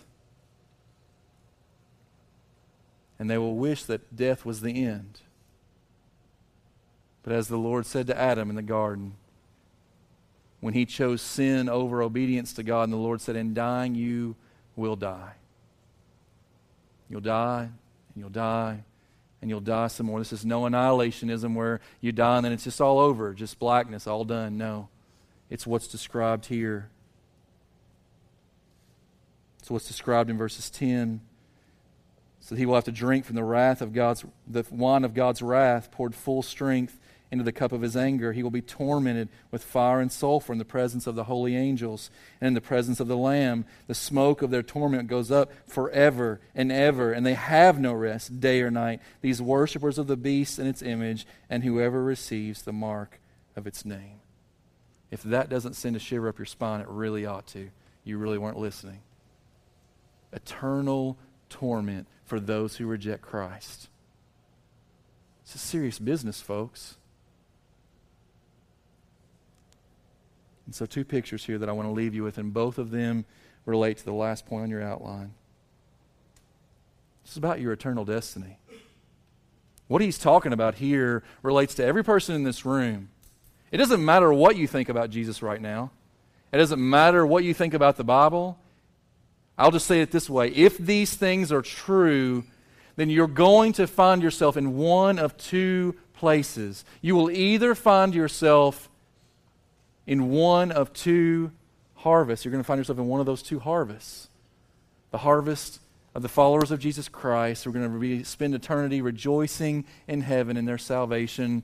and 3.18 3.30
they 3.30 3.38
will 3.38 3.55
wish 3.55 3.84
that 3.84 4.16
death 4.16 4.45
was 4.45 4.61
the 4.61 4.86
end. 4.86 5.22
But 7.24 7.34
as 7.34 7.47
the 7.47 7.57
Lord 7.57 7.86
said 7.86 8.07
to 8.07 8.18
Adam 8.18 8.49
in 8.49 8.55
the 8.55 8.61
garden, 8.61 9.16
when 10.59 10.74
he 10.74 10.86
chose 10.86 11.22
sin 11.22 11.70
over 11.70 12.01
obedience 12.01 12.53
to 12.53 12.63
God, 12.63 12.84
and 12.84 12.93
the 12.93 12.97
Lord 12.97 13.22
said, 13.22 13.36
In 13.36 13.53
dying, 13.53 13.95
you 13.95 14.36
will 14.76 14.95
die. 14.95 15.34
You'll 17.09 17.22
die, 17.22 17.70
and 18.13 18.22
you'll 18.22 18.30
die, 18.30 18.84
and 19.41 19.49
you'll 19.49 19.59
die 19.59 19.88
some 19.88 20.07
more. 20.07 20.20
This 20.20 20.34
is 20.34 20.45
no 20.45 20.63
annihilationism 20.63 21.53
where 21.55 21.82
you 22.01 22.11
die 22.11 22.38
and 22.38 22.45
then 22.45 22.51
it's 22.51 22.63
just 22.63 22.82
all 22.82 22.99
over, 22.99 23.34
just 23.34 23.59
blackness, 23.59 24.07
all 24.07 24.26
done. 24.26 24.57
No. 24.57 24.89
It's 25.49 25.68
what's 25.68 25.88
described 25.88 26.47
here. 26.47 26.89
It's 29.59 29.70
what's 29.70 29.88
described 29.88 30.30
in 30.30 30.38
verses 30.38 30.70
10 30.70 31.22
so 32.45 32.55
he 32.55 32.67
will 32.67 32.75
have 32.75 32.83
to 32.83 32.91
drink 32.91 33.25
from 33.25 33.35
the 33.35 33.43
wrath 33.43 33.81
of 33.81 33.91
God's 33.91 34.23
the 34.45 34.63
wine 34.69 35.03
of 35.03 35.15
God's 35.15 35.41
wrath 35.41 35.89
poured 35.89 36.13
full 36.13 36.43
strength 36.43 36.99
into 37.31 37.43
the 37.43 37.51
cup 37.51 37.71
of 37.71 37.81
his 37.81 37.97
anger. 37.97 38.33
He 38.33 38.43
will 38.43 38.51
be 38.51 38.61
tormented 38.61 39.29
with 39.49 39.63
fire 39.63 39.99
and 39.99 40.11
sulfur 40.11 40.53
in 40.53 40.59
the 40.59 40.63
presence 40.63 41.07
of 41.07 41.15
the 41.15 41.23
holy 41.23 41.55
angels 41.55 42.11
and 42.39 42.49
in 42.49 42.53
the 42.53 42.61
presence 42.61 42.99
of 42.99 43.07
the 43.07 43.17
Lamb. 43.17 43.65
The 43.87 43.95
smoke 43.95 44.43
of 44.43 44.51
their 44.51 44.61
torment 44.61 45.07
goes 45.07 45.31
up 45.31 45.51
forever 45.65 46.39
and 46.53 46.71
ever, 46.71 47.11
and 47.11 47.25
they 47.25 47.33
have 47.33 47.79
no 47.79 47.93
rest 47.93 48.39
day 48.39 48.61
or 48.61 48.69
night. 48.69 49.01
These 49.21 49.41
worshippers 49.41 49.97
of 49.97 50.05
the 50.05 50.15
beast 50.15 50.59
and 50.59 50.67
its 50.67 50.83
image, 50.83 51.25
and 51.49 51.63
whoever 51.63 52.03
receives 52.03 52.61
the 52.61 52.71
mark 52.71 53.19
of 53.55 53.65
its 53.65 53.83
name. 53.83 54.19
If 55.09 55.23
that 55.23 55.49
doesn't 55.49 55.73
send 55.73 55.95
a 55.95 55.99
shiver 55.99 56.29
up 56.29 56.37
your 56.37 56.45
spine, 56.45 56.81
it 56.81 56.87
really 56.89 57.25
ought 57.25 57.47
to. 57.47 57.71
You 58.03 58.19
really 58.19 58.37
weren't 58.37 58.59
listening. 58.59 58.99
Eternal 60.31 61.17
torment 61.49 62.07
for 62.26 62.39
those 62.39 62.78
who 62.78 62.88
reject 62.88 63.21
Christ. 63.21 63.88
It's 65.43 65.55
a 65.55 65.59
serious 65.59 65.99
business, 65.99 66.41
folks. 66.41 66.95
And 70.65 70.73
so, 70.73 70.88
two 70.88 71.05
pictures 71.05 71.45
here 71.45 71.59
that 71.59 71.69
I 71.69 71.71
want 71.71 71.88
to 71.88 71.93
leave 71.93 72.15
you 72.15 72.23
with, 72.23 72.39
and 72.39 72.51
both 72.51 72.80
of 72.80 72.89
them 72.89 73.26
relate 73.65 73.97
to 73.97 74.05
the 74.05 74.13
last 74.13 74.45
point 74.47 74.63
on 74.63 74.69
your 74.69 74.82
outline. 74.82 75.34
This 77.23 77.34
is 77.34 77.38
about 77.38 77.59
your 77.59 77.71
eternal 77.73 78.05
destiny. 78.05 78.57
What 79.88 80.01
he's 80.01 80.17
talking 80.17 80.53
about 80.53 80.76
here 80.76 81.23
relates 81.43 81.76
to 81.76 81.86
every 81.86 82.03
person 82.03 82.34
in 82.34 82.43
this 82.43 82.65
room. 82.65 83.09
It 83.71 83.78
doesn't 83.78 84.03
matter 84.03 84.34
what 84.34 84.55
you 84.55 84.67
think 84.67 84.89
about 84.89 85.11
Jesus 85.11 85.43
right 85.43 85.61
now, 85.61 85.91
it 86.51 86.57
doesn't 86.57 86.80
matter 86.80 87.26
what 87.26 87.43
you 87.43 87.53
think 87.53 87.73
about 87.73 87.97
the 87.97 88.03
Bible. 88.03 88.57
I'll 89.58 89.72
just 89.72 89.88
say 89.88 90.01
it 90.01 90.12
this 90.12 90.30
way 90.30 90.49
if 90.49 90.78
these 90.78 91.14
things 91.14 91.51
are 91.51 91.62
true, 91.62 92.43
then 92.95 93.10
you're 93.10 93.28
going 93.28 93.74
to 93.74 93.88
find 93.88 94.22
yourself 94.22 94.58
in 94.58 94.78
one 94.78 95.20
of 95.20 95.38
two 95.38 95.95
places. 96.14 96.86
You 97.01 97.16
will 97.16 97.32
either 97.32 97.76
find 97.76 98.14
yourself 98.14 98.89
in 100.08 100.30
one 100.30 100.72
of 100.72 100.93
two 100.93 101.51
harvests. 101.95 102.45
You're 102.45 102.51
going 102.51 102.64
to 102.64 102.68
find 102.68 102.80
yourself 102.80 102.99
in 102.99 103.08
one 103.08 103.20
of 103.20 103.26
those 103.26 103.41
two 103.41 103.60
harvests 103.60 104.30
the 105.12 105.20
harvest 105.20 105.80
of 106.14 106.22
the 106.24 106.28
followers 106.28 106.72
of 106.72 106.80
Jesus 106.80 107.08
Christ 107.08 107.64
who 107.64 107.70
are 107.70 107.74
going 107.74 107.89
to 107.89 107.99
be, 107.99 108.22
spend 108.24 108.53
eternity 108.53 109.01
rejoicing 109.01 109.86
in 110.10 110.20
heaven 110.20 110.58
in 110.58 110.66
their 110.66 110.78
salvation, 110.78 111.64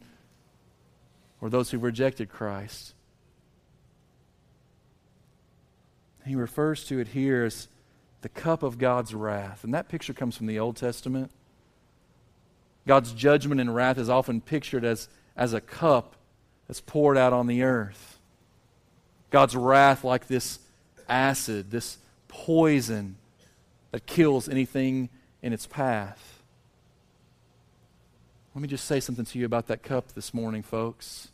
or 1.42 1.50
those 1.50 1.70
who've 1.70 1.84
rejected 1.84 2.30
Christ. 2.30 2.94
He 6.26 6.36
refers 6.36 6.86
to 6.86 7.00
it 7.00 7.10
here 7.10 7.44
as 7.44 7.68
the 8.22 8.30
cup 8.30 8.63
of 8.63 8.78
God's 8.78 9.13
wrath. 9.13 9.63
And 9.63 9.74
that 9.74 9.89
picture 9.89 10.13
comes 10.13 10.38
from 10.38 10.47
the 10.47 10.59
Old 10.59 10.76
Testament. 10.76 11.32
God's 12.88 13.11
judgment 13.13 13.61
and 13.61 13.74
wrath 13.74 13.97
is 13.97 14.09
often 14.09 14.41
pictured 14.41 14.84
as, 14.84 15.09
as 15.36 15.53
a 15.53 15.61
cup 15.61 16.15
that's 16.67 16.82
poured 16.82 17.17
out 17.17 17.34
on 17.34 17.47
the 17.47 17.63
earth. 17.63 18.19
God's 19.30 19.55
wrath, 19.55 20.03
like 20.03 20.28
this 20.28 20.59
acid, 21.07 21.72
this 21.72 21.97
poison 22.28 23.17
that 23.91 24.05
kills 24.05 24.47
anything 24.47 25.09
in 25.41 25.53
its 25.53 25.67
path. 25.67 26.41
Let 28.53 28.61
me 28.61 28.67
just 28.67 28.86
say 28.86 28.99
something 28.99 29.26
to 29.26 29.39
you 29.39 29.45
about 29.45 29.67
that 29.67 29.82
cup 29.82 30.11
this 30.13 30.34
morning, 30.34 30.61
folks. 30.61 31.30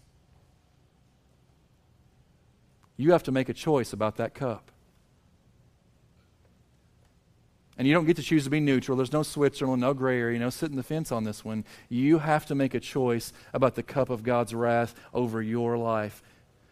You 2.95 3.11
have 3.11 3.23
to 3.23 3.31
make 3.31 3.49
a 3.49 3.53
choice 3.53 3.93
about 3.93 4.17
that 4.17 4.33
cup. 4.33 4.71
And 7.77 7.87
you 7.87 7.93
don't 7.93 8.05
get 8.05 8.15
to 8.15 8.23
choose 8.23 8.43
to 8.45 8.49
be 8.49 8.59
neutral. 8.59 8.97
There's 8.97 9.13
no 9.13 9.23
Switzerland, 9.23 9.81
no 9.81 9.93
gray 9.93 10.19
area, 10.19 10.39
no 10.39 10.49
sitting 10.49 10.77
the 10.77 10.83
fence 10.83 11.11
on 11.11 11.23
this 11.25 11.45
one. 11.45 11.63
You 11.89 12.19
have 12.19 12.45
to 12.47 12.55
make 12.55 12.73
a 12.73 12.79
choice 12.79 13.33
about 13.53 13.75
the 13.75 13.83
cup 13.83 14.09
of 14.09 14.23
God's 14.23 14.53
wrath 14.53 14.95
over 15.13 15.41
your 15.41 15.77
life. 15.77 16.23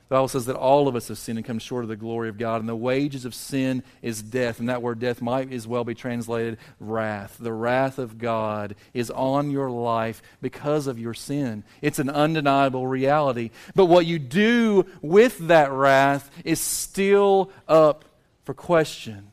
The 0.07 0.15
Bible 0.15 0.27
says 0.27 0.45
that 0.45 0.55
all 0.55 0.87
of 0.87 0.95
us 0.95 1.07
have 1.07 1.17
sinned 1.17 1.39
and 1.39 1.45
come 1.45 1.57
short 1.57 1.83
of 1.83 1.89
the 1.89 1.95
glory 1.95 2.29
of 2.29 2.37
God, 2.37 2.59
and 2.59 2.69
the 2.69 2.75
wages 2.75 3.25
of 3.25 3.33
sin 3.33 3.81
is 4.03 4.21
death. 4.21 4.59
And 4.59 4.69
that 4.69 4.83
word 4.83 4.99
death 4.99 5.19
might 5.19 5.51
as 5.51 5.67
well 5.67 5.83
be 5.83 5.95
translated 5.95 6.59
wrath. 6.79 7.37
The 7.39 7.53
wrath 7.53 7.97
of 7.97 8.19
God 8.19 8.75
is 8.93 9.09
on 9.09 9.49
your 9.49 9.71
life 9.71 10.21
because 10.43 10.85
of 10.85 10.99
your 10.99 11.15
sin. 11.15 11.63
It's 11.81 11.97
an 11.97 12.11
undeniable 12.11 12.85
reality. 12.85 13.49
But 13.73 13.85
what 13.85 14.05
you 14.05 14.19
do 14.19 14.85
with 15.01 15.39
that 15.47 15.71
wrath 15.71 16.29
is 16.43 16.59
still 16.59 17.51
up 17.67 18.05
for 18.43 18.53
question. 18.53 19.31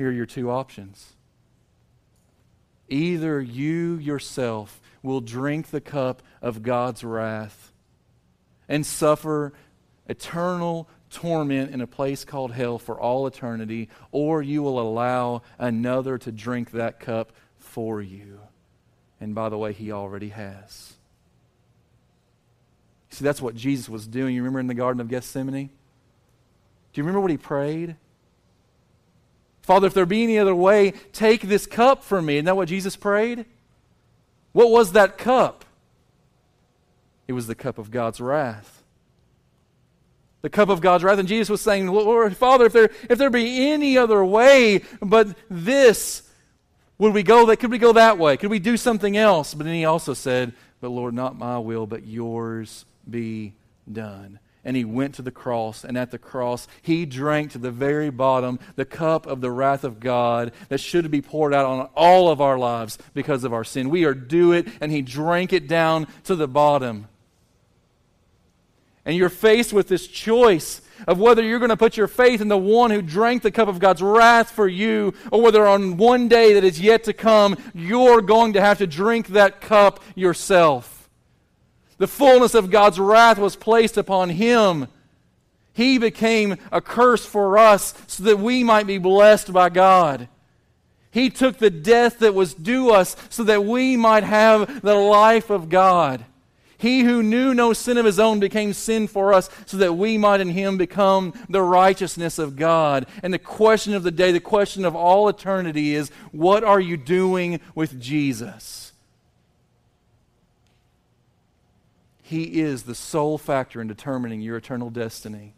Here 0.00 0.08
are 0.08 0.12
your 0.12 0.24
two 0.24 0.50
options. 0.50 1.12
Either 2.88 3.38
you 3.38 3.98
yourself 3.98 4.80
will 5.02 5.20
drink 5.20 5.66
the 5.66 5.80
cup 5.82 6.22
of 6.40 6.62
God's 6.62 7.04
wrath 7.04 7.70
and 8.66 8.86
suffer 8.86 9.52
eternal 10.08 10.88
torment 11.10 11.74
in 11.74 11.82
a 11.82 11.86
place 11.86 12.24
called 12.24 12.52
hell 12.52 12.78
for 12.78 12.98
all 12.98 13.26
eternity, 13.26 13.90
or 14.10 14.40
you 14.40 14.62
will 14.62 14.80
allow 14.80 15.42
another 15.58 16.16
to 16.16 16.32
drink 16.32 16.70
that 16.70 16.98
cup 16.98 17.32
for 17.58 18.00
you. 18.00 18.40
And 19.20 19.34
by 19.34 19.50
the 19.50 19.58
way, 19.58 19.74
he 19.74 19.92
already 19.92 20.30
has. 20.30 20.94
See, 23.10 23.22
that's 23.22 23.42
what 23.42 23.54
Jesus 23.54 23.86
was 23.90 24.06
doing. 24.06 24.34
You 24.34 24.40
remember 24.40 24.60
in 24.60 24.66
the 24.66 24.72
Garden 24.72 25.02
of 25.02 25.08
Gethsemane? 25.08 25.66
Do 25.66 25.70
you 26.94 27.02
remember 27.02 27.20
what 27.20 27.30
he 27.30 27.36
prayed? 27.36 27.96
Father, 29.62 29.86
if 29.86 29.94
there 29.94 30.06
be 30.06 30.22
any 30.22 30.38
other 30.38 30.54
way, 30.54 30.92
take 31.12 31.42
this 31.42 31.66
cup 31.66 32.02
from 32.02 32.26
me. 32.26 32.36
Isn't 32.36 32.46
that 32.46 32.56
what 32.56 32.68
Jesus 32.68 32.96
prayed? 32.96 33.44
What 34.52 34.70
was 34.70 34.92
that 34.92 35.18
cup? 35.18 35.64
It 37.28 37.32
was 37.32 37.46
the 37.46 37.54
cup 37.54 37.78
of 37.78 37.90
God's 37.90 38.20
wrath. 38.20 38.82
The 40.42 40.50
cup 40.50 40.68
of 40.68 40.80
God's 40.80 41.04
wrath. 41.04 41.18
And 41.18 41.28
Jesus 41.28 41.50
was 41.50 41.60
saying, 41.60 41.86
Lord, 41.86 42.36
Father, 42.36 42.66
if 42.66 42.72
there, 42.72 42.90
if 43.08 43.18
there 43.18 43.30
be 43.30 43.70
any 43.70 43.96
other 43.96 44.24
way 44.24 44.82
but 45.00 45.36
this, 45.48 46.22
would 46.98 47.14
we 47.14 47.22
go 47.22 47.46
that 47.46 47.58
could 47.58 47.70
we 47.70 47.78
go 47.78 47.92
that 47.92 48.18
way? 48.18 48.36
Could 48.36 48.50
we 48.50 48.58
do 48.58 48.76
something 48.76 49.16
else? 49.16 49.54
But 49.54 49.64
then 49.64 49.74
he 49.74 49.84
also 49.84 50.14
said, 50.14 50.52
But 50.80 50.88
Lord, 50.88 51.14
not 51.14 51.38
my 51.38 51.58
will, 51.58 51.86
but 51.86 52.06
yours 52.06 52.84
be 53.08 53.52
done. 53.90 54.38
And 54.64 54.76
he 54.76 54.84
went 54.84 55.14
to 55.14 55.22
the 55.22 55.30
cross. 55.30 55.84
And 55.84 55.96
at 55.96 56.10
the 56.10 56.18
cross, 56.18 56.68
he 56.82 57.06
drank 57.06 57.52
to 57.52 57.58
the 57.58 57.70
very 57.70 58.10
bottom 58.10 58.58
the 58.76 58.84
cup 58.84 59.26
of 59.26 59.40
the 59.40 59.50
wrath 59.50 59.84
of 59.84 60.00
God 60.00 60.52
that 60.68 60.80
should 60.80 61.10
be 61.10 61.22
poured 61.22 61.54
out 61.54 61.66
on 61.66 61.88
all 61.94 62.28
of 62.28 62.40
our 62.40 62.58
lives 62.58 62.98
because 63.14 63.44
of 63.44 63.52
our 63.52 63.64
sin. 63.64 63.90
We 63.90 64.04
are 64.04 64.14
due 64.14 64.52
it, 64.52 64.68
and 64.80 64.92
he 64.92 65.02
drank 65.02 65.52
it 65.52 65.66
down 65.66 66.06
to 66.24 66.36
the 66.36 66.48
bottom. 66.48 67.08
And 69.04 69.16
you're 69.16 69.30
faced 69.30 69.72
with 69.72 69.88
this 69.88 70.06
choice 70.06 70.82
of 71.08 71.18
whether 71.18 71.42
you're 71.42 71.58
going 71.58 71.70
to 71.70 71.76
put 71.76 71.96
your 71.96 72.06
faith 72.06 72.42
in 72.42 72.48
the 72.48 72.58
one 72.58 72.90
who 72.90 73.00
drank 73.00 73.42
the 73.42 73.50
cup 73.50 73.68
of 73.68 73.78
God's 73.78 74.02
wrath 74.02 74.50
for 74.50 74.68
you, 74.68 75.14
or 75.32 75.40
whether 75.40 75.66
on 75.66 75.96
one 75.96 76.28
day 76.28 76.52
that 76.52 76.64
is 76.64 76.80
yet 76.80 77.04
to 77.04 77.14
come, 77.14 77.56
you're 77.74 78.20
going 78.20 78.52
to 78.52 78.60
have 78.60 78.78
to 78.78 78.86
drink 78.86 79.28
that 79.28 79.62
cup 79.62 80.00
yourself. 80.14 80.99
The 82.00 82.08
fullness 82.08 82.54
of 82.54 82.70
God's 82.70 82.98
wrath 82.98 83.36
was 83.36 83.56
placed 83.56 83.98
upon 83.98 84.30
him. 84.30 84.88
He 85.74 85.98
became 85.98 86.56
a 86.72 86.80
curse 86.80 87.26
for 87.26 87.58
us 87.58 87.92
so 88.06 88.22
that 88.22 88.38
we 88.38 88.64
might 88.64 88.86
be 88.86 88.96
blessed 88.96 89.52
by 89.52 89.68
God. 89.68 90.26
He 91.10 91.28
took 91.28 91.58
the 91.58 91.68
death 91.68 92.20
that 92.20 92.34
was 92.34 92.54
due 92.54 92.90
us 92.90 93.16
so 93.28 93.44
that 93.44 93.66
we 93.66 93.98
might 93.98 94.24
have 94.24 94.80
the 94.80 94.94
life 94.94 95.50
of 95.50 95.68
God. 95.68 96.24
He 96.78 97.02
who 97.02 97.22
knew 97.22 97.52
no 97.52 97.74
sin 97.74 97.98
of 97.98 98.06
his 98.06 98.18
own 98.18 98.40
became 98.40 98.72
sin 98.72 99.06
for 99.06 99.34
us 99.34 99.50
so 99.66 99.76
that 99.76 99.92
we 99.92 100.16
might 100.16 100.40
in 100.40 100.48
him 100.48 100.78
become 100.78 101.34
the 101.50 101.60
righteousness 101.60 102.38
of 102.38 102.56
God. 102.56 103.04
And 103.22 103.34
the 103.34 103.38
question 103.38 103.92
of 103.92 104.04
the 104.04 104.10
day, 104.10 104.32
the 104.32 104.40
question 104.40 104.86
of 104.86 104.96
all 104.96 105.28
eternity 105.28 105.94
is 105.94 106.10
what 106.32 106.64
are 106.64 106.80
you 106.80 106.96
doing 106.96 107.60
with 107.74 108.00
Jesus? 108.00 108.94
He 112.30 112.60
is 112.60 112.84
the 112.84 112.94
sole 112.94 113.38
factor 113.38 113.80
in 113.80 113.88
determining 113.88 114.40
your 114.40 114.56
eternal 114.56 114.88
destiny. 114.88 115.52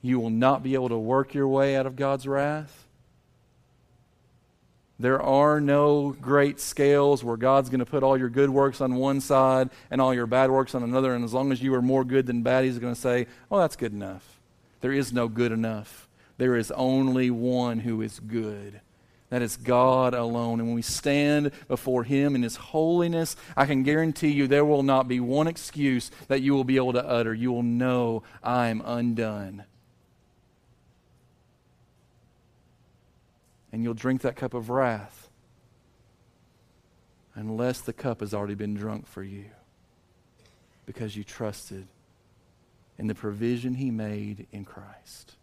You 0.00 0.20
will 0.20 0.30
not 0.30 0.62
be 0.62 0.74
able 0.74 0.90
to 0.90 0.96
work 0.96 1.34
your 1.34 1.48
way 1.48 1.74
out 1.74 1.84
of 1.84 1.96
God's 1.96 2.28
wrath. 2.28 2.86
There 5.00 5.20
are 5.20 5.60
no 5.60 6.12
great 6.12 6.60
scales 6.60 7.24
where 7.24 7.36
God's 7.36 7.68
going 7.68 7.80
to 7.80 7.84
put 7.84 8.04
all 8.04 8.16
your 8.16 8.28
good 8.28 8.50
works 8.50 8.80
on 8.80 8.94
one 8.94 9.20
side 9.20 9.70
and 9.90 10.00
all 10.00 10.14
your 10.14 10.28
bad 10.28 10.52
works 10.52 10.76
on 10.76 10.84
another. 10.84 11.12
And 11.12 11.24
as 11.24 11.34
long 11.34 11.50
as 11.50 11.60
you 11.60 11.74
are 11.74 11.82
more 11.82 12.04
good 12.04 12.26
than 12.26 12.44
bad, 12.44 12.64
He's 12.64 12.78
going 12.78 12.94
to 12.94 13.00
say, 13.00 13.26
Oh, 13.50 13.58
that's 13.58 13.74
good 13.74 13.92
enough. 13.92 14.40
There 14.80 14.92
is 14.92 15.12
no 15.12 15.26
good 15.26 15.50
enough. 15.50 16.08
There 16.38 16.54
is 16.54 16.70
only 16.70 17.32
one 17.32 17.80
who 17.80 18.00
is 18.00 18.20
good. 18.20 18.80
That 19.28 19.42
is 19.42 19.56
God 19.56 20.14
alone. 20.14 20.60
And 20.60 20.68
when 20.68 20.76
we 20.76 20.82
stand 20.82 21.50
before 21.66 22.04
Him 22.04 22.34
in 22.34 22.42
His 22.42 22.56
holiness, 22.56 23.36
I 23.56 23.66
can 23.66 23.82
guarantee 23.82 24.30
you 24.30 24.46
there 24.46 24.64
will 24.64 24.84
not 24.84 25.08
be 25.08 25.18
one 25.18 25.48
excuse 25.48 26.10
that 26.28 26.42
you 26.42 26.54
will 26.54 26.64
be 26.64 26.76
able 26.76 26.92
to 26.92 27.04
utter. 27.04 27.34
You 27.34 27.50
will 27.50 27.64
know 27.64 28.22
I'm 28.42 28.82
undone. 28.84 29.64
And 33.72 33.82
you'll 33.82 33.94
drink 33.94 34.22
that 34.22 34.36
cup 34.36 34.54
of 34.54 34.70
wrath 34.70 35.28
unless 37.34 37.80
the 37.80 37.92
cup 37.92 38.20
has 38.20 38.32
already 38.32 38.54
been 38.54 38.74
drunk 38.74 39.06
for 39.06 39.22
you 39.22 39.46
because 40.86 41.16
you 41.16 41.24
trusted 41.24 41.86
in 42.96 43.08
the 43.08 43.14
provision 43.14 43.74
He 43.74 43.90
made 43.90 44.46
in 44.52 44.64
Christ. 44.64 45.35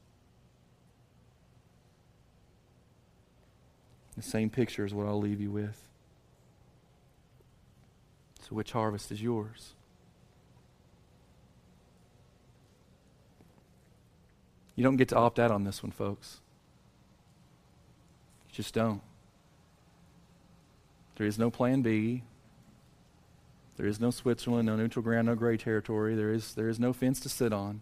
The 4.15 4.21
same 4.21 4.49
picture 4.49 4.85
is 4.85 4.93
what 4.93 5.07
I'll 5.07 5.19
leave 5.19 5.41
you 5.41 5.51
with. 5.51 5.81
So, 8.41 8.49
which 8.49 8.71
harvest 8.71 9.11
is 9.11 9.21
yours? 9.21 9.73
You 14.75 14.83
don't 14.83 14.97
get 14.97 15.09
to 15.09 15.15
opt 15.15 15.39
out 15.39 15.51
on 15.51 15.63
this 15.63 15.81
one, 15.81 15.91
folks. 15.91 16.41
You 18.49 18.55
just 18.55 18.73
don't. 18.73 19.01
There 21.15 21.27
is 21.27 21.37
no 21.37 21.51
plan 21.51 21.81
B. 21.81 22.23
There 23.77 23.87
is 23.87 23.99
no 23.99 24.11
Switzerland, 24.11 24.67
no 24.67 24.75
neutral 24.75 25.03
ground, 25.03 25.27
no 25.27 25.35
gray 25.35 25.57
territory. 25.57 26.15
There 26.15 26.31
is, 26.31 26.53
there 26.53 26.69
is 26.69 26.79
no 26.79 26.93
fence 26.93 27.19
to 27.21 27.29
sit 27.29 27.53
on. 27.53 27.81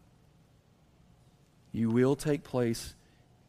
You 1.71 1.89
will 1.89 2.15
take 2.15 2.43
place 2.43 2.93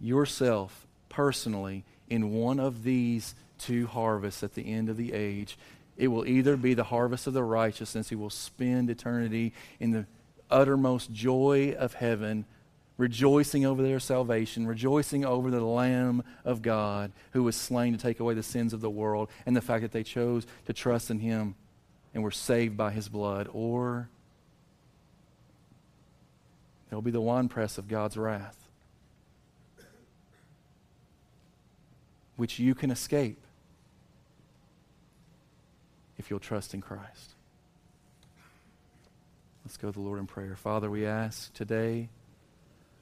yourself 0.00 0.86
personally 1.08 1.84
in 2.12 2.30
one 2.30 2.60
of 2.60 2.82
these 2.82 3.34
two 3.56 3.86
harvests 3.86 4.42
at 4.42 4.52
the 4.52 4.70
end 4.70 4.90
of 4.90 4.98
the 4.98 5.14
age. 5.14 5.56
It 5.96 6.08
will 6.08 6.26
either 6.26 6.58
be 6.58 6.74
the 6.74 6.84
harvest 6.84 7.26
of 7.26 7.32
the 7.32 7.42
righteousness, 7.42 8.10
he 8.10 8.14
will 8.14 8.28
spend 8.28 8.90
eternity 8.90 9.54
in 9.80 9.92
the 9.92 10.04
uttermost 10.50 11.10
joy 11.10 11.74
of 11.78 11.94
heaven, 11.94 12.44
rejoicing 12.98 13.64
over 13.64 13.82
their 13.82 13.98
salvation, 13.98 14.66
rejoicing 14.66 15.24
over 15.24 15.50
the 15.50 15.62
Lamb 15.62 16.22
of 16.44 16.60
God 16.60 17.12
who 17.32 17.42
was 17.44 17.56
slain 17.56 17.94
to 17.94 17.98
take 17.98 18.20
away 18.20 18.34
the 18.34 18.42
sins 18.42 18.74
of 18.74 18.82
the 18.82 18.90
world, 18.90 19.30
and 19.46 19.56
the 19.56 19.62
fact 19.62 19.80
that 19.80 19.92
they 19.92 20.02
chose 20.02 20.46
to 20.66 20.74
trust 20.74 21.10
in 21.10 21.18
Him 21.18 21.54
and 22.12 22.22
were 22.22 22.30
saved 22.30 22.76
by 22.76 22.90
His 22.90 23.08
blood. 23.08 23.48
Or 23.54 24.10
it'll 26.90 27.00
be 27.00 27.10
the 27.10 27.22
winepress 27.22 27.78
of 27.78 27.88
God's 27.88 28.18
wrath 28.18 28.61
which 32.42 32.58
you 32.58 32.74
can 32.74 32.90
escape 32.90 33.40
if 36.18 36.28
you'll 36.28 36.40
trust 36.40 36.74
in 36.74 36.80
Christ. 36.80 37.34
Let's 39.64 39.76
go 39.76 39.92
to 39.92 39.92
the 39.92 40.00
Lord 40.00 40.18
in 40.18 40.26
prayer. 40.26 40.56
Father, 40.56 40.90
we 40.90 41.06
ask 41.06 41.54
today, 41.54 42.08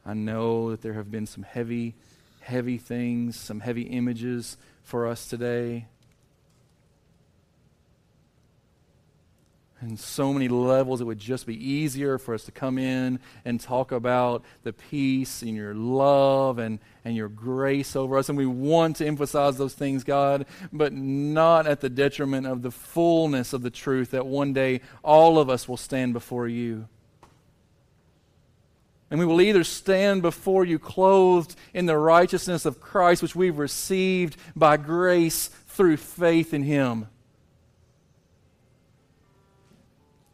I 0.05 0.13
know 0.13 0.73
that 0.73 0.83
there 0.83 0.93
have 0.93 1.11
been 1.11 1.25
some 1.25 1.43
heavy, 1.43 1.95
heavy 2.41 2.77
things, 2.77 3.41
some 3.41 3.61
heavy 3.61 3.85
images 3.85 4.59
for 4.83 5.07
us 5.07 5.27
today. 5.27 5.87
In 9.83 9.97
so 9.97 10.33
many 10.33 10.49
levels, 10.49 11.01
it 11.01 11.05
would 11.05 11.19
just 11.19 11.47
be 11.47 11.57
easier 11.57 12.19
for 12.19 12.35
us 12.35 12.45
to 12.45 12.53
come 12.53 12.77
in 12.77 13.19
and 13.47 13.59
talk 13.59 13.93
about 13.93 14.45
the 14.63 14.75
peace 14.75 15.41
and 15.41 15.57
your 15.57 15.75
love 15.75 16.59
and, 16.59 16.79
and 17.05 17.17
your 17.17 17.31
grace 17.31 17.97
over 17.97 18.19
us. 18.19 18.29
And 18.29 18.37
we 18.37 18.45
want 18.45 18.97
to 18.97 19.07
emphasize 19.07 19.57
those 19.57 19.73
things, 19.73 20.05
God, 20.05 20.45
but 20.71 20.93
not 20.93 21.67
at 21.67 21.81
the 21.81 21.89
detriment 21.89 22.47
of 22.47 22.61
the 22.61 22.71
fullness 22.71 23.55
of 23.55 23.63
the 23.63 23.71
truth 23.71 24.11
that 24.11 24.27
one 24.27 24.53
day 24.53 24.83
all 25.03 25.39
of 25.39 25.49
us 25.49 25.67
will 25.67 25.79
stand 25.79 26.13
before 26.13 26.47
you. 26.47 26.87
And 29.11 29.19
we 29.19 29.27
will 29.27 29.41
either 29.41 29.65
stand 29.65 30.21
before 30.21 30.65
you 30.65 30.79
clothed 30.79 31.57
in 31.73 31.87
the 31.87 31.97
righteousness 31.97 32.67
of 32.67 32.81
Christ, 32.81 33.23
which 33.23 33.35
we've 33.35 33.59
received 33.59 34.37
by 34.55 34.77
grace 34.77 35.49
through 35.49 35.97
faith 35.97 36.53
in 36.53 36.65
Him 36.65 37.09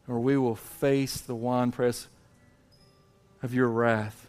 or 0.07 0.19
we 0.19 0.37
will 0.37 0.55
face 0.55 1.19
the 1.19 1.35
winepress 1.35 2.07
of 3.43 3.53
your 3.53 3.67
wrath. 3.67 4.27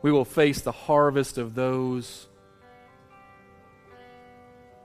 We 0.00 0.10
will 0.10 0.24
face 0.24 0.60
the 0.62 0.72
harvest 0.72 1.38
of 1.38 1.54
those 1.54 2.26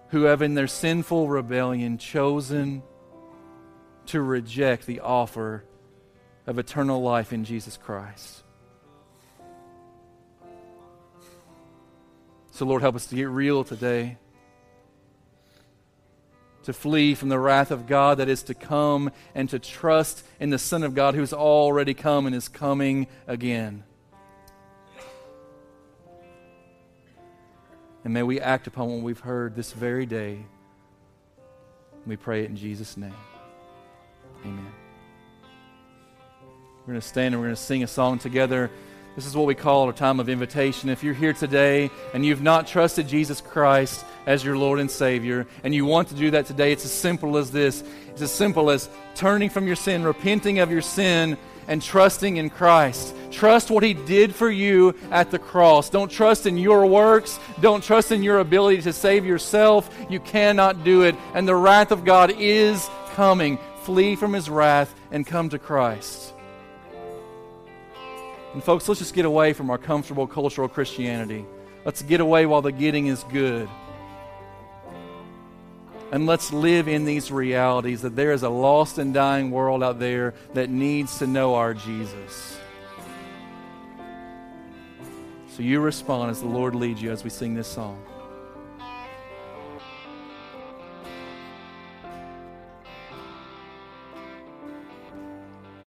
who 0.09 0.23
have, 0.23 0.41
in 0.41 0.53
their 0.53 0.67
sinful 0.67 1.27
rebellion, 1.27 1.97
chosen 1.97 2.83
to 4.07 4.21
reject 4.21 4.85
the 4.85 4.99
offer 5.01 5.63
of 6.45 6.59
eternal 6.59 7.01
life 7.01 7.33
in 7.33 7.43
Jesus 7.43 7.75
Christ. 7.77 8.43
So, 12.51 12.65
Lord, 12.65 12.81
help 12.81 12.95
us 12.95 13.05
to 13.07 13.15
get 13.15 13.29
real 13.29 13.63
today 13.63 14.17
to 16.67 16.73
flee 16.73 17.15
from 17.15 17.29
the 17.29 17.39
wrath 17.39 17.71
of 17.71 17.87
God 17.87 18.17
that 18.17 18.27
is 18.27 18.43
to 18.43 18.53
come 18.53 19.09
and 19.33 19.49
to 19.51 19.57
trust 19.57 20.21
in 20.37 20.49
the 20.49 20.59
Son 20.59 20.83
of 20.83 20.93
God 20.93 21.15
who 21.15 21.21
has 21.21 21.31
already 21.31 21.93
come 21.93 22.25
and 22.25 22.35
is 22.35 22.49
coming 22.49 23.07
again. 23.25 23.85
And 28.03 28.13
may 28.13 28.21
we 28.21 28.41
act 28.41 28.67
upon 28.67 28.89
what 28.89 29.01
we've 29.01 29.17
heard 29.17 29.55
this 29.55 29.71
very 29.71 30.05
day. 30.05 30.39
We 32.05 32.17
pray 32.17 32.43
it 32.43 32.49
in 32.49 32.57
Jesus' 32.57 32.97
name. 32.97 33.15
Amen. 34.43 34.73
We're 36.81 36.95
going 36.95 36.99
to 36.99 37.07
stand 37.07 37.33
and 37.33 37.41
we're 37.41 37.47
going 37.47 37.55
to 37.55 37.61
sing 37.61 37.83
a 37.83 37.87
song 37.87 38.19
together. 38.19 38.69
This 39.17 39.25
is 39.25 39.35
what 39.35 39.47
we 39.47 39.55
call 39.55 39.89
a 39.89 39.93
time 39.93 40.19
of 40.19 40.29
invitation. 40.29 40.89
If 40.89 41.03
you're 41.03 41.15
here 41.15 41.33
today 41.33 41.89
and 42.13 42.23
you've 42.23 42.43
not 42.43 42.67
trusted 42.67 43.07
Jesus 43.07 43.41
Christ 43.41 44.05
as 44.27 44.43
your 44.43 44.55
Lord 44.55 44.79
and 44.79 44.91
Savior, 44.91 45.47
and 45.63 45.73
you 45.73 45.85
want 45.85 46.09
to 46.09 46.13
do 46.13 46.29
that 46.29 46.45
today, 46.45 46.71
it's 46.71 46.85
as 46.85 46.91
simple 46.91 47.35
as 47.35 47.49
this. 47.49 47.83
It's 48.09 48.21
as 48.21 48.31
simple 48.31 48.69
as 48.69 48.89
turning 49.15 49.49
from 49.49 49.65
your 49.65 49.75
sin, 49.75 50.03
repenting 50.03 50.59
of 50.59 50.69
your 50.69 50.83
sin, 50.83 51.35
and 51.67 51.81
trusting 51.81 52.37
in 52.37 52.51
Christ. 52.51 53.15
Trust 53.31 53.71
what 53.71 53.81
He 53.81 53.95
did 53.95 54.35
for 54.35 54.51
you 54.51 54.93
at 55.09 55.31
the 55.31 55.39
cross. 55.39 55.89
Don't 55.89 56.11
trust 56.11 56.45
in 56.45 56.55
your 56.55 56.85
works. 56.85 57.39
Don't 57.59 57.83
trust 57.83 58.11
in 58.11 58.21
your 58.21 58.37
ability 58.37 58.83
to 58.83 58.93
save 58.93 59.25
yourself. 59.25 59.89
You 60.11 60.19
cannot 60.19 60.83
do 60.83 61.01
it. 61.01 61.15
And 61.33 61.47
the 61.47 61.55
wrath 61.55 61.91
of 61.91 62.05
God 62.05 62.35
is 62.37 62.87
coming. 63.15 63.57
Flee 63.81 64.15
from 64.15 64.33
his 64.33 64.47
wrath 64.47 64.93
and 65.09 65.25
come 65.25 65.49
to 65.49 65.57
Christ. 65.57 66.35
And, 68.57 68.63
folks, 68.63 68.87
let's 68.89 68.97
just 68.97 69.13
get 69.13 69.25
away 69.25 69.53
from 69.53 69.69
our 69.69 69.77
comfortable 69.77 70.25
cultural 70.25 70.67
Christianity. 70.67 71.45
Let's 71.85 72.01
get 72.01 72.21
away 72.21 72.47
while 72.47 72.63
the 72.63 72.71
getting 72.71 73.05
is 73.05 73.23
good. 73.25 73.69
And 76.11 76.25
let's 76.25 76.51
live 76.51 76.87
in 76.87 77.05
these 77.05 77.31
realities 77.31 78.01
that 78.01 78.15
there 78.15 78.31
is 78.31 78.41
a 78.41 78.49
lost 78.49 78.97
and 78.97 79.13
dying 79.13 79.51
world 79.51 79.83
out 79.83 79.99
there 79.99 80.33
that 80.55 80.71
needs 80.71 81.19
to 81.19 81.27
know 81.27 81.53
our 81.53 81.75
Jesus. 81.75 82.57
So 85.49 85.61
you 85.61 85.79
respond 85.79 86.31
as 86.31 86.41
the 86.41 86.47
Lord 86.47 86.73
leads 86.73 86.99
you 86.99 87.11
as 87.11 87.23
we 87.23 87.29
sing 87.29 87.53
this 87.53 87.67
song. 87.67 88.03